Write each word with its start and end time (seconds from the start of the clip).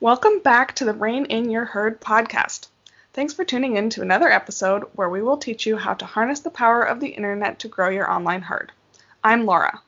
Welcome 0.00 0.38
back 0.38 0.76
to 0.76 0.84
the 0.84 0.92
Rein 0.92 1.24
in 1.24 1.50
Your 1.50 1.64
Herd 1.64 2.00
podcast. 2.00 2.68
Thanks 3.14 3.34
for 3.34 3.44
tuning 3.44 3.74
in 3.74 3.90
to 3.90 4.00
another 4.00 4.30
episode 4.30 4.84
where 4.94 5.08
we 5.08 5.22
will 5.22 5.38
teach 5.38 5.66
you 5.66 5.76
how 5.76 5.94
to 5.94 6.04
harness 6.04 6.38
the 6.38 6.50
power 6.50 6.84
of 6.84 7.00
the 7.00 7.08
internet 7.08 7.58
to 7.58 7.68
grow 7.68 7.88
your 7.88 8.08
online 8.08 8.42
herd. 8.42 8.70
I'm 9.24 9.44
Laura. 9.44 9.82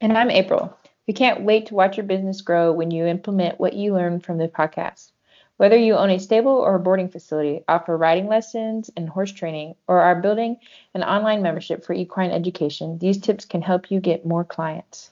And 0.00 0.16
I'm 0.16 0.30
April. 0.30 0.74
We 1.06 1.12
can't 1.12 1.42
wait 1.42 1.66
to 1.66 1.74
watch 1.74 1.98
your 1.98 2.06
business 2.06 2.40
grow 2.40 2.72
when 2.72 2.90
you 2.90 3.04
implement 3.04 3.60
what 3.60 3.74
you 3.74 3.92
learn 3.92 4.20
from 4.20 4.38
the 4.38 4.48
podcast. 4.48 5.10
Whether 5.58 5.76
you 5.76 5.94
own 5.94 6.08
a 6.08 6.18
stable 6.18 6.52
or 6.52 6.76
a 6.76 6.80
boarding 6.80 7.10
facility, 7.10 7.64
offer 7.68 7.98
riding 7.98 8.28
lessons 8.28 8.90
and 8.96 9.10
horse 9.10 9.32
training, 9.32 9.74
or 9.86 10.00
are 10.00 10.22
building 10.22 10.56
an 10.94 11.02
online 11.02 11.42
membership 11.42 11.84
for 11.84 11.92
equine 11.92 12.30
education, 12.30 12.96
these 12.96 13.18
tips 13.18 13.44
can 13.44 13.60
help 13.60 13.90
you 13.90 14.00
get 14.00 14.24
more 14.24 14.44
clients. 14.44 15.10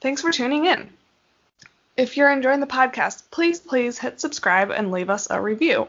Thanks 0.00 0.22
for 0.22 0.32
tuning 0.32 0.66
in. 0.66 0.92
If 1.94 2.16
you're 2.16 2.32
enjoying 2.32 2.60
the 2.60 2.66
podcast, 2.66 3.24
please, 3.30 3.60
please 3.60 3.98
hit 3.98 4.18
subscribe 4.18 4.70
and 4.70 4.90
leave 4.90 5.10
us 5.10 5.28
a 5.28 5.40
review. 5.40 5.88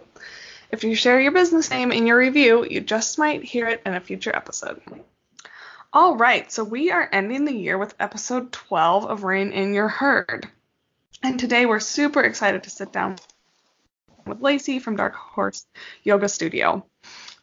If 0.69 0.83
you 0.83 0.95
share 0.95 1.21
your 1.21 1.31
business 1.31 1.69
name 1.69 1.93
in 1.93 2.05
your 2.05 2.17
review, 2.17 2.65
you 2.69 2.81
just 2.81 3.17
might 3.17 3.43
hear 3.43 3.67
it 3.67 3.81
in 3.85 3.93
a 3.93 4.01
future 4.01 4.35
episode. 4.35 4.81
All 5.93 6.17
right, 6.17 6.51
so 6.51 6.65
we 6.65 6.91
are 6.91 7.07
ending 7.09 7.45
the 7.45 7.55
year 7.55 7.77
with 7.77 7.95
episode 8.01 8.51
12 8.51 9.05
of 9.05 9.23
Rein 9.23 9.53
in 9.53 9.73
Your 9.73 9.87
Herd. 9.87 10.45
And 11.21 11.39
today 11.39 11.65
we're 11.65 11.79
super 11.79 12.21
excited 12.21 12.63
to 12.63 12.69
sit 12.69 12.91
down 12.91 13.15
with 14.25 14.41
Lacey 14.41 14.79
from 14.79 14.97
Dark 14.97 15.15
Horse 15.15 15.65
Yoga 16.03 16.27
Studio. 16.27 16.85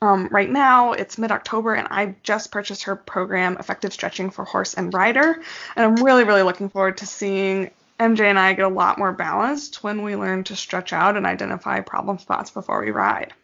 Um, 0.02 0.28
right 0.30 0.50
now, 0.50 0.92
it's 0.92 1.16
mid 1.16 1.30
October, 1.30 1.74
and 1.74 1.88
I 1.90 2.16
just 2.22 2.50
purchased 2.50 2.84
her 2.84 2.96
program, 2.96 3.56
Effective 3.58 3.92
Stretching 3.92 4.30
for 4.30 4.44
Horse 4.44 4.74
and 4.74 4.92
Rider. 4.92 5.40
And 5.76 5.84
I'm 5.84 6.04
really, 6.04 6.24
really 6.24 6.42
looking 6.42 6.68
forward 6.68 6.98
to 6.98 7.06
seeing 7.06 7.70
MJ 8.00 8.20
and 8.20 8.38
I 8.38 8.54
get 8.54 8.64
a 8.64 8.68
lot 8.68 8.96
more 8.96 9.12
balanced 9.12 9.84
when 9.84 10.02
we 10.02 10.16
learn 10.16 10.42
to 10.44 10.56
stretch 10.56 10.94
out 10.94 11.18
and 11.18 11.26
identify 11.26 11.80
problem 11.80 12.18
spots 12.18 12.50
before 12.50 12.82
we 12.82 12.90
ride. 12.90 13.34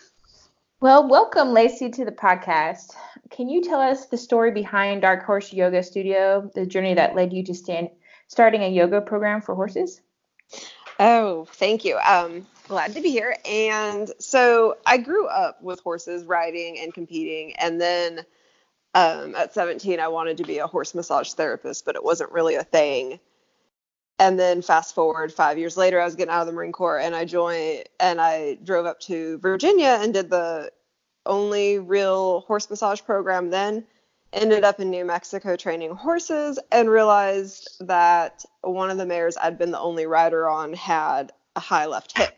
Well, 0.81 1.07
welcome, 1.07 1.53
Lacey, 1.53 1.91
to 1.91 2.07
the 2.07 2.13
podcast. 2.13 2.95
Can 3.29 3.51
you 3.51 3.63
tell 3.63 3.83
us 3.83 4.07
the 4.07 4.17
story 4.17 4.53
behind 4.53 5.03
Dark 5.03 5.25
Horse 5.25 5.53
Yoga 5.53 5.83
Studio, 5.83 6.51
the 6.55 6.65
journey 6.65 6.95
that 6.95 7.15
led 7.15 7.35
you 7.35 7.45
to 7.45 7.55
stand, 7.55 7.91
starting 8.29 8.63
a 8.63 8.71
yoga 8.71 9.03
program 9.03 9.43
for 9.43 9.55
horses? 9.55 10.01
Oh, 10.99 11.45
thank 11.53 11.85
you. 11.85 11.99
Um, 11.99 12.47
glad 12.67 12.95
to 12.95 13.03
be 13.03 13.11
here. 13.11 13.37
And 13.45 14.11
so 14.19 14.79
I 14.87 14.97
grew 14.97 15.27
up 15.27 15.63
with 15.63 15.81
horses 15.81 16.25
riding 16.25 16.79
and 16.79 16.95
competing. 16.95 17.57
And 17.57 17.79
then 17.79 18.25
um, 18.95 19.35
at 19.35 19.53
17, 19.53 20.01
I 20.01 20.09
wanted 20.09 20.39
to 20.39 20.45
be 20.45 20.59
a 20.59 20.67
horse 20.67 20.95
massage 20.95 21.35
therapist, 21.35 21.85
but 21.85 21.97
it 21.97 22.05
wasn't 22.05 22.33
really 22.33 22.55
a 22.55 22.65
thing. 22.65 23.21
And 24.19 24.39
then 24.39 24.63
fast 24.63 24.95
forward 24.95 25.33
five 25.33 25.59
years 25.59 25.77
later, 25.77 26.01
I 26.01 26.05
was 26.05 26.17
getting 26.17 26.33
out 26.33 26.41
of 26.41 26.47
the 26.47 26.53
Marine 26.53 26.73
Corps 26.73 26.99
and 26.99 27.15
I 27.15 27.25
joined 27.25 27.85
and 28.01 28.21
I 28.21 28.59
drove 28.65 28.87
up 28.87 29.01
to 29.01 29.39
Virginia 29.39 29.99
and 30.01 30.15
did 30.15 30.31
the 30.31 30.71
only 31.27 31.79
real 31.79 32.41
horse 32.41 32.71
massage 32.71 33.03
program 33.03 33.51
then 33.51 33.85
ended 34.33 34.65
up 34.65 34.81
in 34.81 34.91
New 34.91 35.05
Mexico 35.05 35.57
training 35.57 35.95
horses 35.95 36.59
and 36.71 36.91
realized 36.91 37.77
that 37.81 38.45
one 38.63 38.91
of 38.91 38.99
the 38.99 39.07
mares 39.07 39.37
I'd 39.37 39.59
been 39.59 39.71
the 39.71 39.79
only 39.81 40.07
rider 40.07 40.49
on 40.49 40.73
had 40.75 41.33
a 41.55 41.61
high 41.61 41.87
left 41.87 42.17
hip. 42.17 42.37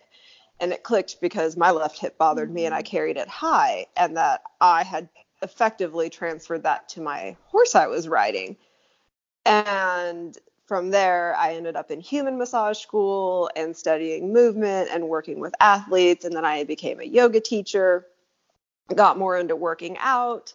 And 0.61 0.73
it 0.73 0.83
clicked 0.83 1.21
because 1.21 1.57
my 1.57 1.71
left 1.71 1.99
hip 1.99 2.19
bothered 2.19 2.53
me 2.53 2.67
and 2.67 2.75
I 2.75 2.83
carried 2.83 3.17
it 3.17 3.29
high, 3.29 3.87
and 3.97 4.17
that 4.17 4.43
I 4.61 4.83
had 4.83 5.09
effectively 5.41 6.11
transferred 6.11 6.65
that 6.65 6.89
to 6.91 7.01
my 7.01 7.37
horse 7.47 7.77
I 7.77 7.87
was 7.87 8.09
riding. 8.09 8.57
And 9.47 10.37
from 10.69 10.91
there, 10.91 11.35
I 11.37 11.55
ended 11.55 11.77
up 11.77 11.91
in 11.91 12.01
human 12.01 12.39
massage 12.39 12.79
school 12.79 13.51
and 13.57 13.77
studying 13.77 14.33
movement 14.33 14.91
and 14.93 15.09
working 15.09 15.41
with 15.41 15.55
athletes. 15.61 16.25
And 16.25 16.37
then 16.37 16.45
I 16.45 16.65
became 16.65 17.01
a 17.01 17.05
yoga 17.05 17.41
teacher, 17.41 18.07
got 18.95 19.19
more 19.19 19.37
into 19.39 19.57
working 19.57 19.97
out 19.99 20.53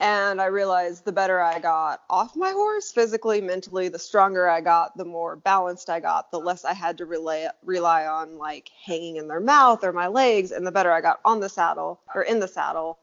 and 0.00 0.40
I 0.40 0.46
realized 0.46 1.04
the 1.04 1.12
better 1.12 1.40
I 1.40 1.58
got 1.60 2.02
off 2.10 2.36
my 2.36 2.50
horse, 2.50 2.90
physically, 2.92 3.40
mentally, 3.40 3.88
the 3.88 3.98
stronger 3.98 4.48
I 4.48 4.60
got, 4.60 4.96
the 4.96 5.04
more 5.04 5.36
balanced 5.36 5.88
I 5.88 6.00
got, 6.00 6.30
the 6.30 6.40
less 6.40 6.64
I 6.64 6.74
had 6.74 6.98
to 6.98 7.06
rely 7.06 7.48
rely 7.64 8.06
on 8.06 8.38
like 8.38 8.70
hanging 8.84 9.16
in 9.16 9.28
their 9.28 9.40
mouth 9.40 9.84
or 9.84 9.92
my 9.92 10.08
legs, 10.08 10.50
and 10.50 10.66
the 10.66 10.72
better 10.72 10.92
I 10.92 11.00
got 11.00 11.20
on 11.24 11.40
the 11.40 11.48
saddle 11.48 12.00
or 12.14 12.22
in 12.22 12.40
the 12.40 12.48
saddle, 12.48 12.98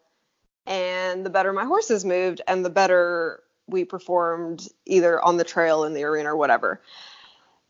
and 0.65 1.25
the 1.25 1.29
better 1.29 1.53
my 1.53 1.65
horses 1.65 2.03
moved, 2.03 2.41
and 2.47 2.63
the 2.65 2.69
better 2.69 3.41
we 3.71 3.85
performed 3.85 4.67
either 4.85 5.21
on 5.21 5.37
the 5.37 5.43
trail, 5.43 5.83
in 5.85 5.93
the 5.93 6.03
arena, 6.03 6.29
or 6.29 6.35
whatever. 6.35 6.81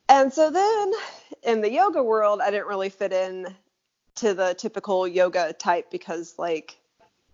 And 0.09 0.33
so 0.33 0.49
then 0.49 0.91
in 1.43 1.61
the 1.61 1.71
yoga 1.71 2.03
world, 2.03 2.41
I 2.41 2.51
didn't 2.51 2.67
really 2.67 2.89
fit 2.89 3.13
in 3.13 3.55
to 4.15 4.33
the 4.33 4.53
typical 4.53 5.07
yoga 5.07 5.53
type 5.53 5.89
because 5.89 6.35
like 6.37 6.77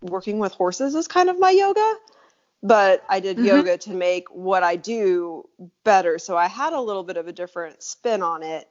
working 0.01 0.39
with 0.39 0.53
horses 0.53 0.93
is 0.93 1.07
kind 1.07 1.29
of 1.29 1.39
my 1.39 1.49
yoga, 1.49 1.95
but 2.61 3.03
I 3.09 3.19
did 3.19 3.37
mm-hmm. 3.37 3.47
yoga 3.47 3.77
to 3.79 3.91
make 3.91 4.27
what 4.29 4.63
I 4.63 4.75
do 4.75 5.47
better. 5.83 6.19
So 6.19 6.37
I 6.37 6.47
had 6.47 6.73
a 6.73 6.81
little 6.81 7.03
bit 7.03 7.17
of 7.17 7.27
a 7.27 7.33
different 7.33 7.81
spin 7.81 8.21
on 8.21 8.43
it. 8.43 8.67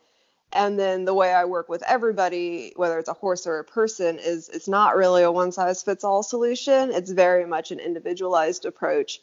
And 0.53 0.79
then 0.79 1.05
the 1.05 1.15
way 1.15 1.35
I 1.35 1.45
work 1.45 1.69
with 1.69 1.83
everybody, 1.83 2.73
whether 2.77 3.01
it's 3.01 3.09
a 3.09 3.15
horse 3.15 3.47
or 3.49 3.59
a 3.59 3.65
person, 3.65 4.21
is 4.21 4.49
it's 4.49 4.69
not 4.69 4.97
really 4.97 5.25
a 5.25 5.33
one 5.33 5.51
size 5.51 5.83
fits 5.83 6.05
all 6.05 6.23
solution. 6.23 6.93
It's 6.93 7.11
very 7.11 7.45
much 7.45 7.73
an 7.73 7.81
individualized 7.81 8.65
approach. 8.65 9.21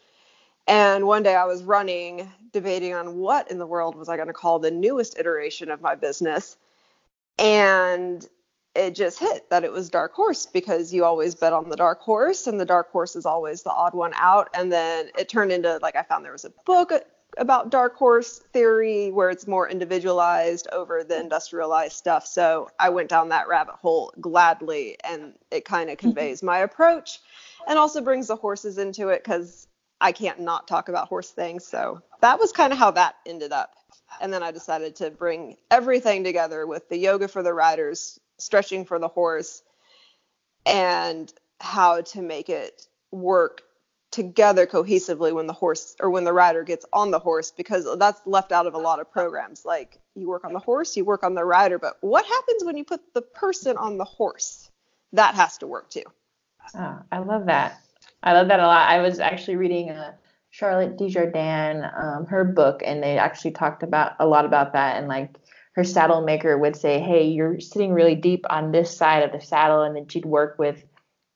And 0.67 1.05
one 1.05 1.23
day 1.23 1.35
I 1.35 1.45
was 1.45 1.63
running, 1.63 2.31
debating 2.51 2.93
on 2.93 3.17
what 3.17 3.51
in 3.51 3.57
the 3.57 3.67
world 3.67 3.95
was 3.95 4.07
I 4.09 4.15
going 4.15 4.27
to 4.27 4.33
call 4.33 4.59
the 4.59 4.71
newest 4.71 5.19
iteration 5.19 5.69
of 5.69 5.81
my 5.81 5.95
business. 5.95 6.57
And 7.37 8.27
it 8.75 8.95
just 8.95 9.19
hit 9.19 9.49
that 9.49 9.63
it 9.63 9.71
was 9.71 9.89
dark 9.89 10.13
horse 10.13 10.45
because 10.45 10.93
you 10.93 11.05
always 11.05 11.35
bet 11.35 11.53
on 11.53 11.69
the 11.69 11.75
dark 11.75 12.01
horse 12.01 12.47
and 12.47 12.59
the 12.59 12.65
dark 12.65 12.91
horse 12.91 13.15
is 13.15 13.25
always 13.25 13.63
the 13.63 13.71
odd 13.71 13.93
one 13.93 14.13
out 14.15 14.49
and 14.53 14.71
then 14.71 15.09
it 15.17 15.29
turned 15.29 15.51
into 15.51 15.77
like 15.81 15.95
i 15.95 16.03
found 16.03 16.25
there 16.25 16.31
was 16.31 16.45
a 16.45 16.53
book 16.65 16.91
about 17.37 17.69
dark 17.69 17.95
horse 17.95 18.39
theory 18.51 19.11
where 19.11 19.29
it's 19.29 19.47
more 19.47 19.69
individualized 19.69 20.67
over 20.71 21.03
the 21.03 21.19
industrialized 21.19 21.93
stuff 21.93 22.25
so 22.25 22.69
i 22.79 22.89
went 22.89 23.09
down 23.09 23.29
that 23.29 23.47
rabbit 23.47 23.75
hole 23.75 24.11
gladly 24.19 24.97
and 25.03 25.33
it 25.51 25.65
kind 25.65 25.89
of 25.89 25.97
mm-hmm. 25.97 26.07
conveys 26.07 26.41
my 26.41 26.59
approach 26.59 27.19
and 27.67 27.77
also 27.77 28.01
brings 28.01 28.27
the 28.27 28.35
horses 28.35 28.77
into 28.77 29.09
it 29.09 29.23
because 29.23 29.62
i 30.03 30.11
can't 30.11 30.39
not 30.39 30.67
talk 30.67 30.89
about 30.89 31.07
horse 31.07 31.31
things. 31.31 31.65
So 31.65 32.01
that 32.21 32.37
was 32.37 32.51
kind 32.51 32.71
of 32.71 32.77
how 32.77 32.91
that 32.91 33.15
ended 33.25 33.51
up. 33.51 33.73
And 34.21 34.31
then 34.31 34.43
i 34.43 34.51
decided 34.51 34.95
to 34.97 35.09
bring 35.09 35.57
everything 35.71 36.23
together 36.23 36.67
with 36.67 36.87
the 36.89 36.97
yoga 36.97 37.27
for 37.27 37.41
the 37.41 37.53
riders 37.53 38.19
stretching 38.37 38.85
for 38.85 38.99
the 38.99 39.07
horse 39.07 39.63
and 40.65 41.33
how 41.59 42.01
to 42.01 42.21
make 42.21 42.49
it 42.49 42.87
work 43.11 43.61
together 44.11 44.67
cohesively 44.67 45.33
when 45.33 45.47
the 45.47 45.53
horse 45.53 45.95
or 45.99 46.09
when 46.11 46.23
the 46.23 46.33
rider 46.33 46.63
gets 46.63 46.85
on 46.93 47.09
the 47.09 47.17
horse 47.17 47.51
because 47.51 47.87
that's 47.97 48.21
left 48.27 48.51
out 48.51 48.67
of 48.67 48.75
a 48.75 48.77
lot 48.77 48.99
of 48.99 49.11
programs. 49.11 49.65
Like 49.65 49.99
you 50.15 50.27
work 50.27 50.43
on 50.45 50.53
the 50.53 50.59
horse 50.59 50.95
you 50.97 51.05
work 51.05 51.23
on 51.23 51.33
the 51.33 51.45
rider 51.45 51.79
but 51.79 51.97
what 52.01 52.25
happens 52.25 52.63
when 52.63 52.77
you 52.77 52.83
put 52.83 53.01
the 53.13 53.21
person 53.21 53.77
on 53.77 53.97
the 53.97 54.03
horse? 54.03 54.69
That 55.13 55.35
has 55.35 55.57
to 55.59 55.67
work 55.67 55.89
too. 55.89 56.03
Oh, 56.75 56.99
i 57.11 57.19
love 57.19 57.45
that 57.45 57.79
i 58.23 58.33
love 58.33 58.47
that 58.47 58.59
a 58.59 58.65
lot 58.65 58.89
i 58.89 58.99
was 58.99 59.19
actually 59.19 59.55
reading 59.55 59.89
a 59.89 59.93
uh, 59.93 60.11
charlotte 60.49 60.97
dujardin 60.97 61.83
um, 62.01 62.25
her 62.25 62.43
book 62.43 62.81
and 62.85 63.01
they 63.01 63.17
actually 63.17 63.51
talked 63.51 63.83
about 63.83 64.13
a 64.19 64.27
lot 64.27 64.45
about 64.45 64.73
that 64.73 64.97
and 64.97 65.07
like 65.07 65.39
her 65.73 65.83
saddle 65.83 66.21
maker 66.21 66.57
would 66.57 66.75
say, 66.75 66.99
"Hey, 66.99 67.27
you're 67.27 67.59
sitting 67.59 67.93
really 67.93 68.15
deep 68.15 68.45
on 68.49 68.71
this 68.71 68.95
side 68.95 69.23
of 69.23 69.31
the 69.31 69.41
saddle," 69.41 69.81
and 69.81 69.95
then 69.95 70.07
she'd 70.07 70.25
work 70.25 70.57
with. 70.57 70.83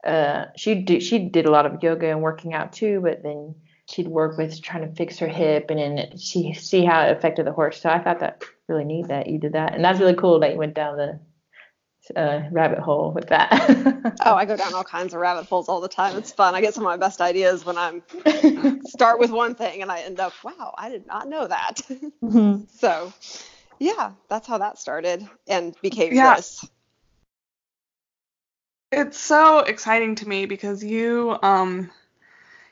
Uh, 0.03 0.45
she 0.55 0.75
did 0.75 1.03
she 1.03 1.19
did 1.19 1.45
a 1.45 1.51
lot 1.51 1.65
of 1.65 1.81
yoga 1.83 2.09
and 2.09 2.21
working 2.21 2.53
out 2.53 2.71
too, 2.71 3.01
but 3.01 3.23
then 3.23 3.55
she'd 3.89 4.07
work 4.07 4.37
with 4.37 4.61
trying 4.61 4.87
to 4.87 4.95
fix 4.95 5.17
her 5.17 5.27
hip 5.27 5.69
and 5.69 5.79
then 5.79 6.17
she 6.17 6.53
see 6.53 6.85
how 6.85 7.01
it 7.05 7.17
affected 7.17 7.45
the 7.45 7.51
horse. 7.51 7.81
So 7.81 7.89
I 7.89 8.00
thought 8.00 8.19
that 8.19 8.44
really 8.67 8.83
neat 8.83 9.07
that 9.07 9.27
you 9.27 9.39
did 9.39 9.53
that, 9.53 9.73
and 9.73 9.83
that's 9.83 10.00
really 10.00 10.15
cool 10.15 10.39
that 10.39 10.51
you 10.51 10.57
went 10.57 10.75
down 10.75 10.97
the 10.97 11.19
uh, 12.15 12.44
rabbit 12.51 12.80
hole 12.80 13.12
with 13.12 13.27
that. 13.27 14.15
oh, 14.25 14.36
I 14.36 14.45
go 14.45 14.56
down 14.56 14.74
all 14.74 14.83
kinds 14.83 15.13
of 15.13 15.19
rabbit 15.19 15.45
holes 15.45 15.69
all 15.69 15.81
the 15.81 15.88
time. 15.88 16.18
It's 16.18 16.31
fun. 16.31 16.56
I 16.56 16.62
get 16.62 16.74
some 16.74 16.83
of 16.83 16.88
my 16.88 16.98
best 16.98 17.21
ideas 17.21 17.65
when 17.65 17.77
I'm 17.77 18.04
start 18.86 19.19
with 19.19 19.31
one 19.31 19.56
thing 19.56 19.81
and 19.81 19.92
I 19.92 20.01
end 20.01 20.19
up, 20.19 20.33
wow, 20.44 20.74
I 20.77 20.89
did 20.89 21.07
not 21.07 21.27
know 21.27 21.48
that. 21.48 21.81
Mm-hmm. 22.24 22.63
So 22.77 23.12
yeah, 23.80 24.12
that's 24.30 24.48
how 24.48 24.59
that 24.59 24.77
started 24.77 25.27
and 25.48 25.75
became 25.81 26.13
yeah. 26.13 26.36
this. 26.36 26.65
It's 28.92 29.19
so 29.19 29.60
exciting 29.60 30.15
to 30.15 30.27
me 30.27 30.45
because 30.45 30.83
you 30.83 31.38
um 31.44 31.92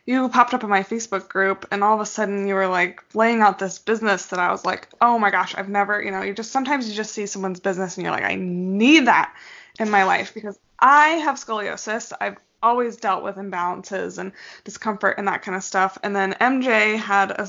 you 0.06 0.30
popped 0.30 0.54
up 0.54 0.64
in 0.64 0.70
my 0.70 0.84
Facebook 0.84 1.28
group 1.28 1.68
and 1.72 1.84
all 1.84 1.96
of 1.96 2.02
a 2.02 2.06
sudden 2.06 2.48
you 2.48 2.54
were 2.54 2.68
like 2.68 3.04
laying 3.16 3.42
out 3.42 3.58
this 3.58 3.80
business 3.80 4.28
that 4.28 4.40
I 4.40 4.52
was 4.52 4.64
like, 4.64 4.88
"Oh 5.02 5.18
my 5.18 5.32
gosh, 5.32 5.56
I've 5.56 5.70
never, 5.70 6.02
you 6.02 6.12
know, 6.12 6.22
you 6.22 6.34
just 6.34 6.52
sometimes 6.52 6.88
you 6.88 6.96
just 6.96 7.12
see 7.12 7.26
someone's 7.26 7.60
business 7.60 7.98
and 7.98 8.04
you're 8.04 8.14
like, 8.14 8.24
I 8.24 8.36
need 8.36 9.08
that 9.08 9.34
in 9.80 9.90
my 9.90 10.04
life 10.04 10.34
because 10.34 10.60
I 10.80 11.10
have 11.10 11.36
scoliosis. 11.36 12.14
I've 12.20 12.38
always 12.66 12.98
dealt 12.98 13.24
with 13.24 13.36
imbalances 13.36 14.18
and 14.18 14.32
discomfort 14.64 15.16
and 15.18 15.28
that 15.28 15.44
kind 15.44 15.56
of 15.56 15.64
stuff. 15.64 15.98
And 16.04 16.16
then 16.16 16.34
MJ 16.42 16.98
had 16.98 17.32
a 17.32 17.48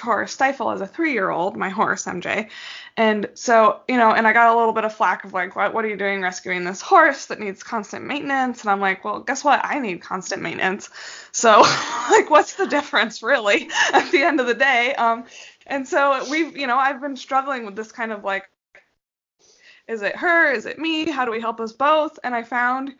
horse 0.00 0.32
stifle 0.32 0.70
as 0.70 0.80
a 0.80 0.86
three 0.86 1.12
year 1.12 1.30
old, 1.30 1.56
my 1.56 1.70
horse, 1.70 2.04
MJ. 2.04 2.48
And 2.96 3.28
so, 3.34 3.80
you 3.88 3.96
know, 3.96 4.10
and 4.10 4.26
I 4.26 4.32
got 4.32 4.54
a 4.54 4.56
little 4.58 4.72
bit 4.74 4.84
of 4.84 4.94
flack 4.94 5.24
of 5.24 5.32
like, 5.32 5.56
what, 5.56 5.72
what 5.72 5.84
are 5.84 5.88
you 5.88 5.96
doing 5.96 6.20
rescuing 6.20 6.64
this 6.64 6.82
horse 6.82 7.26
that 7.26 7.40
needs 7.40 7.62
constant 7.62 8.04
maintenance? 8.04 8.60
And 8.60 8.70
I'm 8.70 8.80
like, 8.80 9.04
well, 9.04 9.20
guess 9.20 9.42
what? 9.42 9.60
I 9.64 9.78
need 9.78 10.02
constant 10.02 10.42
maintenance. 10.42 10.90
So, 11.32 11.60
like, 12.10 12.28
what's 12.28 12.54
the 12.54 12.66
difference 12.66 13.22
really 13.22 13.70
at 13.92 14.10
the 14.12 14.22
end 14.22 14.38
of 14.40 14.46
the 14.46 14.54
day? 14.54 14.94
Um, 14.94 15.24
and 15.66 15.88
so 15.88 16.28
we've, 16.30 16.56
you 16.56 16.66
know, 16.66 16.76
I've 16.76 17.00
been 17.00 17.16
struggling 17.16 17.64
with 17.64 17.76
this 17.76 17.92
kind 17.92 18.12
of 18.12 18.22
like, 18.22 18.48
is 19.86 20.02
it 20.02 20.16
her? 20.16 20.52
Is 20.52 20.66
it 20.66 20.78
me? 20.78 21.10
How 21.10 21.24
do 21.24 21.30
we 21.30 21.40
help 21.40 21.60
us 21.60 21.72
both? 21.72 22.18
And 22.22 22.34
I 22.34 22.42
found 22.42 22.94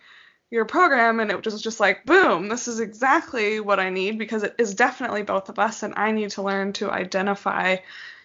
your 0.50 0.64
program 0.64 1.20
and 1.20 1.30
it 1.30 1.44
was 1.44 1.60
just 1.62 1.80
like 1.80 2.06
boom 2.06 2.48
this 2.48 2.68
is 2.68 2.80
exactly 2.80 3.60
what 3.60 3.78
i 3.78 3.90
need 3.90 4.18
because 4.18 4.42
it 4.42 4.54
is 4.58 4.74
definitely 4.74 5.22
both 5.22 5.48
of 5.48 5.58
us 5.58 5.82
and 5.82 5.94
i 5.96 6.10
need 6.10 6.30
to 6.30 6.42
learn 6.42 6.72
to 6.72 6.90
identify 6.90 7.76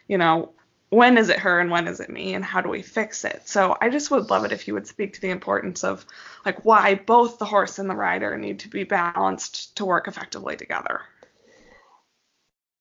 you 0.07 0.17
know 0.17 0.53
when 0.93 1.17
is 1.17 1.29
it 1.29 1.39
her 1.39 1.59
and 1.59 1.71
when 1.71 1.87
is 1.87 1.99
it 1.99 2.09
me 2.09 2.35
and 2.35 2.45
how 2.45 2.61
do 2.61 2.69
we 2.69 2.81
fix 2.81 3.25
it? 3.25 3.41
So 3.45 3.75
i 3.81 3.89
just 3.89 4.11
would 4.11 4.29
love 4.29 4.45
it 4.45 4.51
if 4.51 4.67
you 4.67 4.75
would 4.75 4.87
speak 4.87 5.13
to 5.13 5.21
the 5.21 5.31
importance 5.31 5.83
of 5.83 6.05
like 6.45 6.63
why 6.63 6.95
both 6.95 7.39
the 7.39 7.45
horse 7.45 7.79
and 7.79 7.89
the 7.89 7.95
rider 7.95 8.37
need 8.37 8.59
to 8.59 8.69
be 8.69 8.83
balanced 8.83 9.75
to 9.77 9.85
work 9.85 10.07
effectively 10.07 10.55
together. 10.55 11.01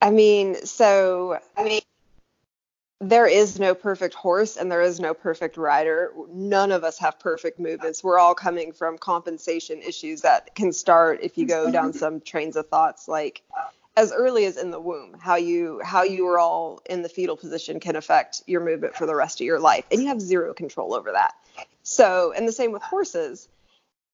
I 0.00 0.10
mean 0.10 0.66
so 0.66 1.38
i 1.56 1.64
mean 1.64 1.81
there 3.02 3.26
is 3.26 3.58
no 3.58 3.74
perfect 3.74 4.14
horse 4.14 4.56
and 4.56 4.70
there 4.70 4.80
is 4.80 5.00
no 5.00 5.12
perfect 5.12 5.56
rider. 5.56 6.12
None 6.32 6.70
of 6.70 6.84
us 6.84 6.98
have 6.98 7.18
perfect 7.18 7.58
movements. 7.58 8.04
We're 8.04 8.18
all 8.18 8.34
coming 8.34 8.72
from 8.72 8.96
compensation 8.96 9.82
issues 9.82 10.20
that 10.20 10.54
can 10.54 10.72
start 10.72 11.18
if 11.20 11.36
you 11.36 11.44
go 11.44 11.64
mm-hmm. 11.64 11.72
down 11.72 11.92
some 11.92 12.20
trains 12.20 12.54
of 12.54 12.68
thoughts 12.68 13.08
like 13.08 13.42
as 13.96 14.12
early 14.12 14.44
as 14.44 14.56
in 14.56 14.70
the 14.70 14.78
womb. 14.78 15.16
How 15.18 15.34
you 15.34 15.80
how 15.82 16.04
you 16.04 16.28
are 16.28 16.38
all 16.38 16.80
in 16.88 17.02
the 17.02 17.08
fetal 17.08 17.36
position 17.36 17.80
can 17.80 17.96
affect 17.96 18.42
your 18.46 18.64
movement 18.64 18.94
for 18.94 19.04
the 19.04 19.16
rest 19.16 19.40
of 19.40 19.46
your 19.46 19.58
life 19.58 19.84
and 19.90 20.00
you 20.00 20.06
have 20.06 20.20
zero 20.20 20.54
control 20.54 20.94
over 20.94 21.10
that. 21.10 21.34
So, 21.82 22.32
and 22.36 22.46
the 22.46 22.52
same 22.52 22.70
with 22.70 22.82
horses. 22.82 23.48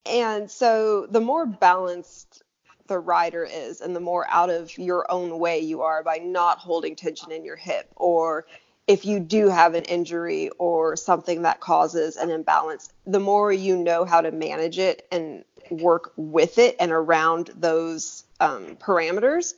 And 0.06 0.50
so 0.50 1.06
the 1.11 1.20
more 1.20 1.44
balanced 1.44 2.43
the 2.87 2.99
rider 2.99 3.44
is 3.44 3.82
and 3.82 3.94
the 3.94 4.00
more 4.00 4.26
out 4.31 4.49
of 4.49 4.79
your 4.79 5.05
own 5.12 5.38
way 5.38 5.61
you 5.61 5.82
are 5.82 6.02
by 6.02 6.17
not 6.17 6.56
holding 6.56 6.96
tension 6.96 7.31
in 7.31 7.44
your 7.44 7.56
hip 7.56 7.87
or 7.96 8.46
if 8.88 9.05
you 9.05 9.20
do 9.20 9.50
have 9.50 9.75
an 9.75 9.85
injury 9.85 10.49
or 10.58 10.96
something 10.96 11.43
that 11.43 11.61
causes 11.61 12.17
an 12.17 12.31
imbalance, 12.31 12.90
the 13.06 13.20
more 13.20 13.52
you 13.52 13.76
know 13.76 14.06
how 14.06 14.23
to 14.23 14.32
manage 14.32 14.79
it 14.79 15.06
and 15.12 15.44
work 15.70 16.12
with 16.17 16.56
it 16.56 16.75
and 16.81 16.90
around 16.90 17.50
those 17.55 18.25
um, 18.40 18.76
parameters, 18.76 19.52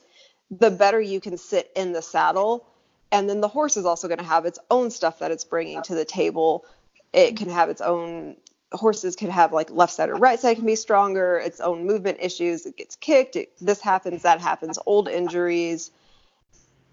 the 0.50 0.70
better 0.70 1.00
you 1.00 1.20
can 1.20 1.38
sit 1.38 1.70
in 1.76 1.92
the 1.92 2.02
saddle. 2.02 2.66
And 3.12 3.28
then 3.28 3.40
the 3.40 3.48
horse 3.48 3.76
is 3.76 3.86
also 3.86 4.08
going 4.08 4.18
to 4.18 4.24
have 4.24 4.46
its 4.46 4.58
own 4.68 4.90
stuff 4.90 5.20
that 5.20 5.30
it's 5.30 5.44
bringing 5.44 5.80
to 5.82 5.94
the 5.94 6.04
table. 6.04 6.64
It 7.12 7.36
can 7.36 7.48
have 7.50 7.70
its 7.70 7.80
own 7.80 8.36
horses 8.72 9.16
can 9.16 9.30
have 9.30 9.52
like 9.52 9.70
left 9.70 9.92
side 9.92 10.08
or 10.10 10.14
right 10.14 10.38
side 10.38 10.56
can 10.56 10.66
be 10.66 10.76
stronger, 10.76 11.38
its 11.38 11.60
own 11.60 11.86
movement 11.86 12.18
issues. 12.20 12.66
It 12.66 12.76
gets 12.76 12.96
kicked. 12.96 13.36
It, 13.36 13.52
this 13.60 13.80
happens, 13.80 14.22
that 14.22 14.40
happens, 14.40 14.76
old 14.86 15.08
injuries. 15.08 15.92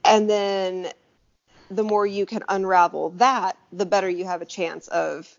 And 0.05 0.29
then 0.29 0.91
the 1.69 1.83
more 1.83 2.05
you 2.05 2.25
can 2.25 2.43
unravel 2.49 3.09
that, 3.11 3.57
the 3.71 3.85
better 3.85 4.09
you 4.09 4.25
have 4.25 4.41
a 4.41 4.45
chance 4.45 4.87
of 4.89 5.37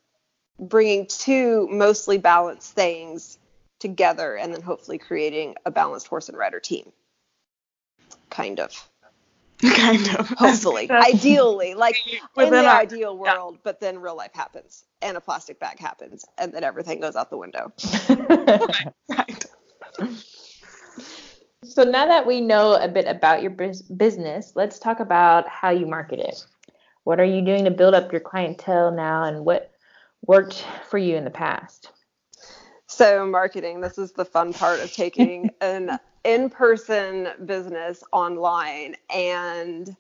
bringing 0.58 1.06
two 1.06 1.68
mostly 1.70 2.18
balanced 2.18 2.72
things 2.72 3.38
together 3.78 4.36
and 4.36 4.52
then 4.52 4.60
hopefully 4.60 4.98
creating 4.98 5.54
a 5.64 5.70
balanced 5.70 6.08
horse 6.08 6.28
and 6.28 6.36
rider 6.36 6.60
team. 6.60 6.92
Kind 8.30 8.60
of. 8.60 8.88
Kind 9.74 10.08
of. 10.16 10.28
Hopefully. 10.38 10.90
Ideally. 10.90 11.74
Like 11.74 11.96
in 12.36 12.50
the 12.50 12.64
our, 12.64 12.80
ideal 12.80 13.16
world, 13.16 13.54
yeah. 13.54 13.60
but 13.64 13.80
then 13.80 13.98
real 13.98 14.16
life 14.16 14.32
happens 14.32 14.84
and 15.02 15.16
a 15.16 15.20
plastic 15.20 15.58
bag 15.58 15.78
happens 15.78 16.24
and 16.38 16.52
then 16.52 16.64
everything 16.64 17.00
goes 17.00 17.16
out 17.16 17.30
the 17.30 17.36
window. 17.36 17.72
right. 19.08 19.46
So 21.78 21.84
now 21.84 22.06
that 22.06 22.26
we 22.26 22.40
know 22.40 22.74
a 22.74 22.88
bit 22.88 23.06
about 23.06 23.40
your 23.40 23.52
business, 23.52 24.50
let's 24.56 24.80
talk 24.80 24.98
about 24.98 25.46
how 25.46 25.70
you 25.70 25.86
market 25.86 26.18
it. 26.18 26.44
What 27.04 27.20
are 27.20 27.24
you 27.24 27.40
doing 27.40 27.66
to 27.66 27.70
build 27.70 27.94
up 27.94 28.10
your 28.10 28.20
clientele 28.20 28.90
now 28.90 29.22
and 29.22 29.44
what 29.44 29.70
worked 30.26 30.66
for 30.90 30.98
you 30.98 31.14
in 31.14 31.22
the 31.22 31.30
past? 31.30 31.92
So, 32.88 33.24
marketing, 33.24 33.80
this 33.80 33.96
is 33.96 34.10
the 34.10 34.24
fun 34.24 34.52
part 34.52 34.80
of 34.80 34.92
taking 34.92 35.50
an 35.60 36.00
in 36.24 36.50
person 36.50 37.28
business 37.46 38.02
online. 38.10 38.96
And 39.14 39.94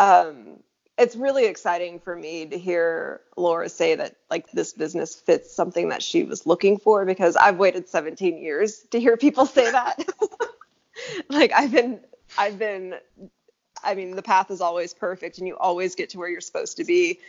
um, 0.00 0.60
it's 0.96 1.16
really 1.16 1.44
exciting 1.44 2.00
for 2.00 2.16
me 2.16 2.46
to 2.46 2.58
hear 2.58 3.20
Laura 3.36 3.68
say 3.68 3.94
that 3.94 4.16
like 4.30 4.50
this 4.52 4.72
business 4.72 5.14
fits 5.14 5.54
something 5.54 5.90
that 5.90 6.02
she 6.02 6.22
was 6.22 6.46
looking 6.46 6.78
for 6.78 7.04
because 7.04 7.36
I've 7.36 7.58
waited 7.58 7.90
17 7.90 8.38
years 8.38 8.86
to 8.92 8.98
hear 8.98 9.18
people 9.18 9.44
say 9.44 9.70
that. 9.70 10.02
like 11.28 11.52
I've 11.52 11.72
been 11.72 12.00
I've 12.38 12.58
been 12.58 12.94
I 13.82 13.94
mean 13.94 14.16
the 14.16 14.22
path 14.22 14.50
is 14.50 14.60
always 14.60 14.94
perfect 14.94 15.38
and 15.38 15.46
you 15.46 15.56
always 15.56 15.94
get 15.94 16.10
to 16.10 16.18
where 16.18 16.28
you're 16.28 16.40
supposed 16.40 16.76
to 16.78 16.84
be. 16.84 17.20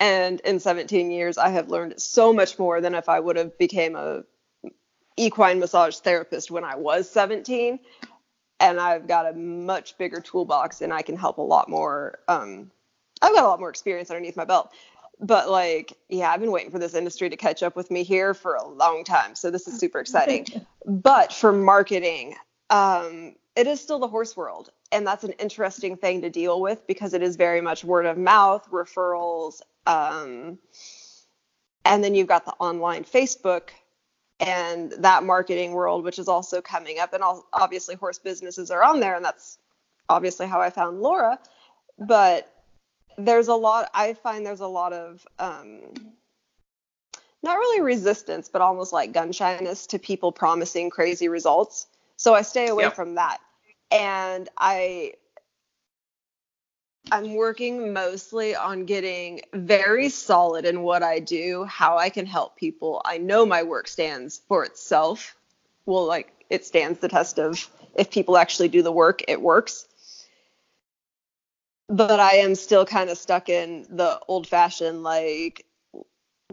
And 0.00 0.40
in 0.40 0.58
17 0.60 1.10
years 1.10 1.38
I 1.38 1.50
have 1.50 1.68
learned 1.68 2.00
so 2.00 2.32
much 2.32 2.58
more 2.58 2.80
than 2.80 2.94
if 2.94 3.08
I 3.08 3.20
would 3.20 3.36
have 3.36 3.56
became 3.58 3.96
a 3.96 4.24
equine 5.16 5.60
massage 5.60 5.96
therapist 5.98 6.50
when 6.50 6.64
I 6.64 6.76
was 6.76 7.08
17 7.10 7.78
and 8.60 8.80
I've 8.80 9.06
got 9.06 9.32
a 9.32 9.32
much 9.32 9.96
bigger 9.96 10.20
toolbox 10.20 10.80
and 10.80 10.92
I 10.92 11.02
can 11.02 11.16
help 11.16 11.38
a 11.38 11.42
lot 11.42 11.68
more 11.68 12.18
um, 12.26 12.70
I've 13.22 13.32
got 13.32 13.44
a 13.44 13.48
lot 13.48 13.60
more 13.60 13.70
experience 13.70 14.10
underneath 14.10 14.36
my 14.36 14.44
belt. 14.44 14.72
But 15.20 15.48
like, 15.48 15.96
yeah, 16.08 16.30
I've 16.30 16.40
been 16.40 16.50
waiting 16.50 16.70
for 16.70 16.78
this 16.78 16.94
industry 16.94 17.30
to 17.30 17.36
catch 17.36 17.62
up 17.62 17.76
with 17.76 17.90
me 17.90 18.02
here 18.02 18.34
for 18.34 18.54
a 18.54 18.66
long 18.66 19.04
time. 19.04 19.34
So 19.34 19.50
this 19.50 19.66
is 19.68 19.78
super 19.78 20.00
exciting. 20.00 20.46
but 20.86 21.32
for 21.32 21.52
marketing, 21.52 22.34
um, 22.74 23.36
it 23.54 23.68
is 23.68 23.80
still 23.80 24.00
the 24.00 24.08
horse 24.08 24.36
world. 24.36 24.70
And 24.90 25.06
that's 25.06 25.22
an 25.22 25.32
interesting 25.32 25.96
thing 25.96 26.22
to 26.22 26.30
deal 26.30 26.60
with 26.60 26.84
because 26.88 27.14
it 27.14 27.22
is 27.22 27.36
very 27.36 27.60
much 27.60 27.84
word 27.84 28.04
of 28.04 28.18
mouth, 28.18 28.68
referrals. 28.70 29.60
Um, 29.86 30.58
and 31.84 32.02
then 32.02 32.16
you've 32.16 32.26
got 32.26 32.44
the 32.44 32.54
online 32.58 33.04
Facebook 33.04 33.70
and 34.40 34.92
that 34.98 35.22
marketing 35.22 35.72
world, 35.72 36.02
which 36.02 36.18
is 36.18 36.26
also 36.26 36.60
coming 36.60 36.98
up. 36.98 37.12
And 37.12 37.22
obviously, 37.52 37.94
horse 37.94 38.18
businesses 38.18 38.72
are 38.72 38.82
on 38.82 38.98
there. 38.98 39.14
And 39.14 39.24
that's 39.24 39.58
obviously 40.08 40.48
how 40.48 40.60
I 40.60 40.70
found 40.70 41.00
Laura. 41.00 41.38
But 41.96 42.52
there's 43.16 43.46
a 43.46 43.54
lot, 43.54 43.88
I 43.94 44.14
find 44.14 44.44
there's 44.44 44.58
a 44.58 44.66
lot 44.66 44.92
of, 44.92 45.24
um, 45.38 45.80
not 47.44 47.54
really 47.54 47.82
resistance, 47.82 48.48
but 48.48 48.62
almost 48.62 48.92
like 48.92 49.12
gun 49.12 49.30
shyness 49.30 49.86
to 49.88 50.00
people 50.00 50.32
promising 50.32 50.90
crazy 50.90 51.28
results. 51.28 51.86
So 52.16 52.34
I 52.34 52.42
stay 52.42 52.68
away 52.68 52.84
yep. 52.84 52.96
from 52.96 53.16
that. 53.16 53.38
And 53.90 54.48
I 54.56 55.14
I'm 57.12 57.34
working 57.34 57.92
mostly 57.92 58.56
on 58.56 58.86
getting 58.86 59.42
very 59.52 60.08
solid 60.08 60.64
in 60.64 60.82
what 60.82 61.02
I 61.02 61.18
do, 61.18 61.64
how 61.64 61.98
I 61.98 62.08
can 62.08 62.24
help 62.24 62.56
people. 62.56 63.02
I 63.04 63.18
know 63.18 63.44
my 63.44 63.62
work 63.62 63.88
stands 63.88 64.40
for 64.48 64.64
itself. 64.64 65.36
Well, 65.84 66.06
like 66.06 66.32
it 66.48 66.64
stands 66.64 67.00
the 67.00 67.08
test 67.08 67.38
of 67.38 67.68
if 67.94 68.10
people 68.10 68.36
actually 68.36 68.68
do 68.68 68.82
the 68.82 68.92
work, 68.92 69.22
it 69.28 69.40
works. 69.40 69.86
But 71.88 72.20
I 72.20 72.36
am 72.36 72.54
still 72.54 72.86
kind 72.86 73.10
of 73.10 73.18
stuck 73.18 73.50
in 73.50 73.86
the 73.90 74.18
old 74.26 74.46
fashioned 74.46 75.02
like 75.02 75.66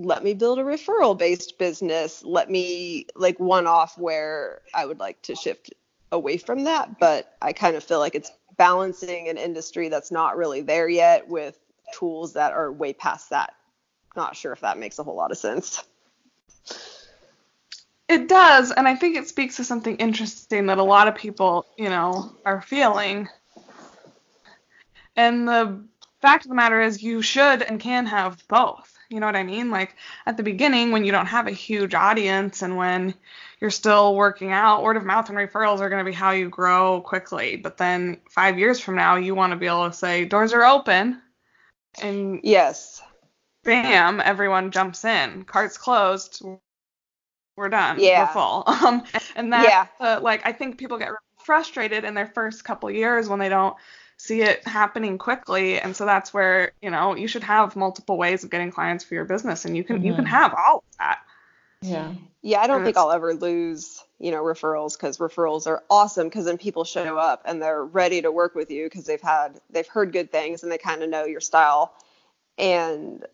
let 0.05 0.23
me 0.23 0.33
build 0.33 0.59
a 0.59 0.63
referral 0.63 1.17
based 1.17 1.57
business. 1.57 2.23
Let 2.23 2.49
me 2.49 3.07
like 3.15 3.39
one 3.39 3.67
off 3.67 3.97
where 3.97 4.61
i 4.73 4.85
would 4.85 4.99
like 4.99 5.21
to 5.23 5.35
shift 5.35 5.73
away 6.11 6.37
from 6.37 6.63
that. 6.65 6.99
But 6.99 7.35
i 7.41 7.53
kind 7.53 7.75
of 7.75 7.83
feel 7.83 7.99
like 7.99 8.15
it's 8.15 8.31
balancing 8.57 9.29
an 9.29 9.37
industry 9.37 9.89
that's 9.89 10.11
not 10.11 10.37
really 10.37 10.61
there 10.61 10.89
yet 10.89 11.27
with 11.27 11.57
tools 11.93 12.33
that 12.33 12.53
are 12.53 12.71
way 12.71 12.93
past 12.93 13.29
that. 13.29 13.53
Not 14.15 14.35
sure 14.35 14.51
if 14.51 14.61
that 14.61 14.77
makes 14.77 14.99
a 14.99 15.03
whole 15.03 15.15
lot 15.15 15.31
of 15.31 15.37
sense. 15.37 15.83
It 18.07 18.27
does 18.27 18.71
and 18.71 18.89
i 18.89 18.95
think 18.95 19.15
it 19.15 19.29
speaks 19.29 19.55
to 19.55 19.63
something 19.63 19.95
interesting 19.95 20.65
that 20.65 20.77
a 20.77 20.83
lot 20.83 21.07
of 21.07 21.15
people 21.15 21.65
you 21.77 21.89
know 21.89 22.35
are 22.45 22.61
feeling. 22.61 23.29
And 25.15 25.47
the 25.47 25.83
fact 26.21 26.45
of 26.45 26.49
the 26.49 26.55
matter 26.55 26.81
is 26.81 27.01
you 27.01 27.21
should 27.21 27.61
and 27.61 27.79
can 27.79 28.05
have 28.05 28.45
both 28.47 28.90
you 29.11 29.19
know 29.19 29.25
what 29.25 29.35
I 29.35 29.43
mean? 29.43 29.69
Like 29.69 29.95
at 30.25 30.37
the 30.37 30.43
beginning, 30.43 30.91
when 30.91 31.03
you 31.03 31.11
don't 31.11 31.27
have 31.27 31.47
a 31.47 31.51
huge 31.51 31.93
audience 31.93 32.61
and 32.61 32.77
when 32.77 33.13
you're 33.59 33.69
still 33.69 34.15
working 34.15 34.51
out, 34.51 34.83
word 34.83 34.97
of 34.97 35.05
mouth 35.05 35.29
and 35.29 35.37
referrals 35.37 35.79
are 35.79 35.89
going 35.89 36.03
to 36.03 36.09
be 36.09 36.15
how 36.15 36.31
you 36.31 36.49
grow 36.49 37.01
quickly. 37.01 37.57
But 37.57 37.77
then 37.77 38.17
five 38.29 38.57
years 38.57 38.79
from 38.79 38.95
now, 38.95 39.17
you 39.17 39.35
want 39.35 39.51
to 39.51 39.57
be 39.57 39.67
able 39.67 39.87
to 39.87 39.93
say, 39.93 40.25
doors 40.25 40.53
are 40.53 40.63
open. 40.63 41.21
And 42.01 42.39
yes, 42.43 43.01
bam, 43.63 44.21
everyone 44.21 44.71
jumps 44.71 45.03
in. 45.03 45.43
Cart's 45.43 45.77
closed. 45.77 46.41
We're 47.57 47.69
done. 47.69 47.99
Yeah. 47.99 48.21
We're 48.21 48.33
full. 48.33 48.63
Um, 48.67 49.03
and 49.35 49.53
that, 49.53 49.63
yeah. 49.63 49.87
Uh, 49.99 50.19
like, 50.21 50.41
I 50.45 50.53
think 50.53 50.77
people 50.77 50.97
get 50.97 51.09
frustrated 51.37 52.03
in 52.03 52.13
their 52.13 52.27
first 52.27 52.63
couple 52.63 52.89
years 52.89 53.27
when 53.27 53.39
they 53.39 53.49
don't 53.49 53.75
see 54.21 54.41
it 54.41 54.65
happening 54.67 55.17
quickly 55.17 55.79
and 55.79 55.95
so 55.95 56.05
that's 56.05 56.33
where 56.33 56.71
you 56.81 56.91
know 56.91 57.15
you 57.15 57.27
should 57.27 57.43
have 57.43 57.75
multiple 57.75 58.17
ways 58.17 58.43
of 58.43 58.49
getting 58.51 58.71
clients 58.71 59.03
for 59.03 59.15
your 59.15 59.25
business 59.25 59.65
and 59.65 59.75
you 59.75 59.83
can 59.83 60.03
you 60.03 60.13
can 60.13 60.25
Mhm. 60.25 60.29
have 60.29 60.53
all 60.53 60.77
of 60.77 60.83
that 60.99 61.19
Yeah. 61.81 62.13
Yeah, 62.43 62.59
I 62.61 62.67
don't 62.67 62.77
And 62.77 62.85
think 62.85 62.97
I'll 62.97 63.11
ever 63.11 63.33
lose, 63.35 64.03
you 64.19 64.31
know, 64.31 64.43
referrals 64.43 64.97
because 64.97 65.17
referrals 65.19 65.67
are 65.67 65.83
awesome 65.89 66.27
because 66.27 66.45
then 66.45 66.57
people 66.57 66.83
show 66.83 67.17
up 67.17 67.43
and 67.45 67.61
they're 67.61 67.83
ready 67.85 68.21
to 68.21 68.31
work 68.31 68.55
with 68.55 68.71
you 68.71 68.85
because 68.85 69.05
they've 69.05 69.21
had 69.21 69.59
they've 69.69 69.87
heard 69.87 70.11
good 70.11 70.31
things 70.31 70.63
and 70.63 70.71
they 70.71 70.77
kind 70.77 71.03
of 71.03 71.09
know 71.09 71.25
your 71.25 71.41
style. 71.41 71.93
And 72.57 73.25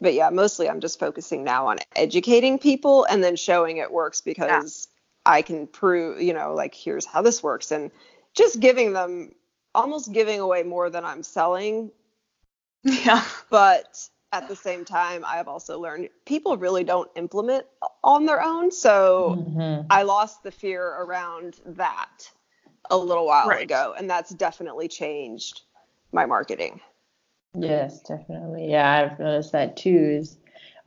but 0.00 0.14
yeah, 0.14 0.30
mostly 0.30 0.68
I'm 0.68 0.80
just 0.80 0.98
focusing 1.00 1.44
now 1.44 1.68
on 1.68 1.78
educating 1.96 2.58
people 2.58 3.04
and 3.04 3.22
then 3.22 3.36
showing 3.36 3.78
it 3.78 3.90
works 3.92 4.20
because 4.20 4.88
I 5.26 5.42
can 5.42 5.66
prove, 5.66 6.20
you 6.20 6.32
know, 6.34 6.54
like 6.54 6.74
here's 6.74 7.04
how 7.04 7.22
this 7.22 7.42
works 7.42 7.72
and 7.72 7.90
just 8.34 8.60
giving 8.60 8.92
them 8.92 9.34
almost 9.74 10.12
giving 10.12 10.40
away 10.40 10.62
more 10.62 10.90
than 10.90 11.04
I'm 11.04 11.22
selling 11.22 11.90
yeah 12.84 13.24
but 13.50 14.08
at 14.32 14.48
the 14.48 14.56
same 14.56 14.84
time 14.84 15.24
i've 15.26 15.48
also 15.48 15.78
learned 15.80 16.08
people 16.26 16.56
really 16.56 16.84
don't 16.84 17.10
implement 17.16 17.66
on 18.04 18.24
their 18.26 18.42
own 18.42 18.70
so 18.70 19.34
Mhm. 19.36 19.86
i 19.90 20.02
lost 20.02 20.42
the 20.42 20.50
fear 20.50 20.86
around 21.00 21.60
that 21.66 22.30
a 22.90 22.96
little 22.96 23.26
while 23.26 23.48
Right. 23.48 23.64
ago 23.64 23.94
and 23.98 24.08
that's 24.08 24.30
definitely 24.30 24.88
changed 24.88 25.62
my 26.12 26.24
marketing 26.26 26.80
Yes, 27.54 28.00
definitely. 28.02 28.70
Yeah, 28.70 29.10
I've 29.10 29.18
noticed 29.18 29.52
that 29.52 29.76
too. 29.76 30.16
Is 30.18 30.38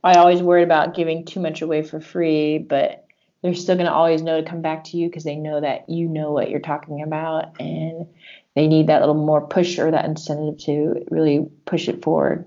I 0.02 0.14
always 0.14 0.42
worried 0.42 0.62
about 0.64 0.94
giving 0.94 1.24
too 1.24 1.40
much 1.40 1.62
away 1.62 1.82
for 1.82 2.00
free, 2.00 2.58
but 2.58 3.04
they're 3.42 3.54
still 3.54 3.76
gonna 3.76 3.90
always 3.92 4.22
know 4.22 4.40
to 4.40 4.48
come 4.48 4.62
back 4.62 4.84
to 4.84 4.96
you 4.96 5.08
because 5.08 5.24
they 5.24 5.36
know 5.36 5.60
that 5.60 5.88
you 5.88 6.08
know 6.08 6.32
what 6.32 6.50
you're 6.50 6.60
talking 6.60 7.02
about, 7.02 7.60
and 7.60 8.06
they 8.54 8.66
need 8.66 8.88
that 8.88 9.00
little 9.00 9.14
more 9.14 9.46
push 9.46 9.78
or 9.78 9.90
that 9.90 10.04
incentive 10.04 10.58
to 10.58 11.04
really 11.10 11.48
push 11.64 11.88
it 11.88 12.02
forward. 12.02 12.46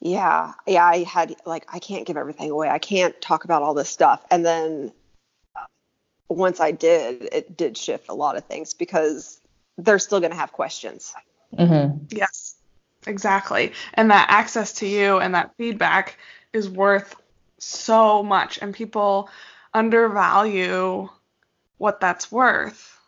yeah 0.00 0.52
yeah 0.66 0.84
i 0.84 1.02
had 1.02 1.36
like 1.46 1.66
i 1.72 1.78
can't 1.78 2.06
give 2.06 2.16
everything 2.16 2.50
away 2.50 2.68
i 2.68 2.78
can't 2.78 3.20
talk 3.20 3.44
about 3.44 3.62
all 3.62 3.74
this 3.74 3.88
stuff 3.88 4.24
and 4.30 4.44
then 4.44 4.92
uh, 5.56 5.64
once 6.28 6.60
i 6.60 6.70
did 6.70 7.28
it 7.32 7.56
did 7.56 7.76
shift 7.76 8.08
a 8.08 8.14
lot 8.14 8.36
of 8.36 8.44
things 8.44 8.74
because 8.74 9.40
they're 9.78 9.98
still 9.98 10.20
going 10.20 10.32
to 10.32 10.38
have 10.38 10.52
questions 10.52 11.14
Mm-hmm. 11.56 12.04
Yes, 12.10 12.56
exactly. 13.06 13.72
And 13.94 14.10
that 14.10 14.26
access 14.30 14.72
to 14.74 14.86
you 14.86 15.18
and 15.18 15.34
that 15.34 15.54
feedback 15.56 16.18
is 16.52 16.68
worth 16.68 17.14
so 17.58 18.22
much, 18.22 18.58
and 18.62 18.74
people 18.74 19.28
undervalue 19.74 21.08
what 21.78 22.00
that's 22.00 22.32
worth. 22.32 22.99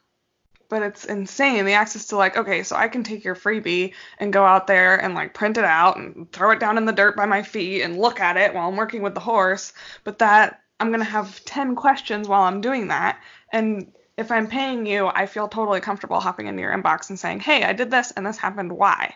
But 0.73 0.81
it's 0.83 1.05
insane 1.05 1.67
the 1.67 1.75
access 1.75 2.07
to 2.07 2.17
like, 2.17 2.39
okay, 2.39 2.63
so 2.63 2.77
I 2.77 2.89
can 2.89 3.05
take 3.05 3.25
your 3.25 3.35
freebie 3.35 3.93
and 4.17 4.33
go 4.33 4.43
out 4.43 4.67
there 4.67 4.97
and 4.97 5.15
like 5.15 5.35
print 5.35 5.59
it 5.59 5.65
out 5.65 5.99
and 5.99 6.33
throw 6.33 6.51
it 6.53 6.61
down 6.61 6.79
in 6.79 6.87
the 6.87 6.95
dirt 6.95 7.15
by 7.15 7.27
my 7.27 7.43
feet 7.43 7.83
and 7.83 7.99
look 7.99 8.21
at 8.21 8.39
it 8.39 8.55
while 8.55 8.71
I'm 8.71 8.77
working 8.77 9.03
with 9.03 9.13
the 9.13 9.21
horse. 9.21 9.75
But 10.03 10.21
that 10.21 10.63
I'm 10.81 10.91
gonna 10.91 11.05
have 11.05 11.45
10 11.45 11.77
questions 11.77 12.27
while 12.27 12.45
I'm 12.45 12.63
doing 12.63 12.89
that, 12.89 13.21
and 13.53 13.93
if 14.17 14.33
I'm 14.33 14.47
paying 14.47 14.87
you, 14.87 15.09
I 15.09 15.27
feel 15.27 15.47
totally 15.47 15.83
comfortable 15.83 16.21
hopping 16.21 16.47
into 16.47 16.63
your 16.63 16.73
inbox 16.73 17.11
and 17.11 17.21
saying, 17.21 17.41
hey, 17.41 17.65
I 17.65 17.75
did 17.75 17.91
this 17.91 18.11
and 18.13 18.25
this 18.25 18.39
happened. 18.39 18.73
Why? 18.73 19.15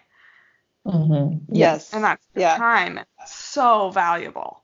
Mm-hmm. 0.87 1.57
yes 1.57 1.95
And 1.95 2.05
that's 2.05 2.27
your 2.35 2.43
Yeah. 2.43 2.57
time. 2.59 3.01
So 3.25 3.89
valuable. 3.93 4.61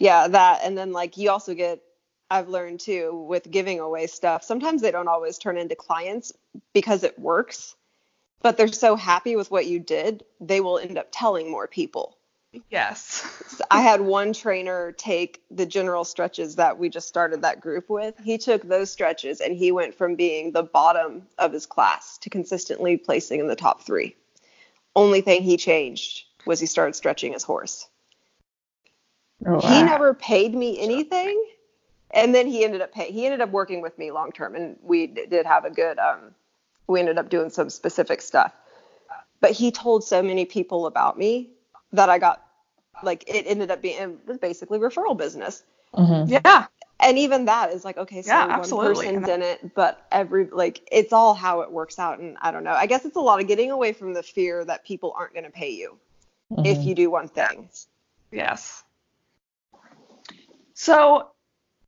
Yeah, 0.00 0.26
that 0.26 0.62
and 0.64 0.76
then 0.76 0.92
like 0.92 1.16
you 1.16 1.30
also 1.30 1.54
get 1.54 1.82
I've 2.30 2.48
learned 2.48 2.80
too 2.80 3.24
with 3.28 3.50
giving 3.50 3.80
away 3.80 4.06
stuff. 4.06 4.42
Sometimes 4.42 4.82
they 4.82 4.90
don't 4.90 5.08
always 5.08 5.38
turn 5.38 5.58
into 5.58 5.76
clients 5.76 6.32
because 6.72 7.04
it 7.04 7.18
works, 7.18 7.76
but 8.42 8.56
they're 8.56 8.68
so 8.68 8.96
happy 8.96 9.36
with 9.36 9.50
what 9.50 9.66
you 9.66 9.78
did, 9.78 10.24
they 10.40 10.60
will 10.60 10.78
end 10.78 10.98
up 10.98 11.08
telling 11.10 11.50
more 11.50 11.66
people. 11.66 12.16
Yes. 12.70 13.24
So 13.48 13.64
I 13.70 13.82
had 13.82 14.00
one 14.00 14.32
trainer 14.32 14.92
take 14.92 15.42
the 15.50 15.66
general 15.66 16.04
stretches 16.04 16.56
that 16.56 16.78
we 16.78 16.88
just 16.88 17.06
started 17.06 17.42
that 17.42 17.60
group 17.60 17.90
with. 17.90 18.14
He 18.22 18.38
took 18.38 18.62
those 18.62 18.90
stretches 18.90 19.40
and 19.40 19.54
he 19.54 19.72
went 19.72 19.94
from 19.94 20.14
being 20.14 20.52
the 20.52 20.62
bottom 20.62 21.26
of 21.38 21.52
his 21.52 21.66
class 21.66 22.18
to 22.18 22.30
consistently 22.30 22.96
placing 22.96 23.40
in 23.40 23.46
the 23.46 23.56
top 23.56 23.82
3. 23.82 24.16
Only 24.94 25.20
thing 25.20 25.42
he 25.42 25.58
changed 25.58 26.24
was 26.46 26.58
he 26.58 26.66
started 26.66 26.94
stretching 26.94 27.34
his 27.34 27.42
horse. 27.42 27.88
Oh, 29.44 29.60
he 29.60 29.82
never 29.82 30.14
paid 30.14 30.54
me 30.54 30.78
anything 30.80 31.44
and 32.12 32.34
then 32.34 32.46
he 32.46 32.64
ended 32.64 32.80
up 32.80 32.92
pay 32.92 33.10
he 33.10 33.24
ended 33.26 33.40
up 33.40 33.50
working 33.50 33.80
with 33.80 33.96
me 33.98 34.10
long 34.10 34.32
term 34.32 34.54
and 34.54 34.76
we 34.82 35.06
d- 35.06 35.26
did 35.26 35.46
have 35.46 35.64
a 35.64 35.70
good 35.70 35.98
um 35.98 36.34
we 36.86 37.00
ended 37.00 37.18
up 37.18 37.28
doing 37.28 37.50
some 37.50 37.68
specific 37.70 38.20
stuff 38.22 38.52
but 39.40 39.50
he 39.52 39.70
told 39.70 40.04
so 40.04 40.22
many 40.22 40.44
people 40.44 40.86
about 40.86 41.18
me 41.18 41.50
that 41.92 42.08
i 42.08 42.18
got 42.18 42.42
like 43.02 43.24
it 43.26 43.44
ended 43.46 43.70
up 43.70 43.82
being 43.82 43.98
it 43.98 44.26
was 44.26 44.38
basically 44.38 44.78
referral 44.78 45.16
business 45.16 45.62
Mm-hmm. 45.94 46.30
Yeah. 46.44 46.66
and 47.00 47.18
even 47.18 47.46
that 47.46 47.72
is 47.72 47.84
like 47.84 47.96
okay 47.96 48.20
so 48.22 48.28
Yeah, 48.30 48.46
one 48.46 48.58
absolutely. 48.58 49.06
person 49.06 49.22
that- 49.22 49.40
didn't 49.40 49.74
but 49.74 50.06
every 50.12 50.46
like 50.46 50.86
it's 50.92 51.12
all 51.12 51.32
how 51.34 51.60
it 51.62 51.70
works 51.72 51.98
out 51.98 52.18
and 52.18 52.36
i 52.42 52.50
don't 52.50 52.64
know 52.64 52.72
i 52.72 52.86
guess 52.86 53.04
it's 53.06 53.16
a 53.16 53.20
lot 53.20 53.40
of 53.40 53.46
getting 53.48 53.70
away 53.70 53.92
from 53.92 54.12
the 54.12 54.22
fear 54.22 54.64
that 54.64 54.84
people 54.84 55.14
aren't 55.16 55.32
going 55.32 55.44
to 55.44 55.50
pay 55.50 55.70
you 55.70 55.96
if 56.64 56.78
Mm-hmm. 56.78 56.88
you 56.88 56.94
do 56.94 57.10
one 57.10 57.28
thing 57.28 57.68
Yes. 58.30 58.82
So 60.74 61.30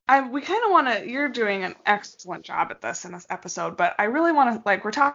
I 0.08 0.26
we 0.26 0.40
kind 0.40 0.64
of 0.64 0.70
want 0.70 0.88
to 0.88 1.08
you're 1.08 1.28
doing 1.28 1.64
an 1.64 1.74
excellent 1.84 2.44
job 2.44 2.68
at 2.70 2.80
this 2.80 3.04
in 3.04 3.12
this 3.12 3.26
episode, 3.28 3.76
but 3.76 3.94
I 3.98 4.04
really 4.04 4.32
want 4.32 4.54
to 4.54 4.62
like 4.66 4.84
we're 4.84 4.90
talking 4.90 5.14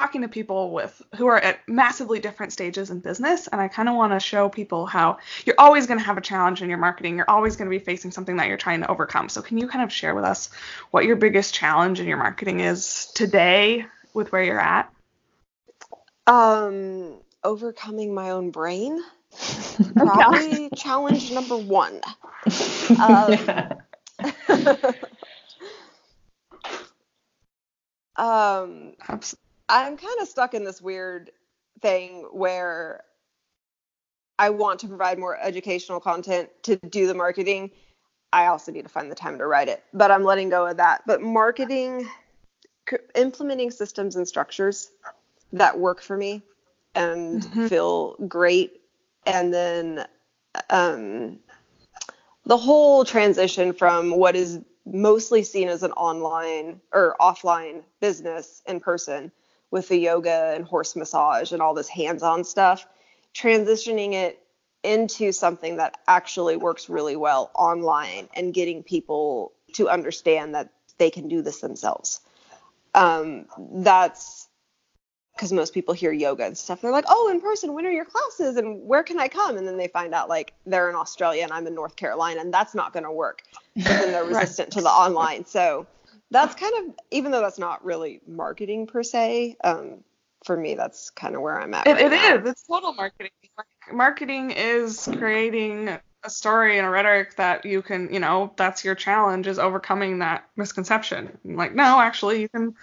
talking 0.00 0.22
to 0.22 0.28
people 0.28 0.70
with 0.70 1.02
who 1.16 1.26
are 1.26 1.38
at 1.38 1.60
massively 1.68 2.20
different 2.20 2.54
stages 2.54 2.88
in 2.88 3.00
business 3.00 3.48
and 3.48 3.60
I 3.60 3.68
kind 3.68 3.86
of 3.86 3.96
want 3.96 4.14
to 4.14 4.20
show 4.20 4.48
people 4.48 4.86
how 4.86 5.18
you're 5.44 5.56
always 5.58 5.86
going 5.86 5.98
to 5.98 6.06
have 6.06 6.16
a 6.16 6.22
challenge 6.22 6.62
in 6.62 6.70
your 6.70 6.78
marketing. 6.78 7.16
You're 7.16 7.28
always 7.28 7.56
going 7.56 7.70
to 7.70 7.78
be 7.78 7.84
facing 7.84 8.10
something 8.10 8.36
that 8.36 8.48
you're 8.48 8.56
trying 8.56 8.80
to 8.80 8.90
overcome. 8.90 9.28
So 9.28 9.42
can 9.42 9.58
you 9.58 9.68
kind 9.68 9.84
of 9.84 9.92
share 9.92 10.14
with 10.14 10.24
us 10.24 10.48
what 10.90 11.04
your 11.04 11.16
biggest 11.16 11.52
challenge 11.52 12.00
in 12.00 12.06
your 12.06 12.16
marketing 12.16 12.60
is 12.60 13.12
today 13.14 13.84
with 14.14 14.32
where 14.32 14.42
you're 14.42 14.58
at? 14.58 14.90
Um, 16.26 17.20
overcoming 17.44 18.14
my 18.14 18.30
own 18.30 18.52
brain. 18.52 19.02
Probably 19.96 20.70
challenge 20.70 21.30
number 21.32 21.56
one. 21.56 22.00
Um, 23.00 23.48
um, 28.16 28.94
Abs- 29.08 29.36
I'm 29.68 29.96
kind 29.96 30.20
of 30.20 30.28
stuck 30.28 30.54
in 30.54 30.64
this 30.64 30.80
weird 30.82 31.30
thing 31.80 32.26
where 32.32 33.04
I 34.38 34.50
want 34.50 34.80
to 34.80 34.88
provide 34.88 35.18
more 35.18 35.38
educational 35.40 36.00
content 36.00 36.48
to 36.64 36.76
do 36.76 37.06
the 37.06 37.14
marketing. 37.14 37.70
I 38.32 38.46
also 38.46 38.72
need 38.72 38.82
to 38.82 38.88
find 38.88 39.10
the 39.10 39.14
time 39.14 39.38
to 39.38 39.46
write 39.46 39.68
it, 39.68 39.84
but 39.92 40.10
I'm 40.10 40.24
letting 40.24 40.48
go 40.48 40.66
of 40.66 40.78
that. 40.78 41.02
But 41.06 41.20
marketing, 41.20 42.08
c- 42.88 42.96
implementing 43.14 43.70
systems 43.70 44.16
and 44.16 44.26
structures 44.26 44.90
that 45.52 45.78
work 45.78 46.00
for 46.00 46.16
me 46.16 46.42
and 46.94 47.42
Mhm. 47.42 47.68
feel 47.68 48.16
great, 48.28 48.79
and 49.26 49.52
then 49.52 50.06
um, 50.70 51.38
the 52.46 52.56
whole 52.56 53.04
transition 53.04 53.72
from 53.72 54.10
what 54.16 54.36
is 54.36 54.60
mostly 54.86 55.42
seen 55.42 55.68
as 55.68 55.82
an 55.82 55.92
online 55.92 56.80
or 56.92 57.16
offline 57.20 57.82
business 58.00 58.62
in 58.66 58.80
person 58.80 59.30
with 59.70 59.88
the 59.88 59.96
yoga 59.96 60.52
and 60.56 60.64
horse 60.64 60.96
massage 60.96 61.52
and 61.52 61.62
all 61.62 61.74
this 61.74 61.88
hands-on 61.88 62.42
stuff 62.42 62.86
transitioning 63.34 64.14
it 64.14 64.42
into 64.82 65.32
something 65.32 65.76
that 65.76 65.98
actually 66.08 66.56
works 66.56 66.88
really 66.88 67.16
well 67.16 67.50
online 67.54 68.28
and 68.34 68.54
getting 68.54 68.82
people 68.82 69.52
to 69.74 69.88
understand 69.88 70.54
that 70.54 70.70
they 70.98 71.10
can 71.10 71.28
do 71.28 71.42
this 71.42 71.60
themselves. 71.60 72.20
Um, 72.94 73.46
that's 73.58 74.39
because 75.40 75.54
most 75.54 75.72
people 75.72 75.94
hear 75.94 76.12
yoga 76.12 76.44
and 76.44 76.58
stuff 76.58 76.82
they're 76.82 76.92
like 76.92 77.06
oh 77.08 77.30
in 77.32 77.40
person 77.40 77.72
when 77.72 77.86
are 77.86 77.90
your 77.90 78.04
classes 78.04 78.58
and 78.58 78.86
where 78.86 79.02
can 79.02 79.18
i 79.18 79.26
come 79.26 79.56
and 79.56 79.66
then 79.66 79.78
they 79.78 79.88
find 79.88 80.12
out 80.12 80.28
like 80.28 80.52
they're 80.66 80.90
in 80.90 80.94
australia 80.94 81.42
and 81.42 81.50
i'm 81.50 81.66
in 81.66 81.74
north 81.74 81.96
carolina 81.96 82.38
and 82.42 82.52
that's 82.52 82.74
not 82.74 82.92
going 82.92 83.04
to 83.04 83.10
work 83.10 83.42
but 83.76 83.84
then 83.88 84.12
they're 84.12 84.22
Right. 84.22 84.42
resistant 84.42 84.70
to 84.70 84.82
the 84.82 84.88
online 84.90 85.46
so 85.46 85.86
that's 86.30 86.54
kind 86.54 86.74
of 86.78 86.94
even 87.10 87.32
though 87.32 87.40
that's 87.40 87.58
not 87.58 87.82
really 87.82 88.20
marketing 88.28 88.86
per 88.86 89.02
se 89.02 89.56
um, 89.64 90.04
for 90.44 90.54
me 90.58 90.74
that's 90.74 91.08
kind 91.08 91.34
of 91.34 91.40
where 91.40 91.58
i'm 91.58 91.72
at 91.72 91.86
It, 91.86 91.96
right 91.96 92.12
it 92.12 92.12
is. 92.44 92.50
It's 92.50 92.62
total 92.66 92.92
marketing. 92.92 93.30
Like, 93.56 93.94
marketing 93.94 94.50
is 94.50 95.08
creating 95.16 95.88
a 96.22 96.28
story 96.28 96.76
and 96.76 96.86
a 96.86 96.90
rhetoric 96.90 97.36
that 97.36 97.64
you 97.64 97.80
can, 97.80 98.12
you 98.12 98.20
know, 98.20 98.52
that's 98.56 98.84
your 98.84 98.94
challenge 98.94 99.46
is 99.46 99.58
overcoming 99.58 100.18
that 100.18 100.46
misconception. 100.56 101.38
Like, 101.44 101.74
no, 101.74 101.98
actually, 101.98 102.42
you 102.42 102.48
can 102.50 102.74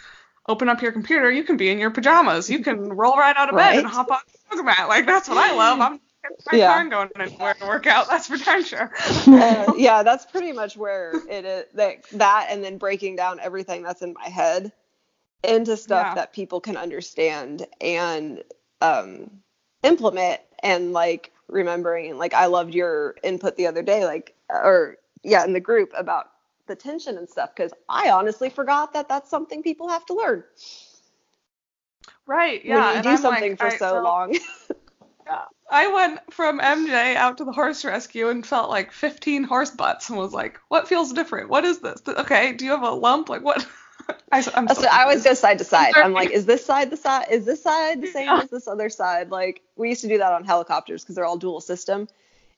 open 0.47 0.69
up 0.69 0.81
your 0.81 0.91
computer. 0.91 1.31
You 1.31 1.43
can 1.43 1.57
be 1.57 1.69
in 1.69 1.79
your 1.79 1.91
pajamas. 1.91 2.49
You 2.49 2.59
can 2.59 2.89
roll 2.89 3.17
right 3.17 3.35
out 3.35 3.49
of 3.49 3.55
bed 3.57 3.77
and 3.77 3.87
hop 3.87 4.09
on 4.11 4.19
the 4.27 4.55
yoga 4.55 4.63
mat. 4.63 4.87
Like, 4.87 5.05
that's 5.05 5.27
what 5.27 5.37
I 5.37 5.53
love. 5.55 5.79
I'm 5.81 5.99
my 6.51 6.57
Yeah. 6.57 6.79
and 6.81 6.91
going 6.91 7.09
anywhere 7.17 7.53
to 7.55 7.65
work 7.65 7.87
out. 7.87 8.07
That's 8.09 8.27
for 8.27 8.37
darn 8.37 8.63
sure. 8.63 8.91
uh, 9.27 9.67
yeah, 9.75 10.03
that's 10.03 10.25
pretty 10.25 10.51
much 10.51 10.75
where 10.75 11.23
it 11.29 11.45
is. 11.45 11.65
That, 11.75 12.03
that 12.13 12.47
and 12.49 12.63
then 12.63 12.77
breaking 12.77 13.15
down 13.15 13.39
everything 13.39 13.83
that's 13.83 14.01
in 14.01 14.13
my 14.13 14.27
head 14.29 14.71
into 15.43 15.77
stuff 15.77 16.07
Yeah. 16.07 16.15
that 16.15 16.33
people 16.33 16.59
can 16.59 16.77
understand 16.77 17.65
and 17.79 18.43
um, 18.81 19.29
implement 19.83 20.41
and 20.63 20.91
like 20.93 21.31
remembering 21.47 22.17
like 22.17 22.33
I 22.33 22.47
loved 22.47 22.73
your 22.73 23.15
input 23.23 23.55
the 23.55 23.67
other 23.67 23.81
day 23.81 24.03
like 24.03 24.35
or 24.49 24.97
yeah 25.23 25.45
in 25.45 25.53
the 25.53 25.61
group 25.61 25.93
about 25.97 26.29
the 26.67 26.75
tension 26.75 27.17
and 27.17 27.29
stuff 27.29 27.49
because 27.55 27.71
I 27.89 28.09
honestly 28.11 28.49
forgot 28.49 28.93
that 28.93 29.07
that's 29.09 29.29
something 29.29 29.63
people 29.63 29.87
have 29.89 30.05
to 30.07 30.13
learn 30.13 30.43
Right. 32.25 32.63
Yeah. 32.65 32.75
when 32.75 32.83
you 32.83 32.95
and 32.95 33.03
do 33.03 33.09
I'm 33.09 33.17
something 33.17 33.51
like, 33.51 33.59
for 33.59 33.67
I- 33.67 33.77
so 33.77 34.01
long. 34.01 34.37
Yeah. 35.25 35.43
I 35.69 35.87
went 35.93 36.33
from 36.33 36.61
MJ 36.61 37.17
out 37.17 37.39
to 37.39 37.43
the 37.43 37.51
horse 37.51 37.83
rescue 37.83 38.29
and 38.29 38.45
felt 38.47 38.69
like 38.69 38.93
15 38.93 39.43
horse 39.43 39.71
butts 39.71 40.07
and 40.07 40.17
was 40.17 40.31
like, 40.31 40.57
what 40.69 40.87
feels 40.87 41.11
different? 41.11 41.49
What 41.49 41.65
is 41.65 41.79
this? 41.79 42.01
Okay, 42.07 42.53
do 42.53 42.63
you 42.63 42.71
have 42.71 42.83
a 42.83 42.91
lump? 42.91 43.27
Like, 43.27 43.41
what? 43.41 43.67
I, 44.31 44.37
I'm 44.55 44.69
So 44.69 44.83
so 44.83 44.87
I 44.87 45.01
always 45.03 45.25
go 45.25 45.33
side 45.33 45.57
to 45.57 45.65
side. 45.65 45.95
I'm 45.97 46.13
like, 46.13 46.29
is 46.31 46.45
this 46.45 46.65
side 46.65 46.89
the 46.91 46.95
side? 46.95 47.25
Is 47.29 47.43
this 47.43 47.61
side 47.61 47.99
the 48.01 48.07
same 48.07 48.27
Yeah. 48.27 48.39
as 48.41 48.49
this 48.49 48.69
other 48.69 48.89
side? 48.89 49.29
Like 49.29 49.61
we 49.75 49.89
used 49.89 49.99
to 49.99 50.07
do 50.07 50.17
that 50.19 50.31
on 50.31 50.45
helicopters 50.45 51.03
because 51.03 51.15
they're 51.15 51.25
all 51.25 51.37
dual 51.37 51.59
system. 51.59 52.07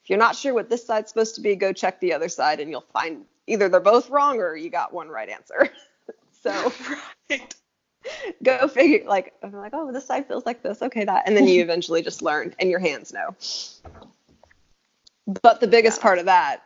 If 0.04 0.10
you're 0.12 0.20
not 0.20 0.36
sure 0.36 0.54
what 0.54 0.70
this 0.70 0.86
side's 0.86 1.10
supposed 1.10 1.34
to 1.36 1.42
be, 1.42 1.56
go 1.56 1.74
check 1.74 2.00
the 2.02 2.14
other 2.14 2.30
side 2.30 2.60
and 2.60 2.70
you'll 2.70 2.86
find 2.94 3.26
either 3.50 3.68
they're 3.68 3.80
both 3.80 4.10
wrong 4.10 4.40
or 4.40 4.56
you 4.56 4.70
got 4.70 4.94
one 4.94 5.10
right 5.10 5.30
answer. 5.30 5.70
so 6.42 6.72
Right. 7.30 7.56
go 8.44 8.68
figure. 8.68 9.08
Like 9.08 9.34
I'm 9.44 9.52
like, 9.52 9.74
oh, 9.74 9.92
this 9.92 10.06
side 10.06 10.28
feels 10.28 10.46
like 10.46 10.64
this. 10.64 10.82
Okay, 10.82 11.04
that, 11.06 11.24
and 11.28 11.36
then 11.36 11.48
you 11.48 11.62
eventually 11.64 12.02
just 12.02 12.22
learn 12.22 12.56
and 12.60 12.70
your 12.70 12.80
hands 12.80 13.12
know. 13.12 13.36
But 15.42 15.60
the 15.60 15.68
biggest 15.68 16.00
Yeah. 16.00 16.04
part 16.04 16.20
of 16.20 16.26
that, 16.26 16.64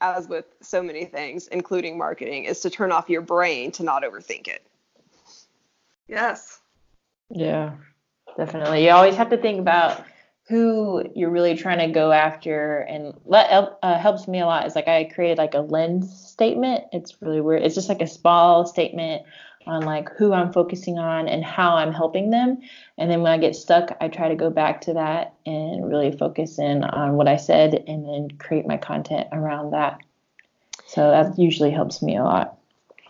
as 0.00 0.28
with 0.28 0.44
so 0.60 0.82
many 0.82 1.04
things, 1.04 1.48
including 1.48 1.96
marketing, 1.96 2.44
is 2.44 2.60
to 2.60 2.70
turn 2.70 2.92
off 2.92 3.08
your 3.08 3.22
brain 3.22 3.72
to 3.72 3.82
not 3.82 4.02
overthink 4.02 4.46
it. 4.48 4.64
Yes. 6.06 6.60
Yeah, 7.30 7.72
definitely. 8.36 8.84
You 8.84 8.90
always 8.90 9.16
have 9.16 9.30
to 9.30 9.36
think 9.36 9.58
about 9.58 10.04
who 10.48 11.02
you're 11.14 11.30
really 11.30 11.56
trying 11.56 11.78
to 11.78 11.92
go 11.92 12.12
after, 12.12 12.80
and 12.80 13.14
that 13.30 13.78
uh, 13.82 13.98
helps 13.98 14.28
me 14.28 14.40
a 14.40 14.46
lot. 14.46 14.66
Is 14.66 14.74
like 14.74 14.88
I 14.88 15.04
created 15.04 15.38
like 15.38 15.54
a 15.54 15.60
lens 15.60 16.28
statement. 16.28 16.84
It's 16.92 17.20
really 17.22 17.40
weird. 17.40 17.62
It's 17.62 17.74
just 17.74 17.88
like 17.88 18.02
a 18.02 18.06
small 18.06 18.66
statement 18.66 19.22
on 19.66 19.82
like 19.82 20.10
who 20.10 20.32
I'm 20.32 20.52
focusing 20.52 20.98
on 20.98 21.28
and 21.28 21.42
how 21.42 21.76
I'm 21.76 21.92
helping 21.92 22.30
them. 22.30 22.60
And 22.98 23.10
then 23.10 23.22
when 23.22 23.32
I 23.32 23.38
get 23.38 23.56
stuck, 23.56 23.96
I 24.00 24.08
try 24.08 24.28
to 24.28 24.34
go 24.34 24.50
back 24.50 24.82
to 24.82 24.92
that 24.94 25.34
and 25.46 25.88
really 25.88 26.12
focus 26.12 26.58
in 26.58 26.84
on 26.84 27.14
what 27.14 27.28
I 27.28 27.36
said, 27.36 27.82
and 27.86 28.04
then 28.06 28.36
create 28.38 28.66
my 28.66 28.76
content 28.76 29.28
around 29.32 29.70
that. 29.70 30.00
So 30.86 31.10
that 31.10 31.38
usually 31.38 31.70
helps 31.70 32.02
me 32.02 32.16
a 32.16 32.22
lot. 32.22 32.58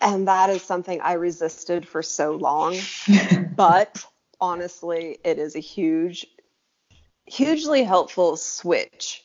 And 0.00 0.28
that 0.28 0.50
is 0.50 0.62
something 0.62 1.00
I 1.00 1.14
resisted 1.14 1.88
for 1.88 2.02
so 2.02 2.32
long. 2.32 2.76
but 3.56 4.04
honestly, 4.40 5.18
it 5.24 5.38
is 5.38 5.56
a 5.56 5.60
huge, 5.60 6.26
hugely 7.26 7.82
helpful 7.82 8.36
switch. 8.36 9.24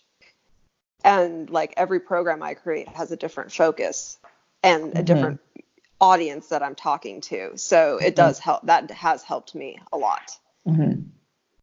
And 1.04 1.50
like 1.50 1.74
every 1.78 2.00
program 2.00 2.44
I 2.44 2.54
create 2.54 2.90
has 2.90 3.12
a 3.12 3.16
different 3.16 3.52
focus 3.52 4.18
and 4.64 4.94
a 4.98 5.02
Mhm. 5.02 5.06
different 5.06 5.40
audience 6.02 6.48
that 6.48 6.64
I'm 6.64 6.76
talking 6.76 7.22
to. 7.22 7.58
So 7.58 7.98
it 7.98 8.16
does 8.16 8.40
help. 8.40 8.64
That 8.64 8.90
has 8.92 9.24
helped 9.24 9.56
me 9.56 9.80
a 9.92 9.98
lot. 9.98 10.38
hmm 10.66 10.94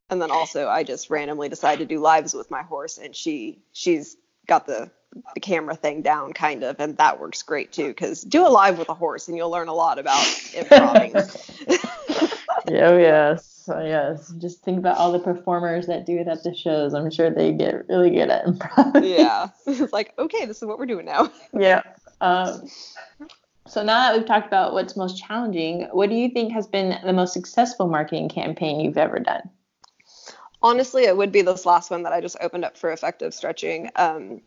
And 0.09 0.23
then 0.23 0.31
also, 0.31 0.69
I 0.69 0.85
just 0.85 1.11
randomly 1.11 1.49
decided 1.49 1.89
to 1.89 1.95
do 1.95 2.01
lives 2.01 2.33
with 2.33 2.51
my 2.51 2.63
horse, 2.63 2.99
and 2.99 3.15
she 3.15 3.59
she's 3.73 4.17
got 4.47 4.67
the 4.67 4.91
the 5.35 5.41
camera 5.41 5.75
thing 5.75 6.03
down 6.03 6.33
kind 6.33 6.63
of, 6.63 6.79
and 6.79 6.97
that 6.99 7.19
works 7.19 7.43
great 7.43 7.73
too. 7.73 7.89
Because 7.89 8.23
do 8.23 8.47
a 8.47 8.49
live 8.49 8.79
with 8.79 8.89
a 8.89 8.95
horse, 8.95 9.29
and 9.29 9.37
you'll 9.37 9.51
learn 9.51 9.69
a 9.69 9.75
lot 9.75 9.99
about 9.99 10.25
improving. 10.55 11.15
Oh 12.69 12.99
yes, 12.99 13.56
oh, 13.69 13.85
yes. 13.85 14.33
Just 14.39 14.63
think 14.63 14.79
about 14.79 14.99
all 14.99 15.13
the 15.13 15.19
performers 15.19 15.87
that 15.87 16.07
do 16.07 16.19
it 16.19 16.29
at 16.29 16.43
the 16.43 16.55
shows. 16.55 16.95
I'm 16.95 17.11
sure 17.11 17.31
they 17.31 17.53
get 17.53 17.89
really 17.89 18.11
good 18.11 18.31
at 18.31 18.47
improv. 18.47 19.07
yeah, 19.07 19.49
it's 19.67 19.93
like 19.93 20.13
okay, 20.19 20.47
this 20.47 20.59
is 20.59 20.65
what 20.65 20.79
we're 20.79 20.87
doing 20.87 21.07
now. 21.07 21.31
yeah. 21.53 21.83
Um, 22.21 22.69
so 23.67 23.83
now 23.83 24.01
that 24.01 24.17
we've 24.17 24.27
talked 24.27 24.47
about 24.47 24.73
what's 24.73 24.97
most 24.97 25.19
challenging, 25.23 25.89
what 25.93 26.09
do 26.09 26.15
you 26.17 26.31
think 26.31 26.53
has 26.53 26.67
been 26.67 26.99
the 27.05 27.13
most 27.13 27.33
successful 27.33 27.89
marketing 27.89 28.29
campaign 28.29 28.81
you've 28.81 28.97
ever 28.99 29.19
done? 29.19 29.51
Honestly, 30.63 31.05
it 31.05 31.17
would 31.17 31.33
be 31.33 31.43
this 31.43 31.67
last 31.67 31.91
one 31.91 32.03
that 32.05 32.13
I 32.13 32.21
just 32.21 32.37
opened 32.41 32.65
up 32.65 32.77
for 32.79 32.91
effective 32.91 33.35
stretching. 33.35 33.91
Um, 33.97 34.41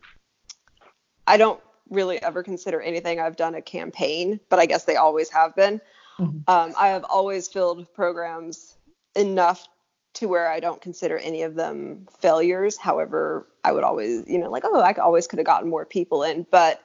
I 1.26 1.36
don't 1.36 1.60
really 1.90 2.20
ever 2.22 2.42
consider 2.42 2.80
anything 2.80 3.20
I've 3.20 3.36
done 3.36 3.54
a 3.54 3.62
campaign, 3.62 4.40
but 4.48 4.58
I 4.58 4.66
guess 4.66 4.84
they 4.84 4.96
always 4.96 5.28
have 5.30 5.54
been. 5.54 5.80
Mhm. 6.18 6.42
Um, 6.48 6.74
I 6.78 6.88
have 6.88 7.04
always 7.04 7.48
filled 7.48 7.92
programs 7.94 8.76
enough 9.14 9.68
to 10.14 10.26
where 10.26 10.50
I 10.50 10.60
don't 10.60 10.80
consider 10.80 11.18
any 11.18 11.42
of 11.42 11.54
them 11.54 12.06
failures. 12.20 12.76
However, 12.76 13.46
I 13.64 13.72
would 13.72 13.84
always, 13.84 14.24
you 14.26 14.38
know, 14.38 14.50
like, 14.50 14.64
oh, 14.66 14.80
I 14.80 14.92
always 14.94 15.26
could 15.26 15.38
have 15.38 15.46
gotten 15.46 15.70
more 15.70 15.84
people 15.84 16.22
in. 16.24 16.46
But 16.50 16.82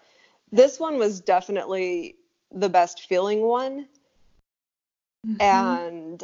this 0.52 0.80
one 0.80 0.98
was 0.98 1.22
definitely 1.22 2.16
the 2.52 2.70
best 2.70 3.08
feeling 3.08 3.42
one. 3.42 3.88
Mm-hmm. 5.26 5.42
And 5.42 6.24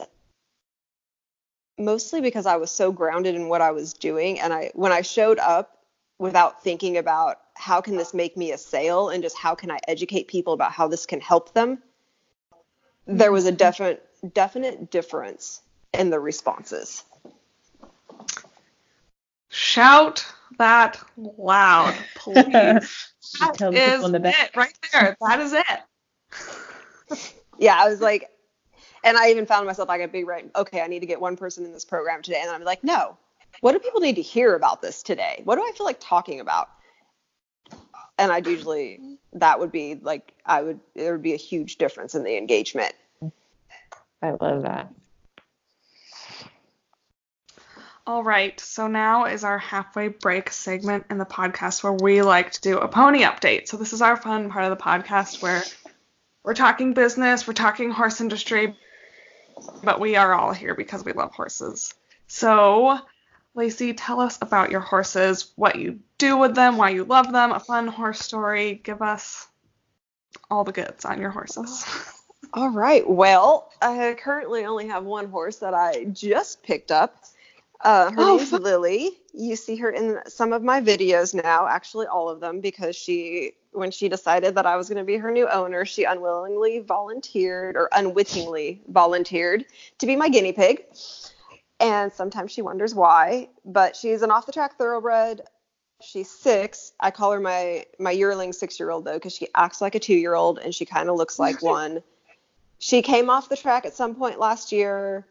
mostly 1.77 2.21
because 2.21 2.45
I 2.45 2.57
was 2.57 2.69
so 2.69 2.91
grounded 2.91 3.35
in 3.35 3.49
what 3.49 3.61
I 3.61 3.71
was 3.71 3.93
doing. 3.93 4.39
And 4.39 4.53
I, 4.53 4.71
when 4.75 4.91
I 4.91 5.01
showed 5.01 5.39
up 5.39 5.79
without 6.19 6.63
thinking 6.63 6.97
about 6.97 7.39
how 7.55 7.81
can 7.81 7.97
this 7.97 8.13
make 8.13 8.37
me 8.37 8.51
a 8.51 8.57
sale 8.57 9.09
and 9.09 9.23
just 9.23 9.37
how 9.37 9.55
can 9.55 9.71
I 9.71 9.79
educate 9.87 10.27
people 10.27 10.53
about 10.53 10.71
how 10.71 10.87
this 10.87 11.07
can 11.07 11.19
help 11.19 11.53
them, 11.53 11.81
there 13.07 13.31
was 13.31 13.47
a 13.47 13.51
definite, 13.51 14.07
definite 14.33 14.91
difference 14.91 15.61
in 15.93 16.09
the 16.09 16.19
responses. 16.19 17.03
Shout 19.49 20.25
that 20.57 21.01
loud, 21.17 21.95
please. 22.15 23.07
That 23.39 23.53
Tell 23.53 23.71
the 23.71 23.77
is 23.77 23.91
people 23.91 24.05
in 24.07 24.11
the 24.11 24.19
back. 24.19 24.49
it 24.49 24.57
right 24.57 24.77
there. 24.91 25.15
That 25.21 25.39
is 25.39 25.53
it. 25.53 27.25
Yeah, 27.59 27.77
I 27.79 27.87
was 27.87 28.01
like, 28.01 28.29
and 29.03 29.15
I 29.15 29.29
even 29.29 29.45
found 29.45 29.67
myself 29.67 29.87
like 29.87 30.01
I'd 30.01 30.11
be 30.11 30.23
right. 30.23 30.49
Okay, 30.55 30.81
I 30.81 30.87
need 30.87 31.01
to 31.01 31.05
get 31.05 31.21
one 31.21 31.37
person 31.37 31.63
in 31.63 31.71
this 31.71 31.85
program 31.85 32.23
today, 32.23 32.39
and 32.41 32.49
I'm 32.49 32.63
like, 32.63 32.83
no, 32.83 33.15
what 33.59 33.73
do 33.73 33.79
people 33.79 34.01
need 34.01 34.15
to 34.15 34.21
hear 34.23 34.55
about 34.55 34.81
this 34.81 35.03
today? 35.03 35.41
What 35.43 35.57
do 35.57 35.61
I 35.61 35.71
feel 35.77 35.85
like 35.85 35.97
talking 35.99 36.39
about? 36.39 36.69
And 38.17 38.31
I'd 38.31 38.47
usually 38.47 39.17
that 39.33 39.59
would 39.59 39.71
be 39.71 39.95
like 40.01 40.33
I 40.45 40.63
would 40.63 40.79
there 40.95 41.11
would 41.11 41.21
be 41.21 41.33
a 41.33 41.37
huge 41.37 41.77
difference 41.77 42.15
in 42.15 42.23
the 42.23 42.35
engagement. 42.35 42.93
I 44.23 44.31
love 44.31 44.63
that. 44.63 44.91
All 48.07 48.23
right, 48.23 48.59
so 48.59 48.87
now 48.87 49.25
is 49.25 49.43
our 49.43 49.59
halfway 49.59 50.07
break 50.07 50.51
segment 50.51 51.05
in 51.11 51.19
the 51.19 51.25
podcast 51.25 51.83
where 51.83 51.93
we 51.93 52.23
like 52.23 52.51
to 52.53 52.61
do 52.61 52.79
a 52.79 52.87
pony 52.87 53.21
update. 53.21 53.67
So 53.67 53.77
this 53.77 53.93
is 53.93 54.01
our 54.01 54.17
fun 54.17 54.49
part 54.49 54.65
of 54.65 54.75
the 54.75 54.83
podcast 54.83 55.43
where 55.43 55.63
we're 56.43 56.55
talking 56.55 56.93
business, 56.93 57.45
we're 57.45 57.53
talking 57.53 57.91
horse 57.91 58.19
industry, 58.19 58.75
but 59.83 59.99
we 59.99 60.15
are 60.15 60.33
all 60.33 60.51
here 60.51 60.73
because 60.73 61.05
we 61.05 61.13
love 61.13 61.31
horses. 61.31 61.93
So, 62.25 62.97
Lacey, 63.53 63.93
tell 63.93 64.19
us 64.19 64.39
about 64.41 64.71
your 64.71 64.81
horses, 64.81 65.51
what 65.55 65.75
you 65.75 65.99
do 66.17 66.37
with 66.37 66.55
them, 66.55 66.77
why 66.77 66.89
you 66.89 67.03
love 67.03 67.31
them, 67.31 67.51
a 67.51 67.59
fun 67.59 67.87
horse 67.87 68.19
story. 68.19 68.81
Give 68.83 69.03
us 69.03 69.47
all 70.49 70.63
the 70.63 70.71
goods 70.71 71.05
on 71.05 71.21
your 71.21 71.29
horses. 71.29 71.85
All 72.53 72.71
right. 72.71 73.07
Well, 73.07 73.71
I 73.79 74.15
currently 74.19 74.65
only 74.65 74.87
have 74.87 75.03
one 75.03 75.29
horse 75.29 75.57
that 75.57 75.75
I 75.75 76.05
just 76.05 76.63
picked 76.63 76.91
up. 76.91 77.23
Uh, 77.83 78.11
her 78.11 78.15
Oh, 78.21 78.37
name's 78.37 78.49
fun. 78.49 78.63
Lily. 78.63 79.17
You 79.33 79.55
see 79.55 79.75
her 79.77 79.89
in 79.89 80.19
some 80.27 80.53
of 80.53 80.61
my 80.61 80.81
videos 80.81 81.33
now, 81.33 81.67
actually 81.67 82.05
all 82.07 82.29
of 82.29 82.39
them, 82.39 82.59
because 82.59 82.95
she, 82.95 83.53
when 83.71 83.91
she 83.91 84.09
decided 84.09 84.55
that 84.55 84.65
I 84.65 84.75
was 84.75 84.87
going 84.89 84.97
to 84.99 85.03
be 85.03 85.17
her 85.17 85.31
new 85.31 85.47
owner, 85.49 85.85
she 85.85 86.03
unwillingly 86.03 86.79
volunteered 86.79 87.75
or 87.75 87.89
unwittingly 87.91 88.81
volunteered 88.87 89.65
to 89.99 90.05
be 90.05 90.15
my 90.15 90.29
guinea 90.29 90.51
pig. 90.51 90.85
And 91.79 92.13
sometimes 92.13 92.51
she 92.51 92.61
wonders 92.61 92.93
why, 92.93 93.49
but 93.65 93.95
she's 93.95 94.21
an 94.21 94.29
off 94.29 94.45
the 94.45 94.51
track 94.51 94.77
thoroughbred. 94.77 95.41
She's 96.01 96.29
six. 96.29 96.93
I 96.99 97.09
call 97.11 97.31
her 97.31 97.39
my 97.39 97.85
my 97.99 98.11
yearling 98.11 98.53
six 98.53 98.79
year 98.79 98.91
old 98.91 99.05
though, 99.05 99.13
because 99.13 99.35
she 99.35 99.47
acts 99.55 99.81
like 99.81 99.95
a 99.95 99.99
two 99.99 100.15
year 100.15 100.35
old 100.35 100.59
and 100.59 100.73
she 100.75 100.85
kind 100.85 101.09
of 101.09 101.15
looks 101.15 101.39
like 101.39 101.61
one. 101.63 102.03
She 102.79 103.01
came 103.01 103.29
off 103.29 103.49
the 103.49 103.55
track 103.55 103.85
at 103.85 103.93
some 103.93 104.15
point 104.15 104.39
last 104.39 104.71
year. 104.71 105.25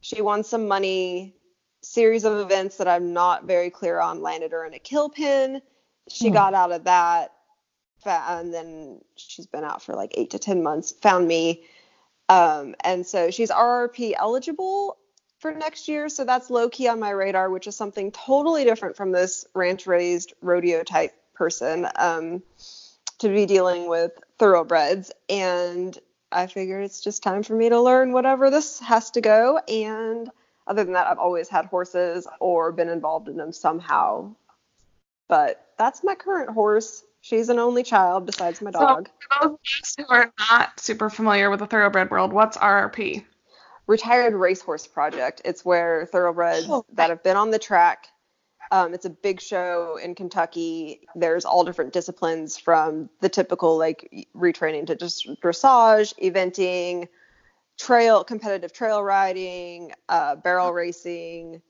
She 0.00 0.22
won 0.22 0.44
some 0.44 0.68
money. 0.68 1.34
Series 1.82 2.24
of 2.24 2.38
events 2.38 2.76
that 2.76 2.88
I'm 2.88 3.12
not 3.12 3.44
very 3.44 3.70
clear 3.70 4.00
on 4.00 4.22
landed 4.22 4.52
her 4.52 4.64
in 4.66 4.74
a 4.74 4.78
kill 4.78 5.08
pin. 5.08 5.62
She 6.08 6.28
Hmm. 6.28 6.34
got 6.34 6.54
out 6.54 6.72
of 6.72 6.84
that, 6.84 7.32
and 8.04 8.52
then 8.52 9.00
she's 9.16 9.46
been 9.46 9.64
out 9.64 9.82
for 9.82 9.94
like 9.94 10.12
eight 10.14 10.30
to 10.30 10.38
ten 10.38 10.62
months. 10.62 10.92
Found 11.02 11.26
me, 11.26 11.64
um, 12.28 12.74
and 12.80 13.06
so 13.06 13.30
she's 13.30 13.50
RRP 13.50 14.14
eligible 14.18 14.98
for 15.38 15.52
next 15.52 15.88
year. 15.88 16.08
So 16.08 16.24
that's 16.24 16.50
low 16.50 16.68
key 16.68 16.88
on 16.88 17.00
my 17.00 17.10
radar, 17.10 17.50
which 17.50 17.66
is 17.66 17.76
something 17.76 18.12
totally 18.12 18.64
different 18.64 18.96
from 18.96 19.12
this 19.12 19.46
ranch 19.54 19.86
raised 19.86 20.34
rodeo 20.42 20.82
type 20.82 21.12
person 21.34 21.88
um, 21.96 22.42
to 23.18 23.28
be 23.28 23.46
dealing 23.46 23.88
with 23.88 24.12
thoroughbreds. 24.38 25.10
And 25.30 25.98
I 26.30 26.46
figured 26.46 26.84
it's 26.84 27.00
just 27.00 27.22
time 27.22 27.42
for 27.42 27.54
me 27.54 27.70
to 27.70 27.80
learn 27.80 28.12
whatever 28.12 28.50
this 28.50 28.80
has 28.80 29.10
to 29.12 29.20
go. 29.22 29.58
And 29.66 30.30
other 30.70 30.84
than 30.84 30.94
that, 30.94 31.08
I've 31.08 31.18
always 31.18 31.48
had 31.48 31.66
horses 31.66 32.28
or 32.38 32.70
been 32.70 32.88
involved 32.88 33.28
in 33.28 33.36
them 33.36 33.52
somehow. 33.52 34.32
But 35.28 35.66
that's 35.76 36.04
my 36.04 36.14
current 36.14 36.50
horse. 36.50 37.02
She's 37.22 37.48
an 37.48 37.58
only 37.58 37.82
child 37.82 38.24
besides 38.24 38.62
my 38.62 38.70
dog. 38.70 39.08
So, 39.08 39.12
for 39.18 39.48
those 39.48 39.58
of 39.58 39.82
us 39.82 39.96
who 39.98 40.14
are 40.14 40.32
not 40.38 40.78
super 40.78 41.10
familiar 41.10 41.50
with 41.50 41.58
the 41.58 41.66
thoroughbred 41.66 42.10
world, 42.10 42.32
what's 42.32 42.56
RRP? 42.56 43.24
Retired 43.88 44.32
Racehorse 44.32 44.86
Project. 44.86 45.42
It's 45.44 45.64
where 45.64 46.06
thoroughbreds 46.06 46.66
Oh, 46.68 46.84
that 46.92 47.10
have 47.10 47.24
been 47.24 47.36
on 47.36 47.50
the 47.50 47.58
track. 47.58 48.06
Um, 48.70 48.94
it's 48.94 49.04
a 49.04 49.10
big 49.10 49.40
show 49.40 49.98
in 50.00 50.14
Kentucky. 50.14 51.00
There's 51.16 51.44
all 51.44 51.64
different 51.64 51.92
disciplines 51.92 52.56
from 52.56 53.10
the 53.20 53.28
typical 53.28 53.76
like 53.76 54.28
retraining 54.36 54.86
to 54.86 54.94
just 54.94 55.28
dressage, 55.42 56.14
eventing, 56.22 57.08
trail, 57.80 58.24
competitive 58.24 58.72
trail 58.72 59.02
riding, 59.02 59.92
uh, 60.08 60.36
barrel 60.36 60.72
racing. 60.72 61.62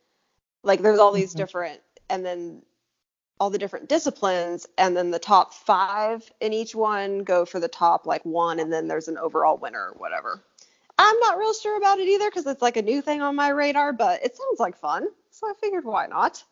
Like 0.63 0.83
there's 0.83 0.99
all 0.99 1.13
these 1.13 1.33
Mhm. 1.33 1.37
different, 1.37 1.81
and 2.11 2.25
then 2.25 2.63
all 3.41 3.51
the 3.51 3.59
different 3.59 3.89
disciplines, 3.89 4.67
and 4.79 4.97
then 4.97 5.11
the 5.11 5.19
top 5.19 5.55
five 5.55 6.31
in 6.41 6.53
each 6.53 6.75
one 6.75 7.21
go 7.25 7.45
for 7.47 7.61
the 7.61 7.69
top 7.69 8.07
like 8.07 8.25
one, 8.25 8.61
and 8.61 8.73
then 8.73 8.89
there's 8.89 9.09
an 9.09 9.19
overall 9.19 9.57
winner 9.59 9.91
or 9.91 9.95
whatever. 9.99 10.43
I'm 10.99 11.19
not 11.21 11.39
real 11.39 11.55
sure 11.55 11.77
about 11.79 11.99
it 12.01 12.09
either 12.09 12.29
because 12.31 12.47
it's 12.47 12.63
like 12.63 12.77
a 12.77 12.83
new 12.83 13.03
thing 13.03 13.23
on 13.23 13.37
my 13.37 13.49
radar, 13.51 13.93
but 13.93 14.25
it 14.25 14.37
sounds 14.37 14.61
like 14.61 14.77
fun. 14.77 15.09
So 15.31 15.49
I 15.49 15.55
figured 15.61 15.85
why 15.85 16.07
not? 16.07 16.45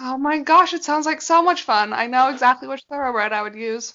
Oh 0.00 0.18
my 0.18 0.38
gosh, 0.40 0.74
it 0.74 0.84
sounds 0.84 1.06
like 1.06 1.20
so 1.22 1.42
much 1.42 1.62
fun. 1.62 1.92
I 1.92 2.06
know 2.06 2.28
exactly 2.28 2.68
which 2.68 2.84
thoroughbred 2.84 3.32
I 3.32 3.42
would 3.42 3.54
use. 3.54 3.94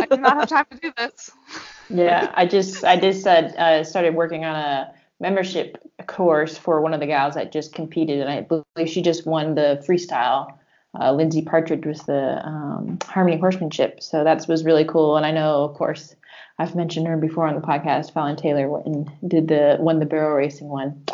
I 0.00 0.06
do 0.06 0.20
not 0.20 0.36
have 0.36 0.48
time 0.48 0.66
to 0.70 0.76
do 0.78 0.92
this. 0.96 1.30
Yeah, 1.88 2.32
I 2.34 2.46
just 2.46 2.84
I 2.84 2.98
just 2.98 3.26
uh, 3.26 3.50
uh, 3.58 3.84
started 3.84 4.14
working 4.14 4.44
on 4.44 4.56
a 4.56 4.92
membership 5.20 5.78
course 6.06 6.58
for 6.58 6.80
one 6.80 6.94
of 6.94 7.00
the 7.00 7.06
gals 7.06 7.34
that 7.34 7.52
just 7.52 7.74
competed, 7.74 8.20
and 8.20 8.30
I 8.30 8.40
believe 8.42 8.88
she 8.88 9.02
just 9.02 9.26
won 9.26 9.54
the 9.54 9.82
freestyle. 9.86 10.52
Uh, 10.98 11.12
Lindsay 11.12 11.42
Partridge 11.42 11.84
was 11.84 12.00
the 12.02 12.40
um, 12.44 12.98
Harmony 13.04 13.38
Horsemanship, 13.38 14.02
so 14.02 14.24
that 14.24 14.46
was 14.48 14.64
really 14.64 14.84
cool. 14.84 15.16
And 15.16 15.26
I 15.26 15.30
know, 15.30 15.64
of 15.64 15.74
course, 15.74 16.14
I've 16.58 16.74
mentioned 16.74 17.06
her 17.06 17.16
before 17.16 17.46
on 17.46 17.54
the 17.54 17.60
podcast. 17.60 18.12
Fallon 18.12 18.36
Taylor 18.36 18.68
went 18.68 18.86
and 18.86 19.10
did 19.26 19.48
the 19.48 19.76
won 19.78 19.98
the 19.98 20.06
barrel 20.06 20.36
racing 20.36 20.68
one. 20.68 21.04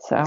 So 0.00 0.24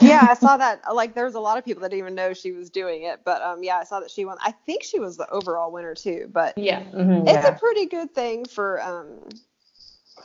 yeah, 0.00 0.26
I 0.28 0.34
saw 0.34 0.56
that. 0.56 0.82
Like, 0.92 1.14
there 1.14 1.24
was 1.24 1.34
a 1.34 1.40
lot 1.40 1.58
of 1.58 1.64
people 1.64 1.82
that 1.82 1.90
didn't 1.90 2.00
even 2.00 2.14
know 2.14 2.32
she 2.32 2.52
was 2.52 2.70
doing 2.70 3.02
it, 3.02 3.20
but 3.24 3.42
um, 3.42 3.62
yeah, 3.62 3.76
I 3.78 3.84
saw 3.84 4.00
that 4.00 4.10
she 4.10 4.24
won. 4.24 4.38
I 4.40 4.52
think 4.52 4.82
she 4.82 4.98
was 4.98 5.16
the 5.16 5.28
overall 5.30 5.70
winner 5.72 5.94
too. 5.94 6.28
But 6.32 6.56
yeah, 6.58 6.80
mhm, 6.80 7.28
it's 7.28 7.44
yeah. 7.44 7.48
a 7.48 7.52
pretty 7.52 7.86
good 7.86 8.14
thing 8.14 8.44
for 8.44 8.80
um, 8.82 9.08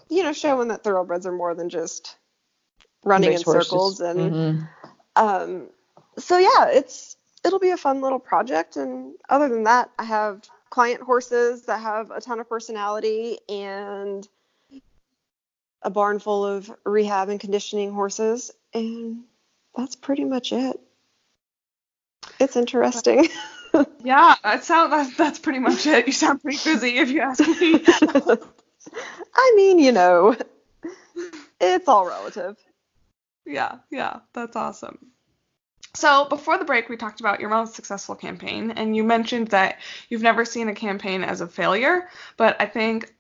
you 0.09 0.23
know, 0.23 0.33
showing 0.33 0.67
that 0.69 0.83
thoroughbreds 0.83 1.25
are 1.25 1.31
more 1.31 1.55
than 1.55 1.69
just 1.69 2.17
running 3.03 3.29
in 3.29 3.35
Racehorses. 3.37 3.69
circles 3.69 3.99
and 3.99 4.19
Mhm. 4.19 4.67
um, 5.15 5.69
so 6.17 6.37
yeah, 6.37 6.67
it's 6.69 7.17
it'll 7.43 7.59
be 7.59 7.71
a 7.71 7.77
fun 7.77 8.01
little 8.01 8.19
project. 8.19 8.77
And 8.77 9.15
other 9.29 9.49
than 9.49 9.63
that, 9.63 9.91
I 9.99 10.03
have 10.05 10.47
client 10.69 11.01
horses 11.01 11.63
that 11.63 11.79
have 11.81 12.11
a 12.11 12.21
ton 12.21 12.39
of 12.39 12.49
personality 12.49 13.39
and 13.49 14.27
a 15.81 15.89
barn 15.89 16.19
full 16.19 16.45
of 16.45 16.73
rehab 16.85 17.29
and 17.29 17.39
conditioning 17.39 17.91
horses, 17.91 18.51
and 18.73 19.23
that's 19.75 19.95
pretty 19.95 20.23
much 20.23 20.51
it. 20.51 20.79
It's 22.39 22.55
interesting. 22.55 23.27
Yeah, 24.03 24.35
that 24.43 24.63
sound 24.63 24.93
that's, 24.93 25.17
that's 25.17 25.39
pretty 25.39 25.57
much 25.57 25.87
it. 25.87 26.05
You 26.05 26.13
sound 26.13 26.43
pretty 26.43 26.59
busy 26.63 26.99
if 26.99 27.09
you 27.09 27.21
ask 27.21 27.39
me. 27.39 27.81
I 29.35 29.53
mean, 29.55 29.79
you 29.79 29.91
know, 29.91 30.35
it's 31.59 31.87
all 31.87 32.05
relative. 32.05 32.55
yeah, 33.47 33.77
yeah, 33.89 34.19
that's 34.33 34.55
awesome. 34.55 34.99
So 35.95 36.25
before 36.25 36.59
the 36.59 36.65
break, 36.65 36.87
we 36.87 36.97
talked 36.97 37.19
about 37.19 37.39
your 37.39 37.49
most 37.49 37.73
successful 37.73 38.13
campaign, 38.13 38.69
and 38.71 38.95
you 38.95 39.03
mentioned 39.03 39.47
that 39.47 39.79
you've 40.09 40.21
never 40.21 40.45
seen 40.45 40.67
a 40.69 40.75
campaign 40.75 41.23
as 41.23 41.41
a 41.41 41.47
failure. 41.47 42.09
But 42.37 42.59
I 42.59 42.67
think 42.67 43.13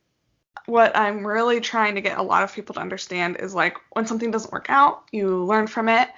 what 0.65 0.95
I'm 0.95 1.25
really 1.25 1.61
trying 1.61 1.95
to 1.95 2.01
get 2.01 2.17
a 2.17 2.23
lot 2.23 2.43
of 2.43 2.53
people 2.53 2.75
to 2.75 2.81
understand 2.81 3.37
is 3.39 3.55
like 3.55 3.77
when 3.91 4.05
something 4.05 4.31
doesn't 4.31 4.53
work 4.53 4.67
out, 4.69 5.03
you 5.11 5.43
learn 5.45 5.67
from 5.67 5.89
it 5.89 6.09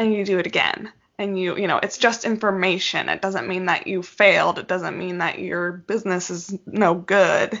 and 0.00 0.14
you 0.14 0.24
do 0.24 0.38
it 0.38 0.46
again. 0.46 0.90
And 1.18 1.38
you, 1.38 1.56
you 1.56 1.66
know, 1.66 1.78
it's 1.82 1.98
just 1.98 2.24
information. 2.24 3.10
It 3.10 3.20
doesn't 3.20 3.46
mean 3.46 3.66
that 3.66 3.86
you 3.86 4.02
failed. 4.02 4.58
It 4.58 4.66
doesn't 4.66 4.96
mean 4.96 5.18
that 5.18 5.38
your 5.38 5.72
business 5.72 6.30
is 6.30 6.58
no 6.66 6.94
good. 6.94 7.60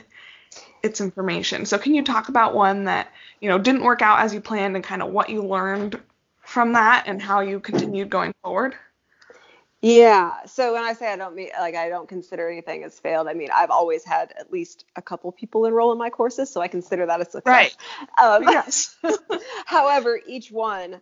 It's 0.82 1.02
information. 1.02 1.66
So 1.66 1.76
can 1.76 1.94
you 1.94 2.02
talk 2.02 2.30
about 2.30 2.54
one 2.54 2.84
that, 2.84 3.08
you 3.40 3.50
know, 3.50 3.58
didn't 3.58 3.82
work 3.82 4.00
out 4.00 4.20
as 4.20 4.32
you 4.32 4.40
planned 4.40 4.74
and 4.74 4.84
kind 4.84 5.02
of 5.02 5.12
what 5.12 5.28
you 5.28 5.42
learned 5.42 6.00
from 6.40 6.72
that 6.72 7.04
and 7.06 7.20
how 7.20 7.40
you 7.40 7.60
continued 7.60 8.08
going 8.08 8.32
forward? 8.42 8.74
Yeah. 9.82 10.44
So 10.46 10.72
when 10.72 10.82
I 10.82 10.94
say 10.94 11.12
I 11.12 11.16
don't 11.16 11.34
mean 11.34 11.50
like 11.58 11.74
I 11.74 11.90
don't 11.90 12.08
consider 12.08 12.48
anything 12.48 12.84
as 12.84 12.98
failed, 12.98 13.28
I 13.28 13.34
mean 13.34 13.48
I've 13.54 13.70
always 13.70 14.04
had 14.04 14.32
at 14.38 14.50
least 14.50 14.86
a 14.96 15.02
couple 15.02 15.30
people 15.32 15.66
enroll 15.66 15.92
in 15.92 15.98
my 15.98 16.10
courses, 16.10 16.50
so 16.50 16.62
I 16.62 16.68
consider 16.68 17.04
that 17.06 17.20
a 17.20 17.24
success. 17.24 17.42
Right. 17.46 17.76
Um, 18.22 18.42
Yes. 18.42 18.96
However, 19.66 20.18
each 20.26 20.50
one 20.50 21.00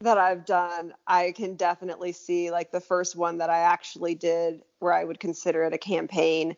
that 0.00 0.18
I've 0.18 0.44
done, 0.44 0.94
I 1.06 1.32
can 1.32 1.56
definitely 1.56 2.12
see 2.12 2.50
like 2.50 2.70
the 2.70 2.80
first 2.80 3.16
one 3.16 3.38
that 3.38 3.50
I 3.50 3.58
actually 3.58 4.14
did 4.14 4.62
where 4.78 4.92
I 4.92 5.04
would 5.04 5.18
consider 5.18 5.64
it 5.64 5.72
a 5.72 5.78
campaign. 5.78 6.56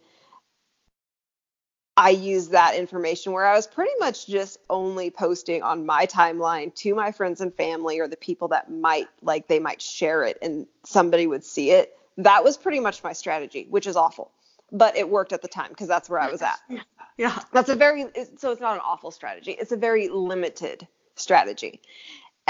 I 1.97 2.11
used 2.11 2.53
that 2.53 2.77
information 2.77 3.33
where 3.33 3.47
I 3.47 3.55
was 3.55 3.67
pretty 3.67 3.93
much 3.99 4.27
just 4.27 4.59
only 4.69 5.11
posting 5.11 5.63
on 5.63 5.85
my 5.87 6.07
timeline 6.07 6.75
to 6.77 6.95
my 6.95 7.13
friends 7.13 7.41
and 7.41 7.55
family 7.55 7.99
or 8.01 8.09
the 8.09 8.17
people 8.17 8.49
that 8.49 8.71
might 8.71 9.09
like 9.23 9.49
they 9.49 9.59
might 9.59 9.83
share 9.83 10.25
it 10.25 10.39
and 10.41 10.67
somebody 10.85 11.27
would 11.27 11.45
see 11.45 11.71
it. 11.71 11.97
That 12.19 12.45
was 12.45 12.57
pretty 12.57 12.81
much 12.81 13.03
my 13.03 13.13
strategy, 13.13 13.67
which 13.71 13.87
is 13.87 13.97
awful. 13.97 14.31
But 14.73 14.97
it 14.97 15.09
worked 15.09 15.33
at 15.33 15.43
the 15.43 15.49
time 15.49 15.71
because 15.71 15.89
that's 15.89 16.09
where 16.09 16.21
I 16.21 16.31
was 16.31 16.43
at 16.43 16.59
yeah. 16.69 16.81
yeah. 17.17 17.39
that's 17.53 17.69
a 17.69 17.75
very 17.75 18.07
so 18.37 18.53
it's 18.53 18.61
not 18.61 18.75
an 18.75 18.83
awful 18.85 19.11
strategy 19.11 19.51
it's 19.51 19.73
a 19.73 19.77
very 19.77 20.09
limited 20.09 20.87
strategy 21.17 21.81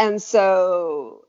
and 0.00 0.20
so 0.22 1.26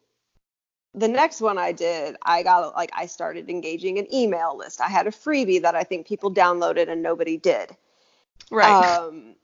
the 0.94 1.08
next 1.08 1.42
one 1.42 1.58
i 1.58 1.72
did 1.72 2.16
i 2.24 2.42
got 2.44 2.76
like 2.76 2.92
i 2.96 3.06
started 3.06 3.50
engaging 3.50 4.00
an 4.00 4.14
email 4.14 4.58
list. 4.58 4.82
I 4.82 4.88
had 4.88 5.08
a 5.08 5.12
freebie 5.12 5.62
that 5.62 5.76
i 5.76 5.84
think 5.84 6.08
people 6.08 6.34
downloaded 6.34 6.90
and 6.90 7.02
nobody 7.04 7.38
did. 7.38 7.76
Right. 8.50 8.98
um 8.98 9.36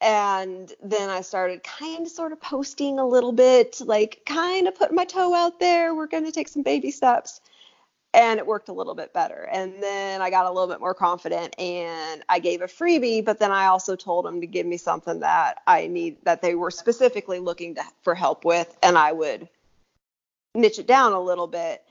and 0.00 0.72
then 0.82 1.08
i 1.08 1.22
started 1.22 1.62
kind 1.62 2.06
of 2.06 2.12
sort 2.12 2.32
of 2.32 2.40
posting 2.40 2.98
a 2.98 3.06
little 3.06 3.32
bit 3.32 3.80
like 3.80 4.20
kind 4.26 4.68
of 4.68 4.74
putting 4.74 4.96
my 4.96 5.04
toe 5.04 5.34
out 5.34 5.58
there. 5.60 5.94
We're 5.94 6.06
going 6.06 6.24
to 6.24 6.32
take 6.32 6.48
some 6.48 6.62
baby 6.62 6.90
steps 6.90 7.40
and 8.14 8.38
it 8.38 8.46
worked 8.46 8.68
a 8.68 8.72
little 8.72 8.94
bit 8.94 9.12
better. 9.12 9.48
And 9.52 9.74
then 9.82 10.22
I 10.22 10.30
got 10.30 10.46
a 10.46 10.50
little 10.50 10.68
bit 10.68 10.80
more 10.80 10.94
confident 10.94 11.58
and 11.58 12.22
I 12.28 12.38
gave 12.38 12.62
a 12.62 12.66
freebie, 12.66 13.24
but 13.24 13.38
then 13.38 13.52
I 13.52 13.66
also 13.66 13.94
told 13.94 14.24
them 14.24 14.40
to 14.40 14.46
give 14.46 14.66
me 14.66 14.78
something 14.78 15.20
that 15.20 15.62
I 15.66 15.86
need 15.86 16.16
that 16.24 16.42
they 16.42 16.54
were 16.54 16.70
specifically 16.70 17.38
looking 17.38 17.74
to, 17.74 17.82
for 18.02 18.14
help 18.14 18.44
with 18.44 18.76
and 18.82 18.96
I 18.96 19.12
would 19.12 19.48
niche 20.54 20.78
it 20.78 20.86
down 20.86 21.12
a 21.12 21.20
little 21.20 21.46
bit 21.46 21.82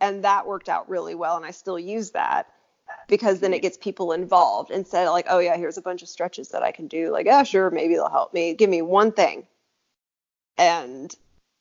and 0.00 0.24
that 0.24 0.46
worked 0.46 0.68
out 0.68 0.88
really 0.88 1.14
well 1.14 1.36
and 1.36 1.44
I 1.44 1.50
still 1.50 1.78
use 1.78 2.10
that 2.12 2.48
because 3.08 3.40
then 3.40 3.52
it 3.52 3.62
gets 3.62 3.76
people 3.76 4.12
involved 4.12 4.70
instead 4.70 5.06
of 5.06 5.12
like, 5.12 5.26
oh 5.28 5.38
yeah, 5.38 5.56
here's 5.56 5.78
a 5.78 5.82
bunch 5.82 6.02
of 6.02 6.08
stretches 6.08 6.48
that 6.50 6.62
I 6.62 6.72
can 6.72 6.86
do. 6.86 7.10
Like, 7.10 7.26
yeah, 7.26 7.42
sure, 7.42 7.70
maybe 7.70 7.94
they'll 7.94 8.08
help 8.08 8.32
me. 8.32 8.54
Give 8.54 8.70
me 8.70 8.82
one 8.82 9.12
thing. 9.12 9.46
And 10.56 11.14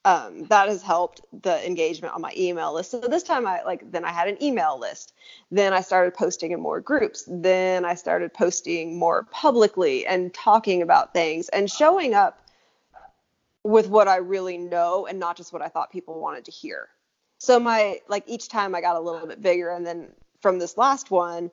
um, 0.05 0.43
that 0.45 0.67
has 0.67 0.81
helped 0.81 1.21
the 1.43 1.65
engagement 1.65 2.13
on 2.13 2.21
my 2.21 2.33
email 2.37 2.73
list. 2.73 2.91
So 2.91 2.99
this 2.99 3.23
time 3.23 3.47
I 3.47 3.63
like 3.63 3.89
then 3.91 4.03
I 4.03 4.11
had 4.11 4.27
an 4.27 4.41
email 4.43 4.77
list. 4.77 5.13
Then 5.49 5.73
I 5.73 5.81
started 5.81 6.13
posting 6.13 6.51
in 6.51 6.59
more 6.59 6.81
groups. 6.81 7.23
Then 7.27 7.85
I 7.85 7.95
started 7.95 8.33
posting 8.33 8.97
more 8.97 9.23
publicly 9.31 10.05
and 10.05 10.33
talking 10.33 10.81
about 10.81 11.13
things 11.13 11.47
and 11.49 11.71
showing 11.71 12.13
up 12.13 12.39
with 13.63 13.87
what 13.87 14.09
I 14.09 14.17
really 14.17 14.57
know 14.57 15.05
and 15.05 15.19
not 15.19 15.37
just 15.37 15.53
what 15.53 15.61
I 15.61 15.69
thought 15.69 15.89
people 15.89 16.19
wanted 16.19 16.45
to 16.45 16.51
hear. 16.51 16.89
So 17.37 17.59
my 17.59 17.99
like 18.09 18.23
each 18.27 18.49
time 18.49 18.75
I 18.75 18.81
got 18.81 18.97
a 18.97 18.99
little 18.99 19.25
bit 19.25 19.41
bigger 19.41 19.69
and 19.69 19.85
then 19.85 20.11
from 20.41 20.59
this 20.59 20.77
last 20.77 21.11
one 21.11 21.49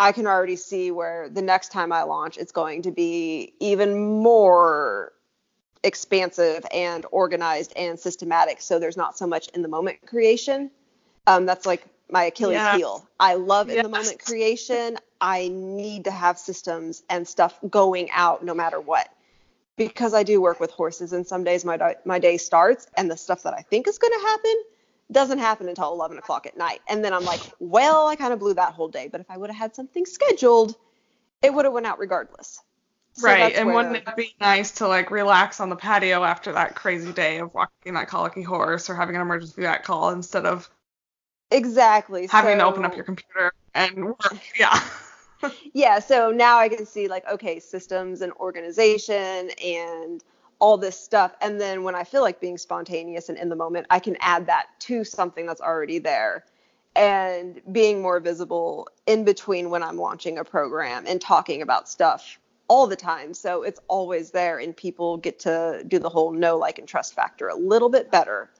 I 0.00 0.10
can 0.10 0.26
already 0.26 0.56
see 0.56 0.90
where 0.90 1.28
the 1.28 1.42
next 1.42 1.70
time 1.70 1.92
I 1.92 2.02
launch 2.02 2.38
it's 2.38 2.50
going 2.50 2.82
to 2.82 2.90
be 2.90 3.54
even 3.60 4.22
more 4.22 5.12
expansive 5.84 6.64
and 6.72 7.06
organized 7.12 7.72
and 7.76 8.00
systematic 8.00 8.60
so 8.60 8.78
there's 8.78 8.96
not 8.96 9.16
so 9.16 9.26
much 9.26 9.48
in 9.48 9.62
the 9.62 9.68
moment 9.68 9.98
creation. 10.06 10.70
Um, 11.26 11.46
that's 11.46 11.66
like 11.66 11.86
my 12.10 12.24
achilles 12.24 12.54
Yes. 12.56 12.76
heel. 12.76 13.08
I 13.20 13.34
love 13.34 13.70
in-the-moment 13.70 14.18
creation. 14.24 14.98
I 15.20 15.48
need 15.48 16.04
to 16.04 16.10
have 16.10 16.38
systems 16.38 17.02
and 17.08 17.26
stuff 17.26 17.58
going 17.70 18.10
out 18.10 18.44
no 18.44 18.54
matter 18.54 18.80
what. 18.80 19.08
Because 19.76 20.14
i 20.14 20.22
do 20.22 20.40
work 20.40 20.58
with 20.60 20.70
horses 20.70 21.12
and 21.12 21.26
some 21.26 21.44
days 21.44 21.64
my, 21.64 21.76
di- 21.76 21.96
my 22.04 22.18
day 22.18 22.36
starts 22.36 22.86
and 22.96 23.10
the 23.10 23.16
stuff 23.16 23.42
that 23.42 23.54
i 23.54 23.62
think 23.62 23.86
is 23.88 23.98
going 23.98 24.12
to 24.12 24.26
happen 24.26 24.54
doesn't 25.12 25.38
happen 25.38 25.68
until 25.68 25.92
11 25.92 26.16
o'clock 26.18 26.46
at 26.46 26.56
night. 26.56 26.80
And 26.88 27.04
then 27.04 27.12
i'm 27.12 27.24
like 27.24 27.40
well 27.58 28.06
i 28.06 28.16
kind 28.16 28.32
of 28.32 28.38
blew 28.38 28.54
that 28.54 28.72
whole 28.72 28.88
day 28.88 29.08
but 29.10 29.20
if 29.20 29.30
i 29.30 29.36
would 29.36 29.50
have 29.50 29.58
had 29.58 29.74
something 29.74 30.06
scheduled 30.06 30.76
it 31.42 31.52
would 31.52 31.64
have 31.66 31.74
went 31.74 31.86
out 31.86 31.98
regardless 31.98 32.60
So 33.16 33.28
right. 33.28 33.54
And 33.54 33.72
wouldn't 33.72 33.96
it 33.96 34.16
be 34.16 34.34
nice 34.40 34.72
to 34.72 34.88
like 34.88 35.12
relax 35.12 35.60
on 35.60 35.68
the 35.68 35.76
patio 35.76 36.24
after 36.24 36.52
that 36.52 36.74
crazy 36.74 37.12
day 37.12 37.38
of 37.38 37.54
walking 37.54 37.94
that 37.94 38.08
colicky 38.08 38.42
horse 38.42 38.90
or 38.90 38.96
having 38.96 39.14
an 39.14 39.22
emergency 39.22 39.62
vet 39.62 39.84
call 39.84 40.10
instead 40.10 40.46
of 40.46 40.68
exactly 41.52 42.26
having 42.26 42.58
to 42.58 42.64
open 42.64 42.84
up 42.84 42.96
your 42.96 43.04
computer 43.04 43.52
and 43.74 44.04
work? 44.04 44.18
Yeah. 44.58 44.80
yeah 45.74 45.98
so 45.98 46.30
now 46.30 46.58
i 46.58 46.68
can 46.68 46.86
see 46.86 47.06
like 47.06 47.24
okay 47.30 47.60
systems 47.60 48.22
and 48.22 48.32
organization 48.34 49.50
and 49.62 50.24
all 50.58 50.78
this 50.78 50.98
stuff 50.98 51.34
and 51.42 51.60
then 51.60 51.82
when 51.82 51.94
i 51.94 52.02
feel 52.02 52.22
like 52.22 52.40
being 52.40 52.56
spontaneous 52.56 53.28
and 53.28 53.36
in 53.38 53.48
the 53.48 53.56
moment 53.56 53.86
i 53.90 53.98
can 53.98 54.16
add 54.20 54.46
that 54.46 54.68
to 54.78 55.04
something 55.04 55.46
that's 55.46 55.60
already 55.60 55.98
there 55.98 56.44
and 56.96 57.60
being 57.72 58.00
more 58.00 58.20
visible 58.20 58.88
in 59.06 59.24
between 59.24 59.68
when 59.68 59.82
i'm 59.82 59.98
launching 59.98 60.38
a 60.38 60.44
program 60.44 61.04
and 61.06 61.20
talking 61.20 61.60
about 61.60 61.88
stuff 61.88 62.38
all 62.68 62.86
the 62.86 62.96
time 62.96 63.34
so 63.34 63.62
it's 63.62 63.80
always 63.88 64.30
there 64.30 64.58
and 64.58 64.76
people 64.76 65.16
get 65.18 65.38
to 65.38 65.84
do 65.86 65.98
the 65.98 66.08
whole 66.08 66.32
know 66.32 66.56
like 66.56 66.78
and 66.78 66.88
trust 66.88 67.14
factor 67.14 67.48
a 67.48 67.54
little 67.56 67.88
bit 67.90 68.10
better 68.10 68.50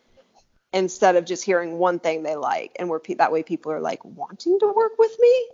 instead 0.73 1.17
of 1.17 1.25
just 1.25 1.45
hearing 1.45 1.79
one 1.79 1.99
thing 1.99 2.23
they 2.23 2.37
like 2.37 2.73
and 2.79 2.88
where 2.88 2.99
pe- 2.99 3.14
that 3.14 3.33
way 3.33 3.43
people 3.43 3.73
are 3.73 3.81
like 3.81 4.05
wanting 4.05 4.59
to 4.59 4.73
work 4.75 4.93
with 4.99 5.17
me 5.21 5.49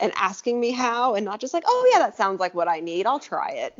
and 0.00 0.12
asking 0.16 0.58
me 0.58 0.70
how 0.70 1.14
and 1.14 1.24
not 1.24 1.40
just 1.40 1.54
like 1.54 1.64
oh 1.66 1.90
yeah 1.92 2.00
that 2.00 2.16
sounds 2.16 2.40
like 2.40 2.54
what 2.54 2.68
i 2.68 2.80
need 2.80 3.06
i'll 3.06 3.20
try 3.20 3.50
it 3.50 3.78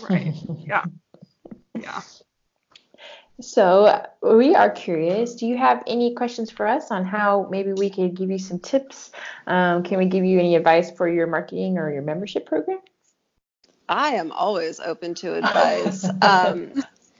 Right. 0.00 0.34
Yeah. 0.58 0.84
Yeah. 1.78 2.02
So 3.40 4.02
we 4.22 4.54
are 4.54 4.70
curious. 4.70 5.34
Do 5.34 5.46
you 5.46 5.58
have 5.58 5.82
any 5.86 6.14
questions 6.14 6.50
for 6.50 6.66
us 6.66 6.90
on 6.90 7.04
how 7.04 7.46
maybe 7.50 7.72
we 7.72 7.90
could 7.90 8.14
give 8.14 8.30
you 8.30 8.38
some 8.38 8.58
tips? 8.58 9.10
Um, 9.46 9.82
can 9.82 9.98
we 9.98 10.06
give 10.06 10.24
you 10.24 10.38
any 10.38 10.56
advice 10.56 10.90
for 10.90 11.06
your 11.06 11.26
marketing 11.26 11.76
or 11.76 11.92
your 11.92 12.02
membership 12.02 12.46
program? 12.46 12.80
i 13.88 14.08
am 14.08 14.32
always 14.32 14.80
open 14.80 15.14
to 15.14 15.34
advice 15.34 16.04
um, 16.22 16.72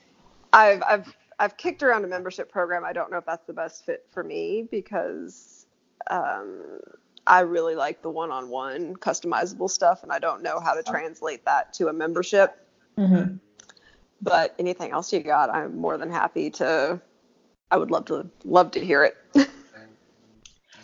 I've, 0.53 0.83
I've 0.83 1.17
i've 1.39 1.57
kicked 1.57 1.83
around 1.83 2.05
a 2.05 2.09
membership 2.09 2.51
program 2.51 2.85
i 2.85 2.93
don't 2.93 3.11
know 3.11 3.19
if 3.19 3.25
that's 3.25 3.47
the 3.47 3.53
best 3.53 3.85
fit 3.85 4.07
for 4.11 4.25
me 4.25 4.67
because 4.71 5.67
um, 6.11 6.81
i 7.27 7.41
really 7.41 7.75
like 7.75 8.03
the 8.03 8.11
one-on-one 8.11 8.97
customizable 8.97 9.71
stuff 9.71 10.03
and 10.03 10.11
i 10.11 10.19
don't 10.19 10.43
know 10.43 10.59
how 10.59 10.75
to 10.75 10.83
translate 10.83 11.45
that 11.45 11.73
to 11.75 11.89
a 11.89 11.93
membership 11.93 12.67
Mm-hmm. 12.99 13.37
But 14.23 14.55
anything 14.59 14.91
else 14.93 15.13
you 15.13 15.21
got 15.21 15.51
i'm 15.51 15.77
more 15.77 15.97
than 15.99 16.11
happy 16.11 16.51
to 16.51 17.01
i 17.71 17.77
would 17.77 17.91
love 17.91 18.05
to 18.07 18.29
love 18.45 18.71
to 18.71 18.81
hear 18.85 19.05
it 19.05 19.17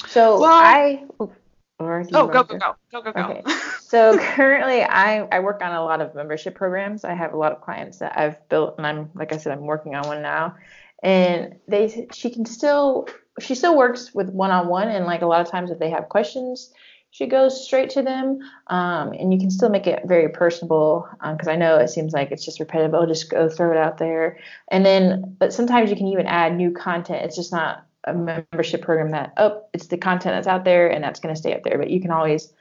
So 0.09 0.41
Well- 0.41 0.53
I. 0.53 1.05
oh, 1.21 1.33
Or 1.79 2.05
Oh, 2.13 2.27
go, 2.27 2.43
go, 2.43 2.59
go. 2.59 2.77
Go, 2.93 3.03
go, 3.03 3.13
go. 3.13 3.21
Okay. 3.23 3.43
So 3.81 4.17
currently, 4.19 4.83
I, 4.83 5.23
I 5.33 5.41
work 5.41 5.63
on 5.63 5.73
a 5.75 5.83
lot 5.85 6.01
of 6.01 6.15
membership 6.15 6.55
programs. 6.55 7.05
I 7.05 7.15
have 7.15 7.33
a 7.33 7.37
lot 7.37 7.53
of 7.53 7.61
clients 7.61 7.99
that 7.99 8.17
I've 8.19 8.49
built, 8.49 8.77
and 8.79 8.87
I'm 8.87 9.11
like 9.15 9.33
I 9.33 9.37
said, 9.37 9.53
I'm 9.53 9.63
working 9.67 9.95
on 9.95 10.07
one 10.07 10.23
now. 10.23 10.55
And 11.03 11.57
they, 11.67 12.07
she 12.13 12.31
can 12.31 12.45
still, 12.47 13.09
she 13.41 13.55
still 13.55 13.77
works 13.77 14.15
with 14.15 14.29
one-on-one, 14.31 14.89
and 14.89 15.07
like 15.07 15.23
a 15.23 15.27
lot 15.27 15.41
of 15.41 15.49
times, 15.51 15.71
if 15.71 15.79
they 15.79 15.91
have 15.91 16.09
questions, 16.09 16.73
she 17.13 17.27
goes 17.27 17.65
straight 17.65 17.91
to 17.91 18.03
them. 18.03 18.41
Um, 18.69 19.13
and 19.13 19.33
you 19.33 19.39
can 19.39 19.51
still 19.51 19.69
make 19.69 19.87
it 19.87 20.01
very 20.07 20.31
personable, 20.31 21.07
because 21.21 21.47
I 21.47 21.57
know 21.57 21.77
it 21.77 21.89
seems 21.89 22.15
like 22.15 22.33
it's 22.33 22.45
just 22.45 22.59
repetitive. 22.59 22.95
Oh, 22.95 23.07
just 23.07 23.31
go 23.31 23.49
throw 23.49 23.71
it 23.71 23.77
out 23.77 23.99
there, 23.99 24.39
and 24.69 24.85
then, 24.85 25.37
but 25.39 25.53
sometimes 25.53 25.91
you 25.91 25.97
can 25.97 26.09
even 26.09 26.27
add 26.27 26.57
new 26.57 26.73
content. 26.73 27.25
It's 27.25 27.37
just 27.37 27.53
not 27.53 27.87
a 28.05 28.15
membership 28.15 28.83
program 28.83 29.11
that 29.11 29.35
oh, 29.37 29.63
it's 29.73 29.87
the 29.87 29.99
content 29.99 30.35
that's 30.35 30.47
out 30.47 30.65
there, 30.65 30.91
and 30.91 31.05
that's 31.05 31.21
going 31.21 31.35
to 31.35 31.39
stay 31.39 31.55
up 31.55 31.63
there. 31.63 31.79
But 31.79 31.91
you 31.91 32.01
can 32.01 32.11
always 32.11 32.53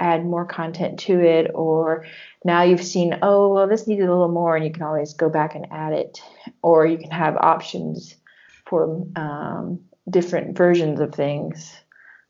add 0.00 0.24
more 0.24 0.44
content 0.44 0.98
to 0.98 1.20
it 1.20 1.50
or 1.54 2.06
now 2.42 2.62
you've 2.62 2.82
seen 2.82 3.18
oh 3.20 3.52
well 3.52 3.68
this 3.68 3.86
needed 3.86 4.08
a 4.08 4.10
little 4.10 4.28
more 4.28 4.56
and 4.56 4.64
you 4.64 4.72
can 4.72 4.82
always 4.82 5.12
go 5.12 5.28
back 5.28 5.54
and 5.54 5.66
add 5.70 5.92
it 5.92 6.22
or 6.62 6.86
you 6.86 6.96
can 6.96 7.10
have 7.10 7.36
options 7.36 8.16
for 8.64 9.04
um, 9.16 9.78
different 10.08 10.56
versions 10.56 11.00
of 11.00 11.14
things 11.14 11.76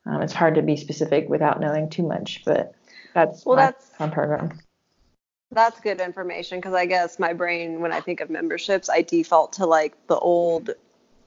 um, 0.07 0.23
it's 0.23 0.33
hard 0.33 0.55
to 0.55 0.63
be 0.63 0.77
specific 0.77 1.29
without 1.29 1.61
knowing 1.61 1.89
too 1.91 2.03
much 2.03 2.43
but 2.45 2.75
that's 3.15 3.45
Well, 3.45 3.57
that's- 3.57 3.91
fun 3.99 4.11
program 4.11 4.59
That's 5.53 5.81
good 5.81 6.01
information 6.01 6.59
because 6.59 6.75
I 6.75 6.87
guess 6.87 7.19
my 7.19 7.33
brain, 7.33 7.81
when 7.81 7.93
I 7.93 8.01
think 8.01 8.21
of 8.21 8.31
memberships, 8.31 8.89
I 8.89 9.03
default 9.03 9.55
to 9.55 9.67
like 9.67 9.97
the 10.07 10.17
old, 10.17 10.71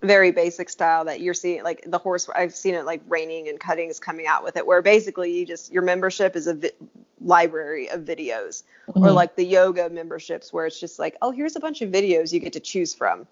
very 0.01 0.31
basic 0.31 0.69
style 0.69 1.03
that 1.05 1.19
you're 1.19 1.33
seeing, 1.33 1.61
like 1.61 1.83
the 1.85 1.97
horse. 1.97 2.29
I've 2.33 2.55
seen 2.55 2.73
it 2.73 2.85
like 2.85 3.01
reining 3.09 3.49
and 3.49 3.59
cuttings 3.59 3.99
coming 3.99 4.25
out 4.25 4.41
with 4.45 4.55
it, 4.55 4.65
where 4.65 4.81
basically 4.81 5.37
you 5.37 5.45
just 5.45 5.73
your 5.73 5.81
membership 5.81 6.37
is 6.37 6.47
a 6.47 6.53
vi- 6.53 6.71
library 7.19 7.89
of 7.89 8.01
videos, 8.05 8.63
or 8.87 9.07
Mhm. 9.09 9.13
like 9.13 9.35
the 9.35 9.43
yoga 9.43 9.89
memberships 9.89 10.53
where 10.53 10.65
it's 10.65 10.79
just 10.79 10.99
like, 10.99 11.17
oh, 11.21 11.31
here's 11.31 11.57
a 11.57 11.59
bunch 11.59 11.81
of 11.81 11.89
videos 11.91 12.31
you 12.31 12.39
get 12.39 12.53
to 12.53 12.61
choose 12.61 12.93
from, 12.93 13.27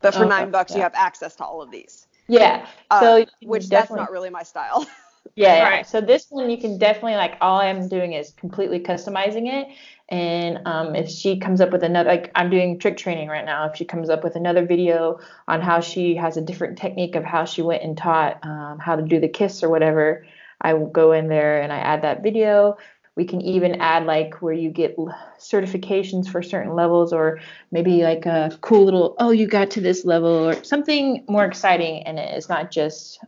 but 0.00 0.14
for 0.14 0.20
Okay, 0.20 0.28
nine 0.28 0.52
bucks 0.52 0.76
you 0.76 0.80
have 0.80 0.94
access 0.94 1.34
to 1.36 1.44
all 1.44 1.60
of 1.60 1.72
these. 1.72 2.06
Yeah 2.28 2.66
Uh, 2.90 3.00
so 3.00 3.16
you 3.16 3.26
which 3.48 3.68
that's 3.68 3.90
not 3.90 4.10
really 4.10 4.30
my 4.30 4.42
style. 4.42 4.86
Yeah, 5.34 5.56
yeah. 5.56 5.68
Right. 5.68 5.86
So 5.86 6.00
this 6.00 6.26
one 6.30 6.48
you 6.48 6.56
can 6.56 6.78
definitely 6.78 7.16
like 7.16 7.36
all 7.42 7.60
I'm 7.60 7.88
doing 7.88 8.14
is 8.14 8.30
completely 8.30 8.80
customizing 8.80 9.52
it. 9.52 9.68
And 10.08 10.60
um, 10.66 10.94
if 10.94 11.10
she 11.10 11.38
comes 11.38 11.60
up 11.60 11.72
with 11.72 11.82
another, 11.82 12.08
like 12.08 12.30
I'm 12.34 12.48
doing 12.48 12.78
trick 12.78 12.96
training 12.96 13.28
right 13.28 13.44
now. 13.44 13.66
If 13.66 13.76
she 13.76 13.84
comes 13.84 14.08
up 14.08 14.24
with 14.24 14.36
another 14.36 14.64
video 14.64 15.18
on 15.46 15.60
how 15.60 15.80
she 15.80 16.14
has 16.16 16.36
a 16.38 16.40
different 16.40 16.78
technique 16.78 17.16
of 17.16 17.24
how 17.24 17.44
she 17.44 17.60
went 17.60 17.82
and 17.82 17.98
taught 17.98 18.38
um, 18.44 18.78
how 18.78 18.96
to 18.96 19.02
do 19.02 19.20
the 19.20 19.28
kiss 19.28 19.62
or 19.62 19.68
whatever, 19.68 20.24
I 20.60 20.72
will 20.74 20.88
go 20.88 21.12
in 21.12 21.28
there 21.28 21.60
and 21.60 21.70
I 21.72 21.78
add 21.78 22.02
that 22.02 22.22
video. 22.22 22.78
We 23.16 23.24
can 23.24 23.40
even 23.40 23.80
add 23.80 24.04
like 24.04 24.42
where 24.42 24.52
you 24.52 24.70
get 24.70 24.96
certifications 25.38 26.28
for 26.28 26.42
certain 26.42 26.74
levels, 26.74 27.12
or 27.12 27.40
maybe 27.70 28.02
like 28.02 28.26
a 28.26 28.56
cool 28.60 28.84
little, 28.84 29.16
oh, 29.18 29.30
you 29.30 29.46
got 29.46 29.70
to 29.72 29.80
this 29.80 30.04
level, 30.04 30.48
or 30.48 30.62
something 30.64 31.24
more 31.28 31.44
exciting 31.44 32.02
and. 32.02 32.18
It's 32.18 32.48
not 32.48 32.70
just 32.70 33.18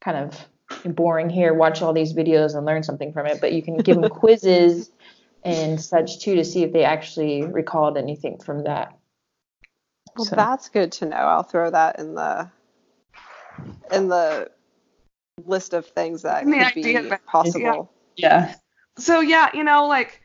kind 0.00 0.16
of 0.16 0.48
boring 0.94 1.28
here 1.30 1.54
watch 1.54 1.82
all 1.82 1.92
these 1.92 2.12
videos 2.12 2.54
and 2.54 2.64
learn 2.66 2.82
something 2.82 3.10
from 3.12 3.26
it 3.26 3.40
but 3.40 3.52
you 3.52 3.62
can 3.62 3.78
give 3.78 4.00
them 4.00 4.08
quizzes 4.20 4.90
and 5.42 5.80
such 5.80 6.20
too 6.20 6.34
to 6.36 6.44
see 6.44 6.62
if 6.62 6.72
they 6.74 6.84
actually 6.84 7.42
recalled 7.42 7.96
anything 7.96 8.38
from 8.38 8.62
that 8.64 8.92
Well, 10.14 10.26
So- 10.26 10.36
that's 10.36 10.68
good 10.68 10.92
to 10.92 11.06
know. 11.06 11.16
I'll 11.16 11.42
throw 11.42 11.70
that 11.70 11.98
in 11.98 12.14
the 12.14 12.50
in 13.90 14.08
the 14.08 14.50
list 15.46 15.72
of 15.72 15.86
things 15.86 16.22
that 16.22 16.42
In 16.44 16.50
the 16.50 16.58
could 16.58 16.66
idea 16.66 17.02
be 17.02 17.08
bank, 17.08 17.24
possible. 17.26 17.90
yeah 18.16 18.54
So 18.98 19.20
yeah, 19.20 19.50
you 19.54 19.64
know, 19.64 19.86
like 19.86 20.20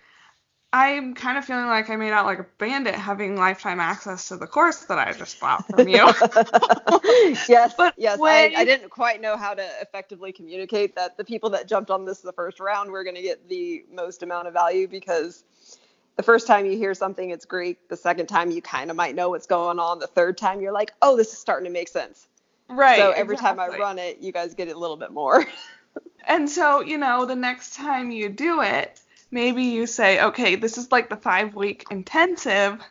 I'm 0.73 1.13
kind 1.13 1.37
of 1.37 1.45
feeling 1.45 1.67
like 1.67 1.91
I 1.91 1.95
made 1.95 2.11
out 2.11 2.25
like 2.25 2.39
a 2.39 2.47
bandit 2.57 2.95
having 2.95 3.37
lifetime 3.37 3.79
access 3.79 4.27
to 4.29 4.37
the 4.37 4.47
course 4.47 4.85
that 4.85 4.97
I 4.97 5.13
just 5.13 5.39
bought 5.39 5.67
from 5.67 5.87
you. 5.87 5.97
yes, 7.47 7.75
But 7.77 7.93
yes. 7.95 8.17
I, 8.17 8.21
when- 8.21 8.55
I 8.55 8.65
didn't 8.65 8.89
quite 8.89 9.21
know 9.21 9.37
how 9.37 9.53
to 9.53 9.63
effectively 9.81 10.31
communicate 10.31 10.95
that 10.95 11.15
the 11.15 11.23
people 11.23 11.51
that 11.51 11.67
jumped 11.67 11.91
on 11.91 12.05
this 12.05 12.21
the 12.21 12.33
first 12.33 12.59
round 12.59 12.89
were 12.89 13.03
going 13.03 13.15
to 13.15 13.21
get 13.21 13.47
the 13.47 13.85
most 13.93 14.23
amount 14.23 14.47
of 14.47 14.53
value 14.53 14.87
because 14.87 15.43
the 16.15 16.23
first 16.23 16.47
time 16.47 16.65
you 16.65 16.75
hear 16.75 16.95
something, 16.95 17.29
it's 17.29 17.45
Greek. 17.45 17.87
The 17.87 17.97
second 17.97 18.25
time, 18.25 18.49
you 18.49 18.61
kind 18.61 18.89
of 18.89 18.97
might 18.97 19.13
know 19.13 19.29
what's 19.29 19.47
going 19.47 19.77
on. 19.77 19.99
The 19.99 20.07
third 20.07 20.37
time, 20.39 20.59
you're 20.59 20.73
like, 20.73 20.91
oh, 21.03 21.15
this 21.15 21.33
is 21.33 21.37
starting 21.37 21.65
to 21.65 21.71
make 21.71 21.87
sense. 21.87 22.27
right. 22.67 22.97
so 22.97 23.11
every 23.11 23.37
time 23.37 23.59
I 23.59 23.67
run 23.67 23.99
it, 23.99 24.19
you 24.19 24.31
guys 24.31 24.55
get 24.55 24.67
it 24.67 24.75
a 24.75 24.79
little 24.79 24.97
bit 24.97 25.11
more. 25.11 25.45
And 26.25 26.49
so, 26.49 26.81
you 26.81 26.97
know, 26.97 27.25
the 27.25 27.35
next 27.35 27.75
time 27.75 28.11
you 28.11 28.29
do 28.29 28.61
it, 28.61 28.99
maybe 29.31 29.63
you 29.63 29.85
say, 29.87 30.21
okay, 30.21 30.55
this 30.55 30.77
is 30.77 30.91
like 30.91 31.09
the 31.09 31.17
five 31.17 31.55
week 31.55 31.85
intensive. 31.91 32.81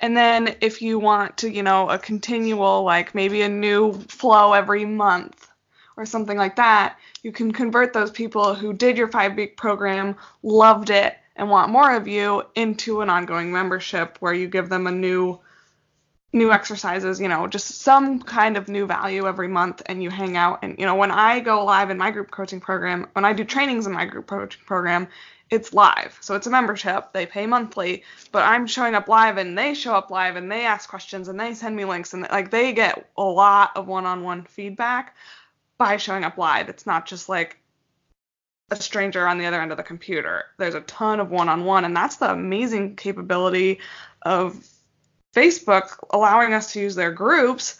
And 0.00 0.16
then 0.16 0.56
if 0.60 0.82
you 0.82 0.98
want 0.98 1.38
to, 1.38 1.50
you 1.50 1.62
know, 1.62 1.88
a 1.88 1.98
continual, 1.98 2.82
like 2.82 3.14
maybe 3.14 3.42
a 3.42 3.48
new 3.48 3.92
flow 3.92 4.52
every 4.52 4.84
month 4.84 5.48
or 5.96 6.04
something 6.04 6.36
like 6.36 6.56
that, 6.56 6.98
you 7.22 7.32
can 7.32 7.50
convert 7.52 7.92
those 7.92 8.10
people 8.10 8.54
who 8.54 8.72
did 8.72 8.98
your 8.98 9.08
five 9.08 9.34
week 9.34 9.56
program, 9.56 10.14
loved 10.42 10.90
it, 10.90 11.16
and 11.36 11.50
want 11.50 11.72
more 11.72 11.94
of 11.94 12.06
you 12.06 12.42
into 12.54 13.00
an 13.00 13.10
ongoing 13.10 13.50
membership 13.50 14.16
where 14.20 14.34
you 14.34 14.46
give 14.46 14.68
them 14.68 14.86
a 14.86 14.92
new 14.92 15.38
new 16.32 16.52
exercises, 16.52 17.20
you 17.20 17.28
know, 17.28 17.46
just 17.46 17.80
some 17.80 18.20
kind 18.20 18.56
of 18.56 18.68
new 18.68 18.86
value 18.86 19.26
every 19.26 19.48
month 19.48 19.82
and 19.86 20.02
you 20.02 20.10
hang 20.10 20.36
out 20.36 20.58
and 20.62 20.78
you 20.78 20.84
know, 20.84 20.94
when 20.94 21.10
I 21.10 21.40
go 21.40 21.64
live 21.64 21.90
in 21.90 21.98
my 21.98 22.10
group 22.10 22.30
coaching 22.30 22.60
program, 22.60 23.08
when 23.14 23.24
I 23.24 23.32
do 23.32 23.44
trainings 23.44 23.86
in 23.86 23.92
my 23.92 24.04
group 24.04 24.26
coaching 24.26 24.62
program, 24.66 25.08
it's 25.48 25.72
live. 25.72 26.18
So 26.20 26.34
it's 26.34 26.46
a 26.46 26.50
membership, 26.50 27.12
they 27.12 27.24
pay 27.24 27.46
monthly, 27.46 28.02
but 28.32 28.44
I'm 28.44 28.66
showing 28.66 28.94
up 28.94 29.08
live 29.08 29.36
and 29.36 29.56
they 29.56 29.74
show 29.74 29.94
up 29.94 30.10
live 30.10 30.36
and 30.36 30.50
they 30.50 30.66
ask 30.66 30.88
questions 30.88 31.28
and 31.28 31.38
they 31.38 31.54
send 31.54 31.76
me 31.76 31.84
links 31.84 32.12
and 32.12 32.26
like 32.30 32.50
they 32.50 32.72
get 32.72 33.08
a 33.16 33.22
lot 33.22 33.70
of 33.76 33.86
one-on-one 33.86 34.44
feedback 34.44 35.14
by 35.78 35.96
showing 35.96 36.24
up 36.24 36.36
live. 36.36 36.68
It's 36.68 36.86
not 36.86 37.06
just 37.06 37.28
like 37.28 37.58
a 38.70 38.76
stranger 38.76 39.28
on 39.28 39.38
the 39.38 39.46
other 39.46 39.60
end 39.60 39.70
of 39.70 39.76
the 39.76 39.84
computer. 39.84 40.44
There's 40.58 40.74
a 40.74 40.80
ton 40.80 41.20
of 41.20 41.30
one-on-one 41.30 41.84
and 41.84 41.96
that's 41.96 42.16
the 42.16 42.30
amazing 42.30 42.96
capability 42.96 43.78
of 44.22 44.68
Facebook 45.36 45.98
allowing 46.10 46.54
us 46.54 46.72
to 46.72 46.80
use 46.80 46.94
their 46.94 47.12
groups 47.12 47.78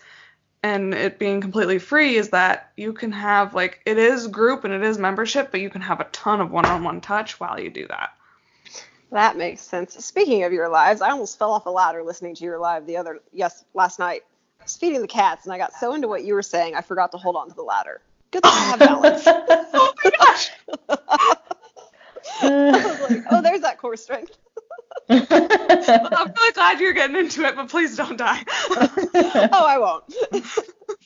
and 0.63 0.93
it 0.93 1.19
being 1.19 1.41
completely 1.41 1.79
free 1.79 2.17
is 2.17 2.31
that 2.31 2.73
you 2.77 2.93
can 2.93 3.13
have 3.13 3.55
like 3.55 3.81
it 3.87 3.99
is 3.99 4.27
group 4.27 4.65
and 4.65 4.75
it 4.75 4.83
is 4.83 4.99
membership, 4.99 5.51
but 5.51 5.61
you 5.61 5.71
can 5.71 5.81
have 5.81 6.01
a 6.01 6.05
ton 6.05 6.41
of 6.41 6.51
one-on-one 6.51 7.01
touch 7.01 7.41
while 7.41 7.59
you 7.59 7.71
do 7.71 7.87
that. 7.87 8.11
That 9.11 9.37
makes 9.37 9.63
sense. 9.63 10.05
Speaking 10.05 10.45
of 10.45 10.53
your 10.53 10.69
lives, 10.69 11.01
I 11.01 11.11
almost 11.11 11.39
fell 11.39 11.53
off 11.53 11.67
a 11.67 11.71
ladder 11.71 12.03
listening 12.03 12.35
to 12.35 12.45
your 12.45 12.59
live 12.59 12.87
the 12.87 12.99
other 12.99 13.21
yes 13.33 13.65
last 13.73 13.99
night. 13.99 14.23
I 14.61 14.65
was 14.65 14.77
feeding 14.77 15.01
the 15.01 15.09
cats 15.09 15.45
and 15.45 15.55
I 15.55 15.59
got 15.59 15.73
so 15.73 15.95
into 15.95 16.09
what 16.09 16.25
you 16.25 16.35
were 16.35 16.43
saying 16.43 16.75
I 16.75 16.83
forgot 16.83 17.13
to 17.13 17.19
hold 17.19 17.37
on 17.37 17.49
to 17.49 17.55
the 17.55 17.63
ladder. 17.63 18.03
Good 18.33 18.43
thing 18.43 18.53
I 18.53 18.59
have 18.59 18.79
balance. 18.79 19.27
Oh 19.79 19.93
my 20.05 20.11
gosh. 20.11 20.51
I 22.43 22.99
was 23.01 23.11
like, 23.11 23.25
oh, 23.31 23.41
there's 23.41 23.61
that 23.61 23.79
core 23.79 23.97
strength. 23.97 24.37
I'm 25.09 25.27
really 25.29 26.53
glad 26.55 26.81
you're 26.81 26.93
getting 26.93 27.17
into 27.17 27.43
it, 27.45 27.57
but 27.57 27.69
please 27.69 27.97
don't 27.97 28.17
die. 28.17 28.43
oh, 28.71 29.49
I 29.53 29.79
won't. 29.79 30.05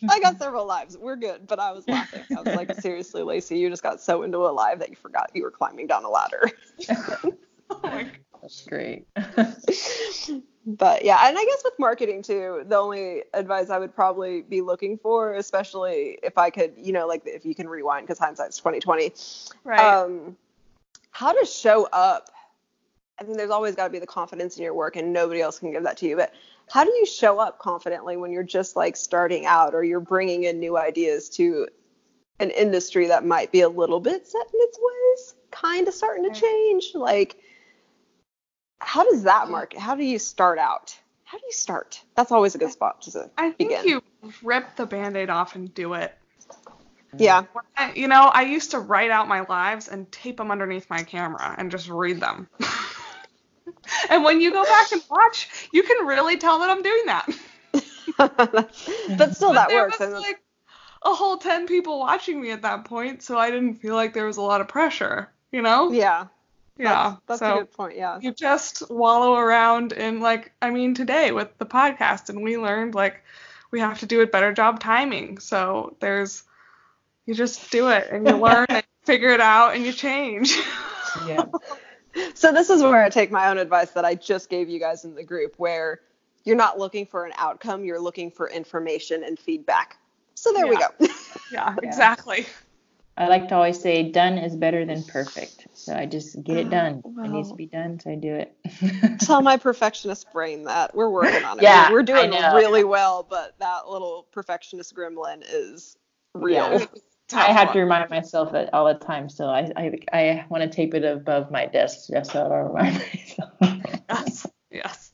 I 0.09 0.21
got 0.21 0.39
several 0.39 0.67
lives. 0.67 0.97
We're 0.97 1.17
good, 1.17 1.47
but 1.47 1.59
I 1.59 1.73
was 1.73 1.87
laughing. 1.89 2.23
I 2.37 2.41
was 2.41 2.55
like, 2.55 2.75
seriously, 2.81 3.23
Lacey, 3.23 3.59
you 3.59 3.69
just 3.69 3.83
got 3.83 4.01
so 4.01 4.23
into 4.23 4.39
a 4.39 4.53
live 4.53 4.79
that 4.79 4.91
you 4.91 4.97
forgot 4.97 5.31
you 5.35 5.43
were 5.43 5.51
climbing 5.51 5.87
down 5.87 6.05
a 6.05 6.09
ladder. 6.09 6.51
oh 7.71 7.81
my 7.83 8.11
That's 8.41 8.65
great. 8.67 9.07
but 10.67 11.05
yeah, 11.05 11.29
and 11.29 11.39
I 11.39 11.45
guess 11.45 11.63
with 11.65 11.79
marketing 11.79 12.23
too, 12.23 12.65
the 12.67 12.77
only 12.77 13.25
advice 13.35 13.71
I 13.71 13.79
would 13.79 13.95
probably 13.95 14.43
be 14.43 14.61
looking 14.61 14.99
for, 14.99 15.35
especially 15.35 16.19
if 16.23 16.39
I 16.39 16.51
could, 16.51 16.75
you 16.77 16.93
know, 16.93 17.07
like 17.07 17.23
if 17.27 17.45
you 17.45 17.55
can 17.55 17.69
rewind 17.69 18.07
because 18.07 18.19
hindsight's 18.19 18.57
2020. 18.59 19.13
Right. 19.65 19.81
Um, 19.81 20.37
how 21.11 21.33
to 21.33 21.45
show 21.45 21.89
up. 21.93 22.31
I 23.21 23.25
think 23.25 23.37
there's 23.37 23.51
always 23.51 23.75
got 23.75 23.85
to 23.85 23.91
be 23.91 23.99
the 23.99 24.07
confidence 24.07 24.57
in 24.57 24.63
your 24.65 24.73
work, 24.73 24.97
and 24.97 25.13
nobody 25.13 25.43
else 25.43 25.59
can 25.59 25.71
give 25.71 25.83
that 25.83 25.99
to 25.99 26.09
you. 26.09 26.17
But 26.17 26.33
how 26.71 26.85
do 26.85 26.91
you 26.91 27.05
show 27.05 27.39
up 27.39 27.59
confidently 27.59 28.17
when 28.17 28.33
you're 28.33 28.43
just 28.43 28.77
like 28.77 28.97
starting 28.97 29.45
out, 29.45 29.75
or 29.75 29.85
you're 29.85 30.01
bringing 30.01 30.45
in 30.45 30.59
new 30.59 30.79
ideas 30.79 31.29
to 31.31 31.69
an 32.39 32.51
industry 32.51 33.09
that 33.09 33.27
might 33.27 33.53
be 33.53 33.61
a 33.61 33.69
little 33.69 34.01
bit 34.01 34.27
set 34.27 34.47
in 34.55 34.61
its 34.61 34.79
ways, 34.81 35.35
kind 35.51 35.87
of 35.87 35.93
starting 35.93 36.33
to 36.33 36.41
change? 36.41 36.93
Like, 36.95 37.37
how 38.79 39.05
does 39.05 39.25
that 39.25 39.51
market? 39.51 39.79
How 39.81 39.95
do 39.95 40.05
you 40.05 40.19
start 40.19 40.59
out? 40.59 40.99
How 41.25 41.37
do 41.37 41.45
you 41.45 41.53
start? 41.53 42.03
That's 42.17 42.33
always 42.33 42.55
a 42.55 42.59
good 42.59 42.73
spot 42.73 43.03
to 43.03 43.31
I 43.37 43.51
think 43.51 43.85
you 43.85 44.03
rip 44.43 44.77
the 44.77 44.87
band-aid 44.87 45.29
off 45.29 45.55
and 45.55 45.73
do 45.75 45.93
it. 45.93 46.17
yeah. 47.19 47.45
I- 47.77 47.93
You 47.93 48.09
know, 48.09 48.23
I 48.33 48.43
used 48.43 48.71
to 48.71 48.79
write 48.81 49.11
out 49.11 49.29
my 49.29 49.41
lives 49.43 49.89
and 49.89 50.11
tape 50.11 50.39
them 50.39 50.51
underneath 50.51 50.89
my 50.89 51.03
camera 51.03 51.55
and 51.59 51.71
just 51.71 51.91
read 51.91 52.21
them. 52.21 52.49
and 54.11 54.25
when 54.25 54.41
you 54.41 54.51
go 54.53 54.65
back 54.65 54.93
and 54.93 55.03
watch, 55.11 55.69
you 55.73 55.83
can 55.83 56.07
really 56.07 56.37
tell 56.37 56.61
that 56.61 56.71
I'm 56.71 56.83
doing 56.83 57.07
that. 57.07 57.29
but 59.19 59.35
still, 59.35 59.53
that 59.53 59.69
there 59.69 59.85
works. 59.85 59.99
was 59.99 60.13
like 60.13 60.43
a 61.03 61.15
whole 61.15 61.39
10 61.39 61.67
people 61.67 61.99
watching 61.99 62.41
me 62.41 62.51
at 62.51 62.63
that 62.63 62.85
point, 62.85 63.23
so 63.23 63.39
I 63.39 63.51
didn't 63.51 63.75
feel 63.77 63.95
like 63.95 64.13
there 64.13 64.27
was 64.27 64.37
a 64.37 64.43
lot 64.43 64.61
of 64.61 64.69
pressure, 64.69 65.31
you 65.53 65.63
know? 65.63 65.91
yeah. 65.93 66.27
Yeah. 66.81 67.17
That's, 67.27 67.41
that's 67.41 67.41
so 67.41 67.55
a 67.55 67.59
good 67.59 67.73
point. 67.73 67.97
Yeah. 67.97 68.19
you 68.23 68.33
just 68.33 68.91
wallow 68.91 69.35
around 69.35 69.93
in 69.93 70.21
like 70.21 70.53
I 70.63 70.71
mean 70.71 70.95
today 70.95 71.31
with 71.31 71.57
the 71.59 71.67
podcast 71.67 72.31
and 72.31 72.43
we 72.43 72.57
learned 72.57 72.95
like 72.95 73.23
we 73.71 73.81
have 73.81 74.01
to 74.01 74.07
do 74.07 74.23
a 74.23 74.27
better 74.27 74.53
job 74.53 74.81
timing. 74.81 75.39
So 75.39 75.97
there's 76.01 76.43
you 77.27 77.35
just 77.35 77.71
do 77.71 77.91
it 77.91 78.09
and 78.11 78.27
you 78.27 78.37
learn 78.43 78.67
and 78.71 78.85
figure 79.05 79.31
it 79.31 79.41
out 79.41 79.75
and 79.75 79.85
you 79.85 79.93
change. 79.93 80.57
Yeah. 81.27 81.45
So 82.35 82.53
this 82.53 82.71
is 82.71 82.83
where 82.83 83.03
I 83.03 83.09
take 83.09 83.31
my 83.31 83.49
own 83.49 83.59
advice 83.59 83.91
that 83.93 84.05
I 84.05 84.15
just 84.15 84.49
gave 84.49 84.69
you 84.69 84.81
guys 84.81 85.05
in 85.05 85.15
the 85.15 85.23
group 85.23 85.55
where 85.59 86.01
you're 86.45 86.57
not 86.57 86.79
looking 86.79 87.07
for 87.07 87.25
an 87.25 87.33
outcome, 87.37 87.85
you're 87.85 88.01
looking 88.01 88.31
for 88.31 88.49
information 88.49 89.25
and 89.25 89.39
feedback. 89.39 89.99
So 90.35 90.53
there 90.53 90.67
we 90.67 90.77
go. 90.77 90.87
yeah, 91.53 91.77
exactly. 91.83 92.47
I 93.17 93.29
like 93.29 93.49
to 93.49 93.55
always 93.55 93.79
say 93.79 94.11
done 94.11 94.39
is 94.39 94.57
better 94.57 94.87
than 94.87 95.05
perfect. 95.05 95.67
So 95.75 95.95
I 95.95 96.07
just 96.07 96.43
get 96.43 96.57
it 96.57 96.69
oh, 96.69 96.71
done. 96.71 97.03
It 97.05 97.31
needs 97.31 97.51
to 97.51 97.55
be 97.55 97.67
done, 97.67 98.01
so 98.01 98.11
I 98.11 98.15
do 98.15 98.35
it. 98.35 98.57
Tell 99.21 99.43
my 99.43 99.59
perfectionist 99.59 100.33
brain 100.33 100.65
that 100.65 100.95
we're 100.95 101.11
working 101.11 101.45
on 101.45 101.59
it. 101.59 101.63
Yeah, 101.63 101.93
we're 101.93 102.03
doing 102.03 102.31
really 102.31 102.85
well, 102.85 103.27
but 103.29 103.59
that 103.59 103.89
little 103.89 104.27
perfectionist 104.33 104.95
gremlin 104.95 105.43
is 105.47 105.99
real. 106.33 106.81
Yeah. 106.81 106.87
I 107.33 107.53
have 107.53 107.73
to 107.73 107.81
remind 107.81 108.11
myself 108.11 108.53
that 108.53 108.73
all 108.73 108.87
the 108.87 108.95
time. 108.95 109.29
So 109.29 109.47
I 109.47 109.71
I, 109.77 109.93
I 110.13 110.47
want 110.49 110.63
to 110.63 110.69
tape 110.69 110.95
it 110.95 111.05
above 111.05 111.51
my 111.51 111.67
desk 111.67 112.09
just 112.11 112.33
so 112.33 112.45
I 112.45 112.49
don't 112.49 112.73
remind 112.73 112.95
myself. 113.15 113.83
Yes. 114.09 114.47
Yes. 114.71 115.13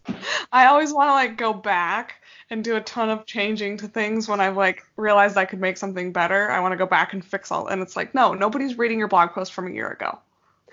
I 0.52 0.66
always 0.66 0.92
want 0.92 1.08
to 1.08 1.14
like 1.14 1.36
go 1.36 1.52
back 1.52 2.22
and 2.50 2.62
do 2.62 2.76
a 2.76 2.80
ton 2.80 3.10
of 3.10 3.26
changing 3.26 3.78
to 3.78 3.88
things 3.88 4.28
when 4.28 4.40
I've 4.40 4.56
like 4.56 4.84
realized 4.96 5.36
I 5.36 5.44
could 5.44 5.60
make 5.60 5.76
something 5.76 6.12
better. 6.12 6.50
I 6.50 6.60
want 6.60 6.72
to 6.72 6.76
go 6.76 6.86
back 6.86 7.12
and 7.12 7.24
fix 7.24 7.50
all 7.50 7.66
and 7.68 7.82
it's 7.82 7.96
like, 7.96 8.14
no, 8.14 8.34
nobody's 8.34 8.78
reading 8.78 8.98
your 8.98 9.08
blog 9.08 9.30
post 9.30 9.52
from 9.52 9.66
a 9.66 9.70
year 9.70 9.88
ago. 9.88 10.18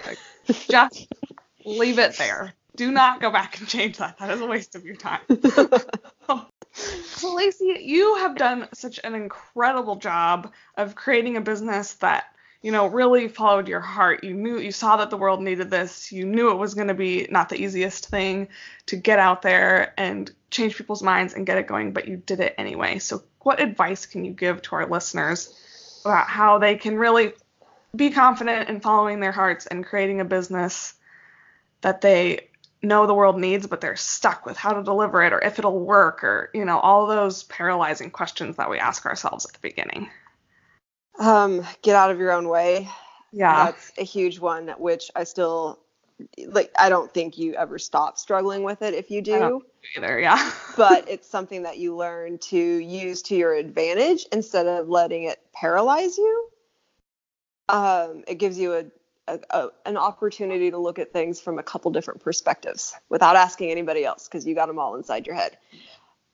Like 0.06 0.19
just 0.69 1.08
leave 1.65 1.99
it 1.99 2.17
there. 2.17 2.53
Do 2.75 2.91
not 2.91 3.21
go 3.21 3.29
back 3.29 3.60
and 3.60 3.67
change 3.67 3.97
that. 3.97 4.17
That 4.17 4.32
is 4.32 4.41
a 4.41 4.45
waste 4.45 4.75
of 4.75 4.84
your 4.84 4.95
time. 4.95 5.21
So 6.84 7.34
Lacey, 7.34 7.78
you 7.82 8.15
have 8.15 8.36
done 8.36 8.67
such 8.74 9.00
an 9.04 9.15
incredible 9.15 9.96
job 9.96 10.52
of 10.76 10.96
creating 10.96 11.38
a 11.38 11.41
business 11.41 11.93
that, 11.96 12.26
you 12.62 12.72
know, 12.72 12.88
really 12.88 13.28
followed 13.28 13.67
your 13.67 13.80
heart. 13.80 14.24
You 14.24 14.34
knew 14.34 14.60
you 14.60 14.72
saw 14.72 14.98
that 14.98 15.10
the 15.10 15.17
world 15.17 15.41
needed 15.41 15.69
this. 15.69 16.12
You 16.12 16.26
knew 16.26 16.52
it 16.52 16.58
was 16.58 16.74
going 16.74 16.88
to 16.89 16.93
be 16.93 17.28
not 17.30 17.50
the 17.50 17.62
easiest 17.62 18.10
thing 18.10 18.50
to 18.88 18.96
get 18.96 19.19
out 19.19 19.41
there 19.41 19.93
and 19.98 20.32
change 20.52 20.76
people's 20.76 21.04
minds 21.04 21.34
and 21.34 21.46
get 21.46 21.58
it 21.58 21.67
going, 21.67 21.93
but 21.93 22.08
you 22.08 22.17
did 22.17 22.39
it 22.39 22.56
anyway. 22.58 23.00
So 23.00 23.24
what 23.41 23.62
advice 23.62 24.06
can 24.06 24.26
you 24.26 24.32
give 24.32 24.62
to 24.63 24.76
our 24.76 24.88
listeners 24.88 26.02
about 26.06 26.28
how 26.28 26.58
they 26.58 26.76
can 26.76 26.98
really 26.98 27.34
be 27.96 28.10
confident 28.10 28.69
in 28.69 28.80
following 28.80 29.19
their 29.19 29.32
hearts 29.32 29.65
and 29.65 29.86
creating 29.86 30.19
a 30.19 30.26
business 30.26 30.93
that 31.82 32.02
they 32.02 32.50
know 32.84 33.08
the 33.08 33.13
world 33.13 33.39
needs, 33.39 33.65
but 33.65 33.82
they're 33.82 33.96
stuck 33.96 34.46
with 34.46 34.58
how 34.58 34.74
to 34.74 34.84
deliver 34.84 35.24
it 35.24 35.34
or 35.34 35.39
if 35.39 35.58
it'll 35.58 35.80
work 35.80 36.24
or, 36.24 36.50
you 36.54 36.65
know, 36.65 36.80
all 36.80 37.08
those 37.08 37.43
paralyzing 37.43 38.12
questions 38.12 38.58
that 38.58 38.69
we 38.69 38.78
ask 38.78 39.06
ourselves 39.06 39.46
at 39.46 39.54
the 39.54 39.60
beginning. 39.62 40.10
Um, 41.17 41.65
get 41.82 41.96
out 41.96 42.12
of 42.12 42.19
your 42.19 42.32
own 42.32 42.50
way. 42.50 42.89
Yeah. 43.32 43.65
That's 43.65 43.91
a 43.98 44.04
huge 44.04 44.39
one, 44.39 44.69
which 44.78 45.10
I 45.15 45.24
still 45.24 45.80
like. 46.48 46.72
I 46.78 46.89
don't 46.89 47.12
think 47.13 47.38
you 47.38 47.56
ever 47.56 47.80
stop 47.80 48.17
struggling 48.17 48.63
with 48.63 48.82
it 48.82 48.93
if 48.93 49.10
you 49.10 49.19
I 49.19 49.39
don't 49.39 49.60
do. 49.60 49.65
Either, 49.98 50.19
yeah. 50.19 50.52
but 50.78 51.10
it's 51.10 51.28
something 51.28 51.63
that 51.63 51.78
you 51.78 51.96
learn 51.96 52.38
to 52.39 52.58
use 52.58 53.22
to 53.24 53.36
your 53.36 53.54
advantage 53.54 54.26
instead 54.32 54.67
of 54.67 54.89
letting 54.89 55.24
it 55.24 55.39
paralyze 55.54 56.17
you. 56.17 56.50
Um, 57.69 58.24
it 58.28 58.36
gives 58.36 58.60
you 58.60 58.74
a, 58.74 58.86
a, 59.28 59.40
a 59.50 59.68
an 59.86 59.98
opportunity 59.98 60.72
to 60.72 60.78
look 60.78 61.00
at 61.00 61.14
things 61.14 61.40
from 61.40 61.60
a 61.60 61.64
couple 61.64 61.92
different 61.92 62.22
perspectives 62.22 62.94
without 63.10 63.36
asking 63.36 63.72
anybody 63.72 64.06
else 64.06 64.28
because 64.28 64.46
you 64.46 64.56
got 64.56 64.68
them 64.68 64.80
all 64.80 64.96
inside 64.96 65.26
your 65.26 65.36
head. 65.36 65.58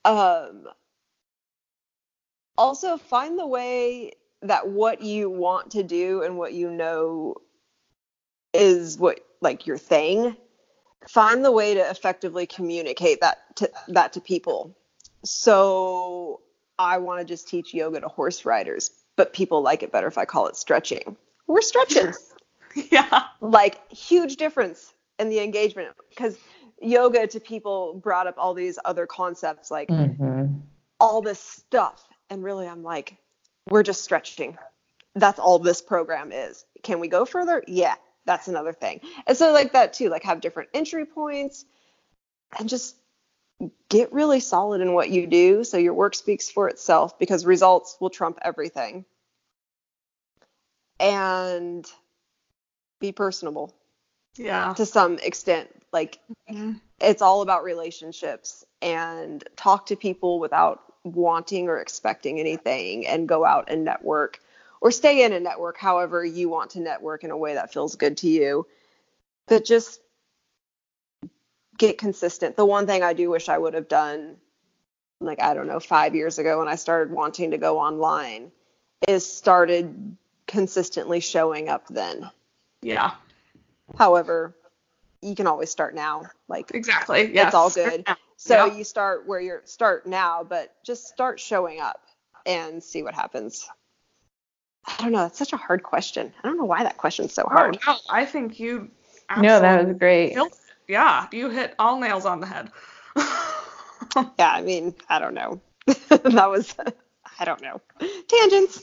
Um, 0.05 0.65
also, 2.57 2.97
find 2.97 3.37
the 3.37 3.47
way 3.47 4.13
that 4.41 4.67
what 4.67 5.01
you 5.01 5.29
want 5.29 5.71
to 5.71 5.83
do 5.83 6.23
and 6.23 6.37
what 6.37 6.53
you 6.53 6.71
know 6.71 7.35
is 8.53 8.97
what 8.97 9.19
like 9.41 9.67
your 9.67 9.77
thing 9.77 10.35
find 11.07 11.43
the 11.45 11.51
way 11.51 11.73
to 11.75 11.89
effectively 11.89 12.45
communicate 12.45 13.21
that 13.21 13.55
to 13.55 13.69
that 13.89 14.13
to 14.13 14.21
people. 14.21 14.75
So 15.23 16.41
I 16.77 16.97
want 16.97 17.19
to 17.19 17.25
just 17.25 17.47
teach 17.47 17.73
yoga 17.73 18.01
to 18.01 18.07
horse 18.07 18.45
riders, 18.45 18.91
but 19.15 19.33
people 19.33 19.61
like 19.61 19.83
it 19.83 19.91
better 19.91 20.07
if 20.07 20.17
I 20.17 20.25
call 20.25 20.47
it 20.47 20.55
stretching. 20.55 21.17
We're 21.47 21.61
stretching. 21.61 22.13
yeah. 22.91 23.23
like 23.41 23.91
huge 23.91 24.35
difference 24.37 24.93
in 25.17 25.29
the 25.29 25.39
engagement 25.39 25.89
because 26.09 26.37
yoga 26.81 27.27
to 27.27 27.39
people 27.39 27.99
brought 28.01 28.27
up 28.27 28.35
all 28.37 28.53
these 28.53 28.79
other 28.85 29.05
concepts 29.05 29.69
like 29.69 29.89
mm-hmm. 29.89 30.45
all 30.99 31.21
this 31.21 31.39
stuff 31.39 32.07
and 32.29 32.43
really 32.43 32.67
I'm 32.67 32.83
like 32.83 33.17
we're 33.69 33.83
just 33.83 34.03
stretching. 34.03 34.57
That's 35.15 35.39
all 35.39 35.59
this 35.59 35.81
program 35.81 36.31
is. 36.31 36.65
Can 36.83 36.99
we 36.99 37.07
go 37.07 37.25
further? 37.25 37.63
Yeah, 37.67 37.95
that's 38.25 38.47
another 38.47 38.73
thing. 38.73 39.01
And 39.27 39.37
so 39.37 39.51
like 39.51 39.73
that 39.73 39.93
too, 39.93 40.09
like 40.09 40.23
have 40.23 40.41
different 40.41 40.69
entry 40.73 41.05
points 41.05 41.65
and 42.57 42.69
just 42.69 42.95
get 43.89 44.13
really 44.13 44.39
solid 44.39 44.81
in 44.81 44.93
what 44.93 45.09
you 45.09 45.27
do 45.27 45.63
so 45.63 45.77
your 45.77 45.93
work 45.93 46.15
speaks 46.15 46.49
for 46.49 46.69
itself 46.69 47.19
because 47.19 47.45
results 47.45 47.97
will 47.99 48.09
trump 48.09 48.39
everything. 48.41 49.05
And 50.99 51.85
be 52.99 53.11
personable 53.11 53.73
Yeah. 54.35 54.73
to 54.73 54.85
some 54.85 55.17
extent. 55.19 55.69
Like 55.91 56.19
Mhm. 56.49 56.81
it's 56.99 57.21
all 57.21 57.41
about 57.41 57.63
relationships 57.63 58.65
and 58.81 59.43
talk 59.55 59.87
to 59.87 59.95
people 59.95 60.39
without 60.39 60.83
wanting 61.03 61.69
or 61.69 61.79
expecting 61.79 62.39
anything 62.39 63.07
and 63.07 63.27
go 63.27 63.45
out 63.45 63.69
and 63.69 63.83
network 63.85 64.39
or 64.81 64.91
stay 64.91 65.23
in 65.23 65.33
a 65.33 65.39
network 65.39 65.77
however 65.77 66.23
you 66.25 66.49
want 66.49 66.71
to 66.71 66.79
network 66.79 67.23
in 67.23 67.31
a 67.31 67.37
way 67.37 67.53
that 67.53 67.71
feels 67.73 67.95
good 67.95 68.17
to 68.17 68.27
you 68.27 68.67
but 69.47 69.63
just 69.63 70.01
get 71.77 71.97
consistent 71.97 72.57
the 72.57 72.65
one 72.65 72.85
thing 72.85 73.01
i 73.01 73.13
do 73.13 73.29
wish 73.29 73.47
i 73.47 73.57
would 73.57 73.73
have 73.73 73.87
done 73.87 74.35
like 75.21 75.41
i 75.41 75.53
don't 75.53 75.67
know 75.67 75.79
5 75.79 76.15
years 76.15 76.37
ago 76.37 76.59
when 76.59 76.67
i 76.67 76.75
started 76.75 77.13
wanting 77.13 77.51
to 77.51 77.57
go 77.57 77.79
online 77.79 78.51
is 79.07 79.25
started 79.25 80.17
consistently 80.47 81.21
showing 81.21 81.69
up 81.69 81.87
then 81.87 82.29
Yeah. 82.81 83.11
However, 83.97 84.55
you 85.21 85.35
can 85.35 85.47
always 85.47 85.69
start 85.69 85.95
now. 85.95 86.23
Like 86.47 86.71
Exactly. 86.73 87.33
Yes. 87.33 87.47
it's 87.47 87.55
all 87.55 87.69
good. 87.69 88.05
So 88.37 88.65
Yeah. 88.67 88.75
you 88.77 88.83
start 88.83 89.27
where 89.27 89.39
you're 89.41 89.61
start 89.65 90.05
now, 90.07 90.43
but 90.43 90.73
just 90.83 91.07
start 91.07 91.39
showing 91.39 91.81
up 91.81 92.01
and 92.45 92.81
see 92.81 93.03
what 93.03 93.13
happens. 93.13 93.67
I 94.87 94.95
don't 95.03 95.11
know. 95.11 95.25
It's 95.25 95.37
such 95.37 95.51
a 95.53 95.57
hard 95.57 95.83
question. 95.83 96.33
I 96.41 96.47
don't 96.47 96.57
know 96.57 96.63
why 96.65 96.83
that 96.83 96.97
question's 96.97 97.33
so 97.33 97.43
Oh, 97.45 97.49
hard. 97.49 97.77
no, 97.85 97.95
I 98.09 98.25
think 98.25 98.59
you. 98.59 98.89
No, 99.37 99.59
that 99.59 99.85
was 99.87 99.97
great. 99.97 100.33
killed. 100.33 100.53
Yeah, 100.87 101.27
you 101.31 101.49
hit 101.49 101.75
all 101.77 101.99
nails 101.99 102.25
on 102.25 102.39
the 102.39 102.47
head. 102.47 102.71
Yeah, 104.39 104.51
I 104.51 104.61
mean, 104.61 104.95
I 105.07 105.19
don't 105.19 105.35
know. 105.35 105.61
that 105.85 106.49
was, 106.49 106.73
I 107.39 107.45
don't 107.45 107.61
know. 107.61 107.79
Tangents. 108.27 108.81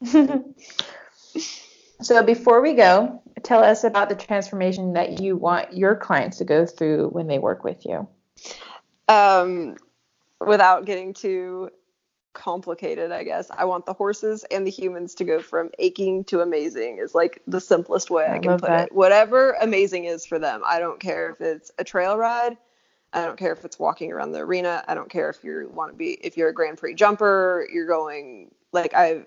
so 2.02 2.22
before 2.22 2.60
we 2.60 2.74
go, 2.74 3.22
tell 3.42 3.62
us 3.62 3.84
about 3.84 4.08
the 4.08 4.14
transformation 4.14 4.92
that 4.94 5.20
you 5.20 5.36
want 5.36 5.72
your 5.76 5.94
clients 5.94 6.38
to 6.38 6.44
go 6.44 6.66
through 6.66 7.08
when 7.08 7.26
they 7.26 7.38
work 7.38 7.64
with 7.64 7.84
you. 7.84 8.06
Um, 9.08 9.76
without 10.40 10.84
getting 10.84 11.14
too 11.14 11.70
complicated, 12.32 13.12
I 13.12 13.24
guess 13.24 13.50
I 13.50 13.64
want 13.64 13.86
the 13.86 13.92
horses 13.92 14.44
and 14.50 14.66
the 14.66 14.70
humans 14.70 15.14
to 15.16 15.24
go 15.24 15.40
from 15.40 15.70
aching 15.78 16.24
to 16.24 16.40
amazing. 16.40 16.98
Is 16.98 17.14
like 17.14 17.42
the 17.46 17.60
simplest 17.60 18.10
way 18.10 18.26
I, 18.26 18.36
I 18.36 18.38
can 18.38 18.58
put 18.58 18.68
that. 18.68 18.86
it. 18.86 18.94
Whatever 18.94 19.56
amazing 19.60 20.04
is 20.04 20.24
for 20.26 20.38
them. 20.38 20.62
I 20.66 20.78
don't 20.78 21.00
care 21.00 21.30
if 21.30 21.40
it's 21.40 21.70
a 21.78 21.84
trail 21.84 22.16
ride. 22.16 22.56
I 23.12 23.26
don't 23.26 23.38
care 23.38 23.52
if 23.52 23.64
it's 23.64 23.78
walking 23.78 24.10
around 24.10 24.32
the 24.32 24.38
arena. 24.38 24.82
I 24.88 24.94
don't 24.94 25.10
care 25.10 25.28
if 25.28 25.44
you 25.44 25.70
want 25.72 25.92
to 25.92 25.96
be 25.96 26.12
if 26.22 26.36
you're 26.36 26.48
a 26.48 26.54
Grand 26.54 26.78
Prix 26.78 26.94
jumper. 26.94 27.66
You're 27.72 27.86
going 27.86 28.50
like 28.72 28.94
I've 28.94 29.26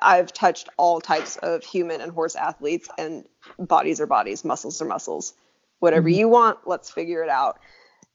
I've 0.00 0.32
touched 0.32 0.68
all 0.76 1.00
types 1.00 1.36
of 1.36 1.64
human 1.64 2.00
and 2.00 2.12
horse 2.12 2.34
athletes, 2.34 2.88
and 2.98 3.26
bodies 3.58 4.00
are 4.00 4.06
bodies, 4.06 4.44
muscles 4.44 4.80
are 4.82 4.86
muscles. 4.86 5.34
Whatever 5.78 6.08
Mhm. 6.08 6.14
you 6.14 6.28
want, 6.28 6.58
let's 6.66 6.90
figure 6.90 7.22
it 7.22 7.28
out. 7.28 7.58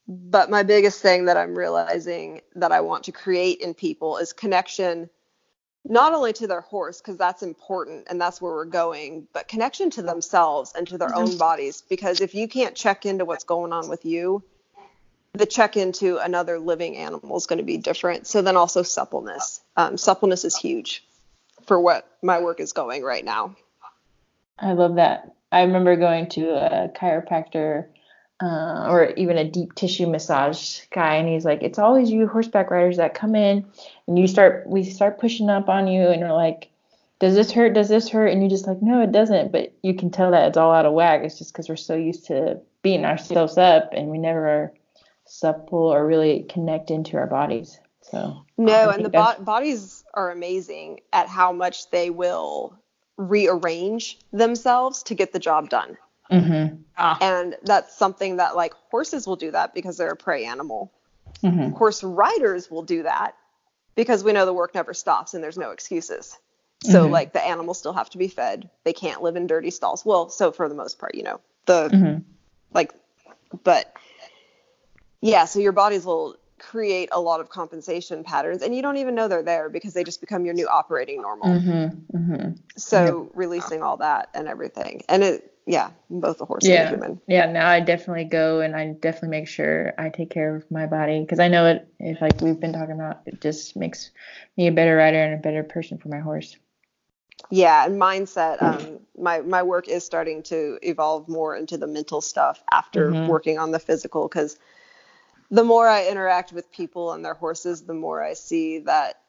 But 0.08 0.50
my 0.50 0.64
biggest 0.64 1.02
thing 1.02 1.26
that 1.26 1.38
I'm 1.38 1.58
realizing 1.58 2.42
that 2.56 2.72
I 2.72 2.82
want 2.82 3.04
to 3.06 3.12
create 3.12 3.62
in 3.62 3.74
people 3.74 4.18
is 4.18 4.34
connection, 4.34 5.10
not 5.86 6.14
only 6.14 6.34
to 6.34 6.48
their 6.48 6.62
horse, 6.62 7.00
because 7.00 7.18
that's 7.18 7.44
important 7.44 8.08
and 8.10 8.20
that's 8.20 8.42
where 8.42 8.54
we're 8.54 8.66
going, 8.66 9.28
but 9.34 9.48
connection 9.48 9.90
to 9.92 10.02
themselves 10.02 10.74
and 10.76 10.88
to 10.88 10.98
their 10.98 11.16
own 11.16 11.38
bodies. 11.38 11.84
Because 11.88 12.22
if 12.22 12.34
you 12.34 12.48
can't 12.48 12.76
check 12.76 13.06
into 13.06 13.24
what's 13.24 13.44
going 13.44 13.72
on 13.72 13.88
with 13.88 14.04
you, 14.04 14.44
the 15.34 15.46
check 15.46 15.78
into 15.78 16.18
another 16.18 16.58
living 16.58 16.98
animal 16.98 17.38
is 17.38 17.46
going 17.46 17.60
to 17.60 17.64
be 17.64 17.78
different. 17.78 18.26
So 18.26 18.42
then 18.42 18.58
also 18.58 18.82
suppleness. 18.82 19.62
Um, 19.78 19.96
suppleness 19.96 20.44
is 20.44 20.58
huge 20.58 21.06
for 21.70 21.80
what 21.80 22.06
my 22.24 22.42
work 22.42 22.60
is 22.60 22.74
going 22.74 23.04
right 23.04 23.24
now. 23.24 23.56
I 24.58 24.74
love 24.74 24.96
that. 24.96 25.36
I 25.52 25.62
remember 25.62 25.96
going 25.96 26.28
to 26.30 26.50
a 26.50 26.90
chiropractor 26.90 27.86
uh, 28.42 28.88
or 28.90 29.12
even 29.12 29.38
a 29.38 29.50
deep 29.50 29.76
tissue 29.76 30.08
massage 30.08 30.82
guy, 30.92 31.16
and 31.16 31.30
he's 31.30 31.46
like, 31.46 31.62
"It's 31.62 31.78
always 31.78 32.10
you 32.10 32.28
horseback 32.28 32.72
riders 32.72 32.98
that 32.98 33.14
come 33.14 33.36
in, 33.36 33.66
and 34.08 34.18
you 34.18 34.28
start 34.28 34.66
we 34.68 34.84
start 34.84 35.20
pushing 35.20 35.50
up 35.50 35.70
on 35.70 35.88
you, 35.88 36.08
and 36.08 36.20
you're 36.20 36.34
like." 36.34 36.70
Does 37.20 37.36
this 37.36 37.52
hurt? 37.52 37.74
Does 37.74 37.90
this 37.90 38.08
hurt? 38.08 38.28
And 38.28 38.42
you're 38.42 38.50
just 38.50 38.66
like, 38.66 38.82
no, 38.82 39.02
it 39.02 39.12
doesn't. 39.12 39.52
But 39.52 39.74
you 39.84 39.94
can 39.94 40.10
tell 40.10 40.32
that 40.32 40.48
it's 40.48 40.58
all 40.58 40.72
out 40.72 40.86
of 40.86 40.94
whack. 40.94 41.20
It's 41.22 41.38
just 41.38 41.52
because 41.52 41.68
we're 41.68 41.76
so 41.76 41.94
used 41.94 42.28
to 42.28 42.62
beating 42.82 43.04
ourselves 43.04 43.58
up, 43.58 43.90
and 43.92 44.08
we 44.08 44.18
never 44.18 44.48
are 44.48 44.74
supple 45.26 45.94
or 45.94 46.08
really 46.08 46.46
connect 46.48 46.92
into 46.92 47.18
our 47.18 47.28
bodies. 47.28 47.78
So 48.04 48.46
No, 48.58 48.90
and 48.90 49.04
the 49.04 49.10
bo- 49.10 49.44
bodies 49.44 49.99
are 50.20 50.32
amazing 50.32 51.00
at 51.14 51.28
how 51.30 51.54
much 51.54 51.90
they 51.92 52.10
will 52.10 52.78
rearrange 53.18 54.20
themselves 54.34 55.04
to 55.04 55.16
get 55.16 55.32
the 55.32 55.40
job 55.40 55.70
done. 55.70 55.98
Mhm. 56.30 56.84
Ah, 56.98 57.18
And 57.22 57.56
that's 57.64 57.96
something 57.98 58.36
that 58.38 58.56
like 58.56 58.74
horses 58.92 59.26
will 59.26 59.38
do 59.38 59.52
that 59.52 59.74
because 59.74 59.96
they're 59.98 60.12
a 60.12 60.18
prey 60.18 60.44
animal. 60.46 60.92
Mhm. 61.42 61.74
Horse 61.78 62.04
riders 62.04 62.70
will 62.70 62.84
do 62.84 63.04
that 63.04 63.36
because 63.96 64.24
we 64.24 64.34
know 64.34 64.46
the 64.46 64.54
work 64.54 64.76
never 64.76 64.94
stops 64.94 65.34
and 65.34 65.44
there's 65.44 65.58
no 65.58 65.72
excuses. 65.72 66.38
So 66.84 67.08
Mhm. 67.08 67.12
like 67.12 67.32
the 67.34 67.46
animals 67.46 67.80
still 67.80 67.94
have 67.94 68.10
to 68.12 68.18
be 68.18 68.28
fed. 68.28 68.70
They 68.84 68.94
can't 68.94 69.22
live 69.22 69.38
in 69.38 69.48
dirty 69.48 69.72
stalls. 69.72 70.06
Well, 70.06 70.30
so 70.30 70.52
for 70.52 70.68
the 70.68 70.76
most 70.76 71.00
part, 71.00 71.16
you 71.16 71.24
know, 71.24 71.40
the 71.66 71.90
Mhm. 71.90 72.24
like 72.74 72.94
but 73.64 73.92
yeah 75.22 75.46
so 75.46 75.60
your 75.60 75.72
bodies 75.72 76.06
will 76.06 76.36
create 76.70 77.10
a 77.12 77.20
lot 77.20 77.40
of 77.40 77.50
compensation 77.50 78.24
patterns 78.24 78.62
and 78.62 78.76
you 78.76 78.82
don't 78.84 78.98
even 78.98 79.16
know 79.16 79.28
they're 79.28 79.42
there 79.42 79.70
because 79.70 79.94
they 79.94 80.04
just 80.04 80.22
become 80.22 80.46
your 80.46 80.54
new 80.54 80.68
operating 80.68 81.20
normal 81.20 81.48
Mhm. 81.48 82.06
Mhm. 82.14 82.60
so 82.78 83.32
releasing 83.34 83.82
all 83.82 83.98
that 83.98 84.30
and 84.36 84.48
everything 84.48 85.02
and 85.10 85.24
it 85.24 85.52
yeah 85.66 85.90
both 86.12 86.38
the 86.38 86.46
horse 86.46 86.66
and 86.66 86.74
Yeah. 86.74 86.84
the 86.84 86.90
human 86.96 87.22
Yeah, 87.28 87.52
now 87.52 87.68
I 87.68 87.80
definitely 87.80 88.26
go 88.26 88.62
and 88.62 88.76
I 88.76 88.94
definitely 88.94 89.30
make 89.30 89.48
sure 89.48 89.94
I 89.98 90.10
take 90.10 90.30
care 90.30 90.56
of 90.56 90.70
my 90.70 90.86
body 90.86 91.22
because 91.22 91.40
I 91.40 91.48
know 91.48 91.66
it. 91.66 91.88
If 92.00 92.22
like 92.22 92.40
we've 92.42 92.60
been 92.60 92.74
talking 92.74 92.96
about, 92.96 93.22
it 93.26 93.42
just 93.42 93.76
makes 93.76 94.12
me 94.58 94.68
a 94.68 94.72
better 94.72 94.96
rider 94.96 95.18
and 95.24 95.34
a 95.34 95.38
better 95.38 95.64
person 95.64 95.98
for 95.98 96.10
my 96.10 96.20
horse. 96.20 96.56
yeah 97.50 97.86
and 97.86 98.00
mindset 98.00 98.62
um 98.62 99.00
my 99.18 99.42
my 99.42 99.64
work 99.64 99.88
is 99.88 100.04
starting 100.04 100.44
to 100.44 100.78
evolve 100.82 101.28
more 101.28 101.56
into 101.56 101.78
the 101.78 101.88
mental 101.88 102.22
stuff 102.22 102.64
after 102.72 103.12
Mhm. 103.12 103.28
working 103.28 103.58
on 103.58 103.72
the 103.72 103.80
physical 103.80 104.28
because 104.28 104.58
the 105.52 105.64
more 105.64 105.88
i 105.88 106.08
interact 106.08 106.52
with 106.54 106.72
people 106.72 107.12
and 107.14 107.24
their 107.26 107.34
horses 107.34 107.84
the 107.84 107.94
more 107.94 108.24
i 108.24 108.34
see 108.34 108.80
that 108.80 109.20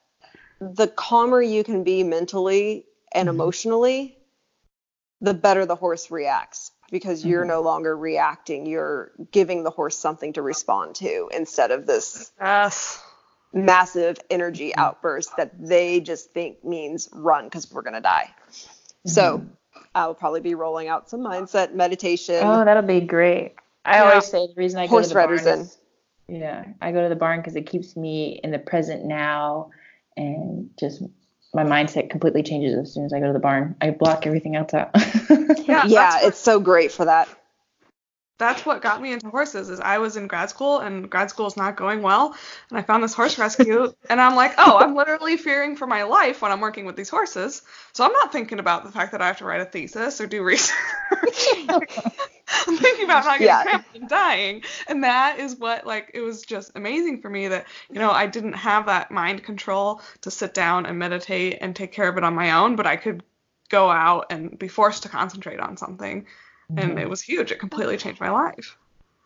the 0.61 0.87
calmer 0.89 1.41
you 1.43 1.65
can 1.65 1.83
be 1.85 2.03
mentally 2.03 2.85
and 3.13 3.27
Mhm. 3.29 3.33
emotionally 3.33 4.17
the 5.21 5.35
better 5.35 5.67
the 5.67 5.77
horse 5.77 6.11
reacts 6.11 6.73
because 6.91 7.25
you're 7.25 7.45
Mhm. 7.45 7.49
no 7.49 7.61
longer 7.63 7.97
reacting 7.97 8.67
you're 8.67 9.13
giving 9.31 9.63
the 9.65 9.71
horse 9.71 9.97
something 9.97 10.33
to 10.35 10.43
respond 10.43 10.95
to 10.97 11.29
instead 11.33 11.71
of 11.71 11.87
this 11.87 12.31
yes. 12.41 13.03
massive 13.53 14.19
energy 14.31 14.75
outburst 14.77 15.37
that 15.37 15.51
they 15.59 16.01
just 16.01 16.31
think 16.33 16.63
means 16.65 17.09
run 17.13 17.45
because 17.45 17.71
we're 17.73 17.83
going 17.83 17.95
to 17.95 18.01
die. 18.01 18.33
So 19.07 19.39
Mhm. 19.39 19.49
I'll 19.95 20.15
probably 20.15 20.41
be 20.41 20.55
rolling 20.55 20.89
out 20.89 21.09
some 21.11 21.21
mindset 21.21 21.75
meditation. 21.75 22.43
Oh, 22.45 22.65
that'll 22.65 22.83
be 22.83 23.01
great. 23.01 23.55
I 23.85 23.97
Yeah. 23.99 24.09
always 24.11 24.27
say 24.27 24.47
the 24.47 24.55
reason 24.57 24.79
I 24.79 24.87
go 24.87 24.91
Horse 24.91 25.07
to 25.09 25.09
the 25.11 25.15
barn 25.15 25.31
riders 25.31 25.47
in. 25.47 25.61
is, 25.61 25.79
yeah, 26.31 26.65
I 26.81 26.93
go 26.93 27.03
to 27.03 27.09
the 27.09 27.17
barn 27.17 27.41
because 27.41 27.57
it 27.57 27.67
keeps 27.67 27.97
me 27.97 28.41
in 28.43 28.51
the 28.53 28.59
present 28.59 29.05
now 29.05 29.71
and 30.17 30.71
just 30.79 31.03
my 31.53 31.65
mindset 31.65 32.09
completely 32.11 32.45
changes 32.45 32.79
as 32.79 32.95
soon 32.95 33.05
as 33.05 33.13
I 33.13 33.19
go 33.19 33.27
to 33.27 33.33
the 33.33 33.41
barn. 33.41 33.75
I 33.81 33.91
block 33.91 34.27
everything 34.27 34.55
else 34.57 34.73
out. 34.73 34.91
Yeah, 35.67 35.87
yeah, 35.87 36.15
what- 36.15 36.25
it's 36.25 36.39
so 36.39 36.59
great 36.61 36.91
for 36.93 37.05
that. 37.05 37.29
that's 38.39 38.65
what 38.65 38.81
got 38.83 39.03
me 39.03 39.13
into 39.13 39.29
horses 39.29 39.69
is 39.71 39.79
I 39.81 39.99
was 39.99 40.17
in 40.17 40.27
grad 40.27 40.51
school 40.51 40.79
and 40.79 41.09
grad 41.11 41.31
school 41.31 41.47
is 41.47 41.57
not 41.57 41.77
going 41.77 42.01
well 42.03 42.35
and 42.71 42.79
I 42.79 42.83
found 42.83 43.05
this 43.05 43.13
horse 43.15 43.39
rescue 43.39 43.93
and 44.09 44.21
I'm 44.21 44.35
like, 44.35 44.55
oh, 44.59 44.79
I'm 44.79 44.95
literally 44.95 45.37
fearing 45.37 45.77
for 45.77 45.87
my 45.87 46.05
life 46.05 46.43
when 46.43 46.51
I'm 46.51 46.61
working 46.61 46.87
with 46.87 46.97
these 46.97 47.09
horses. 47.11 47.63
So 47.93 48.05
I'm 48.05 48.13
not 48.13 48.33
thinking 48.33 48.59
about 48.59 48.85
the 48.85 48.91
fact 48.91 49.13
that 49.13 49.21
I 49.23 49.27
have 49.27 49.39
to 49.39 49.45
write 49.45 49.61
a 49.61 49.65
thesis 49.67 50.21
or 50.21 50.27
do 50.27 50.43
research. 50.43 50.75
I'm 52.69 52.77
thinking 52.77 53.05
about 53.05 53.25
not 53.25 53.41
getting 53.41 53.57
Yeah. 53.57 53.63
cramped 53.63 53.95
and 53.95 54.09
dying. 54.09 54.63
And 54.89 55.05
that 55.05 55.39
is 55.39 55.57
what 55.57 55.87
like 55.87 56.11
it 56.15 56.21
was 56.21 56.43
just 56.43 56.73
amazing 56.75 57.21
for 57.21 57.31
me 57.31 57.49
that, 57.49 57.67
you 57.93 58.01
know, 58.01 58.11
I 58.11 58.27
didn't 58.27 58.55
have 58.55 58.87
that 58.87 59.11
mind 59.11 59.45
control 59.45 60.01
to 60.23 60.31
sit 60.31 60.55
down 60.55 60.87
and 60.87 60.99
meditate 60.99 61.59
and 61.61 61.75
take 61.75 61.93
care 61.93 62.09
of 62.09 62.17
it 62.17 62.25
on 62.25 62.35
my 62.35 62.53
own, 62.53 62.77
but 62.77 62.87
I 62.87 62.97
could 62.97 63.23
go 63.69 63.91
out 63.91 64.27
and 64.31 64.59
be 64.59 64.69
forced 64.69 65.03
to 65.05 65.09
concentrate 65.09 65.61
on 65.61 65.77
something 65.77 66.27
and 66.77 66.99
Mhm. 66.99 66.99
it 66.99 67.09
was 67.09 67.23
huge. 67.23 67.53
It 67.53 67.61
completely 67.61 67.97
changed 67.97 68.21
my 68.21 68.31
life. 68.31 68.77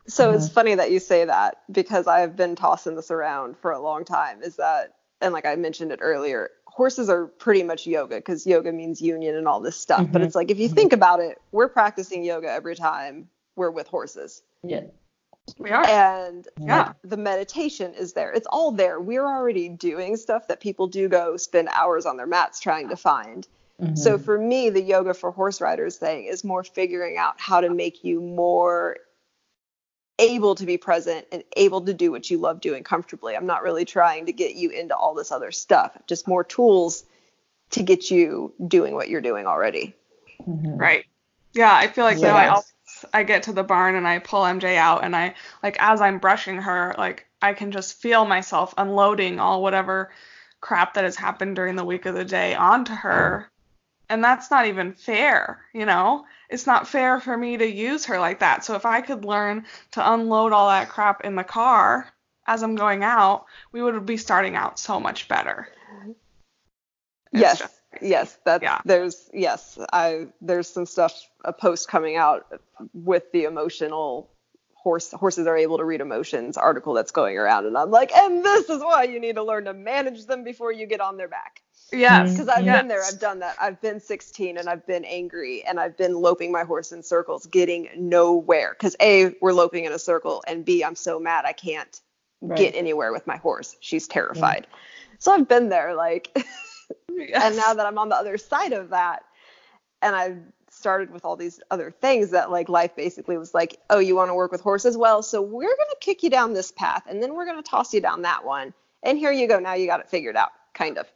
So 0.07 0.33
it's 0.33 0.49
Mhm. 0.49 0.51
funny 0.51 0.75
that 0.75 0.91
you 0.91 1.01
say 1.01 1.25
that 1.25 1.63
because 1.71 2.07
I've 2.07 2.37
been 2.37 2.57
tossing 2.57 2.95
this 2.97 3.11
around 3.11 3.57
for 3.59 3.71
a 3.71 3.79
long 3.81 4.05
time. 4.05 4.43
Is 4.43 4.57
that, 4.57 4.95
and 5.21 5.33
like 5.33 5.47
I 5.47 5.57
mentioned 5.57 5.93
it 5.93 6.01
earlier, 6.03 6.51
horses 6.75 7.09
are 7.09 7.27
pretty 7.27 7.63
much 7.63 7.87
yoga 7.87 8.17
because 8.17 8.45
yoga 8.47 8.73
means 8.73 9.01
union 9.01 9.37
and 9.37 9.47
all 9.47 9.61
this 9.61 9.77
stuff. 9.77 10.07
But 10.11 10.23
Mhm. 10.23 10.25
it's 10.27 10.35
like 10.35 10.51
if 10.51 10.59
you 10.59 10.69
Mhm. 10.69 10.75
think 10.75 10.93
about 10.93 11.21
it, 11.21 11.41
we're 11.53 11.69
practicing 11.69 12.25
yoga 12.25 12.51
every 12.51 12.75
time 12.75 13.29
we're 13.57 13.71
with 13.71 13.87
horses. 13.87 14.43
yeah. 14.63 14.81
We 15.59 15.71
are. 15.71 15.85
And 15.87 16.49
Yeah. 16.59 16.95
the 17.03 17.19
meditation 17.19 17.93
is 17.93 18.15
there. 18.15 18.33
It's 18.33 18.47
all 18.47 18.71
there. 18.73 18.99
We're 18.99 19.27
already 19.27 19.69
doing 19.69 20.17
stuff 20.17 20.49
that 20.49 20.59
people 20.59 20.87
do 20.87 21.07
go 21.07 21.37
spend 21.37 21.69
hours 21.71 22.07
on 22.07 22.17
their 22.17 22.27
mats 22.27 22.61
trying 22.61 22.89
to 22.89 22.97
find. 22.97 23.47
So 23.95 24.17
Mhm. 24.17 24.25
for 24.25 24.39
me, 24.39 24.71
the 24.71 24.81
yoga 24.81 25.13
for 25.13 25.31
horse 25.31 25.61
riders 25.61 25.99
thing 25.99 26.25
is 26.25 26.45
more 26.45 26.65
figuring 26.65 27.19
out 27.19 27.35
how 27.37 27.61
to 27.61 27.69
make 27.69 28.03
you 28.03 28.23
more 28.23 28.97
able 30.19 30.55
to 30.55 30.67
be 30.67 30.79
present 30.79 31.27
and 31.33 31.43
able 31.57 31.81
to 31.83 31.95
do 31.95 32.11
what 32.11 32.31
you 32.31 32.39
love 32.39 32.61
doing 32.61 32.85
comfortably. 32.85 33.37
I'm 33.37 33.47
not 33.47 33.63
really 33.63 33.85
trying 33.85 34.27
to 34.27 34.33
get 34.33 34.55
you 34.55 34.71
into 34.71 34.97
all 34.97 35.15
this 35.15 35.33
other 35.33 35.51
stuff, 35.51 35.97
just 36.07 36.29
more 36.29 36.45
tools 36.45 37.05
to 37.71 37.83
get 37.83 38.11
you 38.11 38.53
doing 38.67 38.95
what 38.95 39.09
you're 39.09 39.21
doing 39.21 39.47
already. 39.47 39.95
Mhm. 40.47 40.79
Right. 40.79 41.05
Yeah, 41.53 41.75
I 41.75 41.89
feel 41.89 42.05
like 42.05 42.17
you 42.17 42.25
know, 42.25 42.35
I 42.35 42.49
always 42.49 42.73
I 43.13 43.23
get 43.23 43.45
to 43.45 43.53
the 43.53 43.65
barn 43.65 43.95
and 43.97 44.07
I 44.07 44.19
pull 44.19 44.43
MJ 44.43 44.77
out 44.77 45.05
and 45.05 45.17
I 45.17 45.35
like 45.63 45.77
as 45.81 46.01
I'm 46.01 46.19
brushing 46.19 46.59
her, 46.59 46.95
like 46.99 47.27
I 47.43 47.55
can 47.55 47.73
just 47.73 48.01
feel 48.01 48.25
myself 48.25 48.75
unloading 48.77 49.41
all 49.41 49.63
whatever 49.63 50.11
crap 50.61 50.95
that 50.95 51.05
has 51.05 51.17
happened 51.17 51.57
during 51.57 51.77
the 51.77 51.85
week 51.85 52.07
of 52.07 52.15
the 52.15 52.25
day 52.25 52.55
onto 52.55 52.95
her 52.95 53.51
And 54.09 54.23
that's 54.23 54.51
not 54.51 54.67
even 54.67 54.93
fair, 54.93 55.61
you 55.73 55.87
know? 55.87 56.27
It's 56.51 56.67
not 56.67 56.87
fair 56.87 57.21
for 57.21 57.37
me 57.37 57.57
to 57.57 57.67
use 57.67 58.05
her 58.07 58.19
like 58.19 58.41
that. 58.41 58.65
So 58.65 58.75
if 58.75 58.85
I 58.85 59.01
could 59.01 59.25
learn 59.25 59.65
to 59.93 60.13
unload 60.13 60.53
all 60.53 60.69
that 60.69 60.89
crap 60.91 61.23
in 61.23 61.37
the 61.37 61.45
car 61.45 62.13
as 62.47 62.63
I'm 62.63 62.75
going 62.75 63.03
out, 63.03 63.47
we 63.73 63.83
would 63.83 64.05
be 64.05 64.19
starting 64.19 64.55
out 64.57 64.79
so 64.79 65.01
much 65.01 65.27
better. 65.29 65.69
It's 67.33 67.41
yes. 67.41 67.59
just- 67.59 67.81
Yes, 68.03 68.37
that's 68.45 68.63
Yeah. 68.63 68.81
there's 68.85 69.31
yes, 69.33 69.79
I 69.93 70.27
there's 70.41 70.69
some 70.69 70.85
stuff 70.85 71.15
a 71.45 71.53
post 71.53 71.89
coming 71.89 72.17
out 72.17 72.45
with 72.93 73.31
the 73.31 73.45
emotional 73.45 74.29
horse 74.75 75.13
horses 75.13 75.47
are 75.47 75.57
able 75.57 75.79
to 75.79 75.85
read 75.85 76.01
emotions 76.01 76.57
article 76.57 76.93
that's 76.95 77.13
going 77.13 77.39
around 77.39 77.67
and 77.67 77.79
I'm 77.79 77.93
like, 77.93 78.13
and 78.13 78.45
this 78.45 78.69
is 78.69 78.83
why 78.83 79.05
you 79.05 79.21
need 79.21 79.37
to 79.37 79.45
learn 79.45 79.67
to 79.67 79.73
manage 79.73 80.27
them 80.27 80.43
before 80.43 80.73
you 80.73 80.87
get 80.87 81.01
on 81.01 81.17
their 81.17 81.29
back. 81.29 81.63
Yes. 81.99 82.31
Mm, 82.31 82.33
because 82.33 82.49
I've 82.49 82.65
yes. 82.65 82.81
been 82.81 82.89
there, 82.89 83.03
I've 83.05 83.21
done 83.21 83.39
that. 83.41 83.57
I've 83.61 83.81
been 83.81 84.01
16 84.01 84.59
and 84.59 84.69
I've 84.69 84.87
been 84.87 85.05
angry 85.05 85.65
and 85.65 85.79
I've 85.81 85.97
been 85.97 86.15
loping 86.15 86.53
my 86.53 86.65
horse 86.65 86.93
in 86.93 87.03
circles, 87.03 87.47
getting 87.47 87.89
nowhere. 87.97 88.75
Because 88.79 88.97
A, 89.01 89.35
we're 89.41 89.53
loping 89.53 89.85
in 89.85 89.93
a 89.93 89.99
circle, 89.99 90.43
and 90.47 90.65
B, 90.65 90.83
I'm 90.85 90.97
so 90.97 91.19
mad 91.19 91.45
I 91.45 91.53
can't 91.53 92.01
Right. 92.41 92.59
get 92.59 92.75
anywhere 92.75 93.11
with 93.13 93.27
my 93.27 93.37
horse. 93.39 93.77
She's 93.81 94.07
terrified. 94.07 94.67
So 95.19 95.33
I've 95.33 95.49
been 95.49 95.71
there, 95.71 95.95
like, 95.95 96.31
and 97.09 97.57
now 97.57 97.73
that 97.73 97.87
I'm 97.87 97.99
on 97.99 98.11
the 98.11 98.17
other 98.17 98.37
side 98.37 98.73
of 98.73 98.91
that, 98.91 99.25
and 100.03 100.15
I've 100.15 100.39
started 100.71 101.11
with 101.11 101.25
all 101.25 101.37
these 101.37 101.61
other 101.71 101.91
things 101.91 102.33
that 102.33 102.51
like 102.51 102.69
life 102.69 102.95
basically 102.97 103.39
was 103.39 103.55
like, 103.55 103.79
oh, 103.89 103.99
you 103.99 104.15
want 104.17 104.29
to 104.29 104.35
work 104.35 104.53
with 104.53 104.61
horses? 104.61 104.97
Well, 104.97 105.23
so 105.23 105.41
we're 105.41 105.75
gonna 105.77 105.97
kick 106.01 106.23
you 106.23 106.29
down 106.29 106.53
this 106.53 106.71
path, 106.71 107.05
and 107.09 107.23
then 107.23 107.35
we're 107.35 107.47
gonna 107.47 107.63
toss 107.63 107.95
you 107.95 108.01
down 108.03 108.23
that 108.23 108.45
one, 108.45 108.75
and 109.03 109.17
here 109.17 109.33
you 109.33 109.49
go. 109.49 109.59
Now 109.59 109.73
you 109.75 109.87
got 109.87 110.01
it 110.01 110.11
figured 110.11 110.37
out, 110.37 110.51
kind 110.75 110.99
of. 110.99 111.11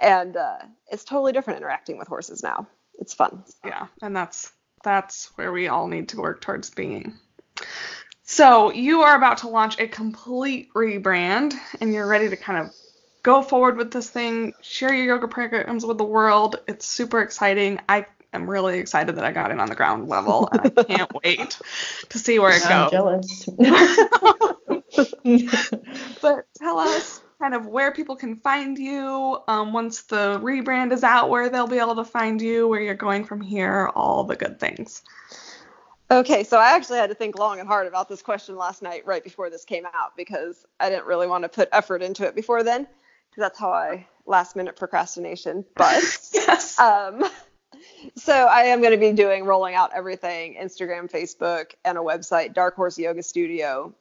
And 0.00 0.36
uh, 0.36 0.58
it's 0.90 1.04
totally 1.04 1.32
different 1.32 1.58
interacting 1.58 1.98
with 1.98 2.08
horses 2.08 2.42
now. 2.42 2.66
It's 2.98 3.14
fun. 3.14 3.44
yeah, 3.64 3.86
and 4.02 4.16
that's 4.16 4.52
that's 4.82 5.30
where 5.36 5.52
we 5.52 5.68
all 5.68 5.88
need 5.88 6.10
to 6.10 6.20
work 6.20 6.40
towards 6.40 6.70
being. 6.70 7.14
So 8.22 8.72
you 8.72 9.02
are 9.02 9.16
about 9.16 9.38
to 9.38 9.48
launch 9.48 9.78
a 9.78 9.86
complete 9.86 10.68
rebrand, 10.74 11.54
and 11.80 11.92
you're 11.92 12.06
ready 12.06 12.28
to 12.28 12.36
kind 12.36 12.66
of 12.66 12.74
go 13.22 13.42
forward 13.42 13.76
with 13.76 13.90
this 13.90 14.10
thing, 14.10 14.52
share 14.62 14.92
your 14.92 15.06
yoga 15.06 15.28
programs 15.28 15.84
with 15.84 15.98
the 15.98 16.04
world. 16.04 16.56
It's 16.66 16.86
super 16.86 17.20
exciting. 17.20 17.80
I 17.88 18.06
am 18.32 18.48
really 18.48 18.78
excited 18.78 19.16
that 19.16 19.24
I 19.24 19.32
got 19.32 19.50
in 19.50 19.60
on 19.60 19.68
the 19.68 19.74
ground 19.74 20.08
level, 20.08 20.48
and 20.52 20.72
I 20.76 20.82
can't 20.84 21.12
wait 21.24 21.58
to 22.10 22.18
see 22.18 22.38
where 22.38 22.56
it 22.56 22.62
I'm 22.66 22.90
goes. 22.90 22.90
jealous. 22.90 23.48
but 26.22 26.46
tell 26.58 26.78
us 26.78 27.20
kind 27.40 27.54
of 27.54 27.66
where 27.66 27.92
people 27.92 28.16
can 28.16 28.36
find 28.36 28.78
you 28.78 29.38
um, 29.48 29.72
once 29.72 30.02
the 30.02 30.40
rebrand 30.42 30.92
is 30.92 31.04
out, 31.04 31.28
where 31.28 31.48
they'll 31.48 31.66
be 31.66 31.78
able 31.78 31.96
to 31.96 32.04
find 32.04 32.40
you, 32.40 32.66
where 32.68 32.80
you're 32.80 32.94
going 32.94 33.24
from 33.24 33.40
here, 33.40 33.90
all 33.94 34.24
the 34.24 34.36
good 34.36 34.58
things. 34.58 35.02
Okay, 36.10 36.44
so 36.44 36.58
I 36.58 36.70
actually 36.70 36.98
had 36.98 37.10
to 37.10 37.14
think 37.14 37.38
long 37.38 37.58
and 37.58 37.68
hard 37.68 37.86
about 37.86 38.08
this 38.08 38.22
question 38.22 38.56
last 38.56 38.80
night, 38.80 39.04
right 39.06 39.24
before 39.24 39.50
this 39.50 39.64
came 39.64 39.84
out, 39.86 40.16
because 40.16 40.64
I 40.78 40.88
didn't 40.88 41.06
really 41.06 41.26
want 41.26 41.42
to 41.42 41.48
put 41.48 41.68
effort 41.72 42.00
into 42.00 42.24
it 42.26 42.34
before 42.34 42.62
then, 42.62 42.82
because 42.82 43.40
that's 43.40 43.58
how 43.58 43.72
I 43.72 44.06
last 44.24 44.56
minute 44.56 44.76
procrastination. 44.76 45.64
But 45.74 46.02
Yes. 46.32 46.78
um, 46.78 47.24
so 48.14 48.32
I 48.32 48.62
am 48.64 48.80
going 48.80 48.92
to 48.92 48.98
be 48.98 49.12
doing 49.12 49.44
rolling 49.44 49.74
out 49.74 49.90
everything 49.94 50.56
Instagram, 50.60 51.10
Facebook, 51.10 51.72
and 51.84 51.98
a 51.98 52.00
website, 52.00 52.54
Dark 52.54 52.76
Horse 52.76 52.98
Yoga 52.98 53.22
Studio, 53.22 53.92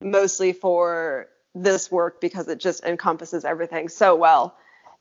mostly 0.00 0.54
for 0.54 1.28
this 1.54 1.90
work 1.90 2.20
because 2.20 2.48
it 2.48 2.58
just 2.58 2.84
encompasses 2.84 3.44
everything 3.44 3.88
so 3.88 4.14
well. 4.14 4.56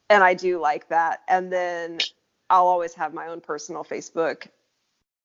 And 0.10 0.24
I 0.24 0.34
do 0.34 0.60
like 0.60 0.90
that. 0.90 1.22
And 1.28 1.52
then 1.52 2.00
I'll 2.50 2.68
always 2.68 2.94
have 2.96 3.14
my 3.14 3.28
own 3.28 3.42
personal 3.42 3.84
Facebook 3.84 4.48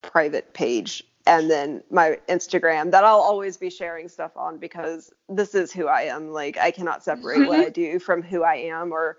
private 0.03 0.53
page 0.53 1.03
and 1.27 1.51
then 1.51 1.83
my 1.91 2.19
Instagram 2.29 2.91
that 2.91 3.05
I'll 3.05 3.21
always 3.21 3.57
be 3.57 3.71
sharing 3.71 4.09
stuff 4.09 4.37
on 4.37 4.59
because 4.59 5.13
this 5.29 5.55
is 5.55 5.73
who 5.73 5.87
I 5.87 6.03
am. 6.03 6.31
Like 6.31 6.59
I 6.59 6.71
cannot 6.71 7.03
separate 7.03 7.47
what 7.47 7.61
I 7.61 7.71
do 7.71 7.99
from 7.99 8.23
who 8.23 8.43
I 8.43 8.57
am 8.57 8.93
or 8.93 9.19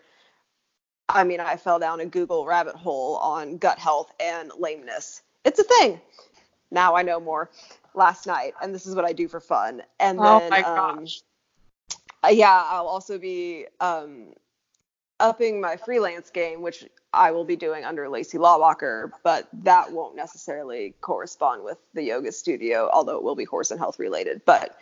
I 1.09 1.23
mean, 1.23 1.39
I 1.39 1.55
fell 1.57 1.79
down 1.79 1.99
a 1.99 2.05
Google 2.05 2.45
rabbit 2.45 2.75
hole 2.75 3.17
on 3.17 3.57
gut 3.57 3.79
health 3.79 4.11
and 4.19 4.51
lameness. 4.57 5.21
It's 5.43 5.59
a 5.59 5.63
thing. 5.63 6.01
Now 6.71 6.95
I 6.95 7.03
know 7.03 7.19
more 7.19 7.49
last 7.95 8.27
night 8.27 8.53
and 8.61 8.73
this 8.73 8.85
is 8.85 8.95
what 8.95 9.05
I 9.05 9.13
do 9.13 9.27
for 9.27 9.39
fun. 9.39 9.81
And 9.99 10.19
Oh 10.19 10.23
then 10.23 10.51
my 10.51 10.61
um, 10.63 10.75
gosh. 10.75 11.21
uh, 11.33 11.34
yeah, 12.31 12.63
I'll 12.69 12.87
also 12.87 13.17
be 13.17 13.65
um, 13.79 14.33
upping 15.19 15.61
my 15.61 15.77
freelance 15.77 16.29
game, 16.29 16.61
which 16.61 16.85
I 17.13 17.31
will 17.31 17.45
be 17.45 17.55
doing 17.55 17.85
under 17.85 18.09
Lacey 18.09 18.37
Lawwalker, 18.37 19.11
but 19.23 19.47
that 19.63 19.91
won't 19.91 20.15
necessarily 20.15 20.95
correspond 21.01 21.63
with 21.63 21.77
the 21.93 22.03
yoga 22.03 22.31
studio, 22.31 22.89
although 22.91 23.17
it 23.17 23.23
will 23.23 23.35
be 23.35 23.45
horse 23.45 23.71
and 23.71 23.79
health 23.79 23.99
related. 23.99 24.41
But 24.45 24.77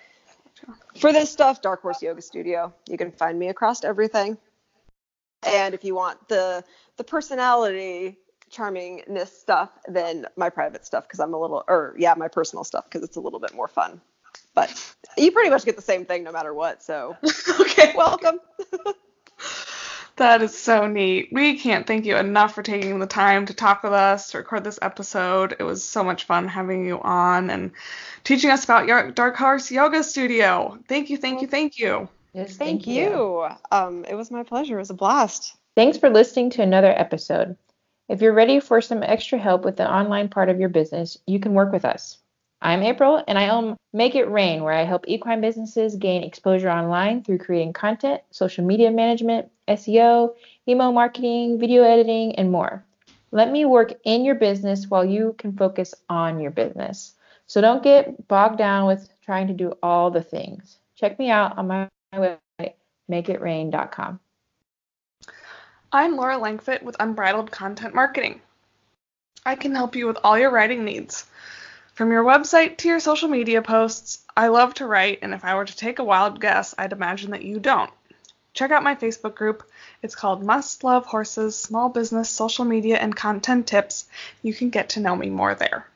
for 0.97 1.11
this 1.11 1.31
stuff, 1.31 1.61
Dark 1.61 1.81
Horse 1.81 2.01
Yoga 2.01 2.21
Studio, 2.21 2.73
you 2.87 2.97
can 2.97 3.11
find 3.11 3.37
me 3.37 3.49
across 3.49 3.83
everything. 3.83 4.37
And 5.45 5.73
if 5.73 5.83
you 5.83 5.93
want 5.93 6.27
the 6.29 6.63
the 6.97 7.03
personality 7.03 8.17
charmingness 8.51 9.29
stuff, 9.29 9.69
then 9.87 10.27
my 10.37 10.49
private 10.49 10.85
stuff 10.85 11.05
because 11.05 11.19
I'm 11.19 11.33
a 11.33 11.39
little, 11.39 11.63
or 11.67 11.95
yeah, 11.97 12.13
my 12.15 12.27
personal 12.27 12.63
stuff 12.63 12.85
because 12.85 13.03
it's 13.03 13.17
a 13.17 13.19
little 13.19 13.39
bit 13.39 13.53
more 13.53 13.67
fun. 13.67 13.99
But 14.53 14.95
you 15.17 15.31
pretty 15.31 15.49
much 15.49 15.65
get 15.65 15.75
the 15.75 15.81
same 15.81 16.05
thing 16.05 16.23
no 16.23 16.31
matter 16.31 16.53
what. 16.53 16.83
So 16.83 17.15
okay. 17.59 17.93
welcome. 17.95 18.39
That 20.15 20.43
is 20.43 20.55
so 20.55 20.85
neat. 20.85 21.29
We 21.31 21.57
can't 21.57 21.87
thank 21.87 22.05
you 22.05 22.15
enough 22.17 22.53
for 22.53 22.61
taking 22.61 22.99
the 22.99 23.07
time 23.07 23.47
to 23.47 23.53
talk 23.53 23.81
with 23.81 23.93
us, 23.93 24.29
to 24.29 24.37
record 24.37 24.63
this 24.63 24.77
episode. 24.79 25.55
It 25.59 25.63
was 25.63 25.83
so 25.83 26.03
much 26.03 26.25
fun 26.25 26.47
having 26.47 26.85
you 26.85 27.01
on 27.01 27.49
and 27.49 27.71
teaching 28.23 28.51
us 28.51 28.63
about 28.63 28.87
your 28.87 29.09
Dark 29.09 29.35
Horse 29.35 29.71
Yoga 29.71 30.03
Studio. 30.03 30.77
Thank 30.87 31.09
you, 31.09 31.17
thank 31.17 31.41
you, 31.41 31.47
thank 31.47 31.79
you. 31.79 32.09
Yes, 32.33 32.55
Thank, 32.55 32.87
you. 32.87 33.47
Um, 33.71 34.05
it 34.05 34.15
was 34.15 34.31
my 34.31 34.41
pleasure. 34.41 34.75
It 34.75 34.81
was 34.81 34.89
a 34.89 34.95
blast. 34.95 35.55
Thanks 35.75 35.99
for 35.99 36.09
listening 36.09 36.49
to 36.51 36.63
another 36.63 36.91
episode. 36.91 37.57
If 38.09 38.21
you're 38.21 38.33
ready 38.33 38.59
for 38.59 38.81
some 38.81 39.03
extra 39.03 39.37
help 39.37 39.63
with 39.63 39.77
the 39.77 39.91
online 39.91 40.29
part 40.29 40.49
of 40.49 40.59
your 40.59 40.69
business, 40.69 41.17
you 41.27 41.39
can 41.39 41.53
work 41.53 41.71
with 41.71 41.85
us. 41.85 42.17
I'm 42.63 42.81
April, 42.81 43.21
and 43.27 43.37
I 43.37 43.49
own 43.49 43.75
Make 43.91 44.15
It 44.15 44.31
Rain, 44.31 44.63
where 44.63 44.73
I 44.73 44.83
help 44.83 45.03
equine 45.05 45.41
businesses 45.41 45.97
gain 45.97 46.23
exposure 46.23 46.69
online 46.69 47.21
through 47.21 47.39
creating 47.39 47.73
content, 47.73 48.21
social 48.31 48.63
media 48.63 48.89
management, 48.89 49.51
SEO, 49.67 50.33
email 50.65 50.93
marketing, 50.93 51.59
video 51.59 51.83
editing, 51.83 52.37
and 52.37 52.49
more. 52.49 52.81
Let 53.31 53.51
me 53.51 53.65
work 53.65 53.91
in 54.05 54.23
your 54.23 54.35
business 54.35 54.87
while 54.87 55.03
you 55.03 55.35
can 55.37 55.51
focus 55.57 55.93
on 56.07 56.39
your 56.39 56.51
business. 56.51 57.15
So 57.47 57.59
don't 57.59 57.83
get 57.83 58.29
bogged 58.29 58.59
down 58.59 58.87
with 58.87 59.09
trying 59.25 59.47
to 59.47 59.53
do 59.53 59.73
all 59.83 60.09
the 60.09 60.23
things. 60.23 60.77
Check 60.95 61.19
me 61.19 61.29
out 61.29 61.57
on 61.57 61.67
my 61.67 61.89
website, 62.13 62.75
makeitrain.com. 63.11 64.21
I'm 65.91 66.15
Laura 66.15 66.37
Langfit 66.37 66.81
with 66.81 66.95
Unbridled 67.01 67.51
Content 67.51 67.93
Marketing. 67.93 68.39
I 69.45 69.55
can 69.55 69.75
help 69.75 69.97
you 69.97 70.07
with 70.07 70.17
all 70.23 70.39
your 70.39 70.49
writing 70.49 70.85
needs. 70.85 71.25
From 71.93 72.11
your 72.11 72.23
website 72.23 72.77
to 72.77 72.87
your 72.87 72.99
social 72.99 73.29
media 73.29 73.61
posts, 73.61 74.25
I 74.35 74.47
love 74.47 74.73
to 74.75 74.87
write, 74.87 75.19
and 75.21 75.31
if 75.31 75.45
I 75.45 75.53
were 75.53 75.65
to 75.65 75.75
take 75.75 75.99
a 75.99 76.03
wild 76.03 76.41
guess, 76.41 76.73
I'd 76.75 76.91
imagine 76.91 77.29
that 77.31 77.43
you 77.43 77.59
don't. 77.59 77.91
Check 78.55 78.71
out 78.71 78.81
my 78.81 78.95
Facebook 78.95 79.35
group. 79.35 79.69
It's 80.01 80.15
called 80.15 80.43
Must 80.43 80.83
Love 80.83 81.05
Horses 81.05 81.55
Small 81.55 81.89
Business 81.89 82.31
Social 82.31 82.65
Media 82.65 82.97
and 82.97 83.15
Content 83.15 83.67
Tips. 83.67 84.05
You 84.41 84.55
can 84.55 84.71
get 84.71 84.89
to 84.89 85.01
know 85.01 85.15
me 85.15 85.29
more 85.29 85.53
there. 85.53 85.87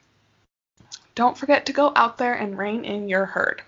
Don't 1.16 1.36
forget 1.36 1.66
to 1.66 1.74
go 1.74 1.92
out 1.96 2.20
there 2.20 2.36
and 2.36 2.60
rein 2.60 2.86
in 2.86 3.10
your 3.10 3.26
herd. 3.26 3.64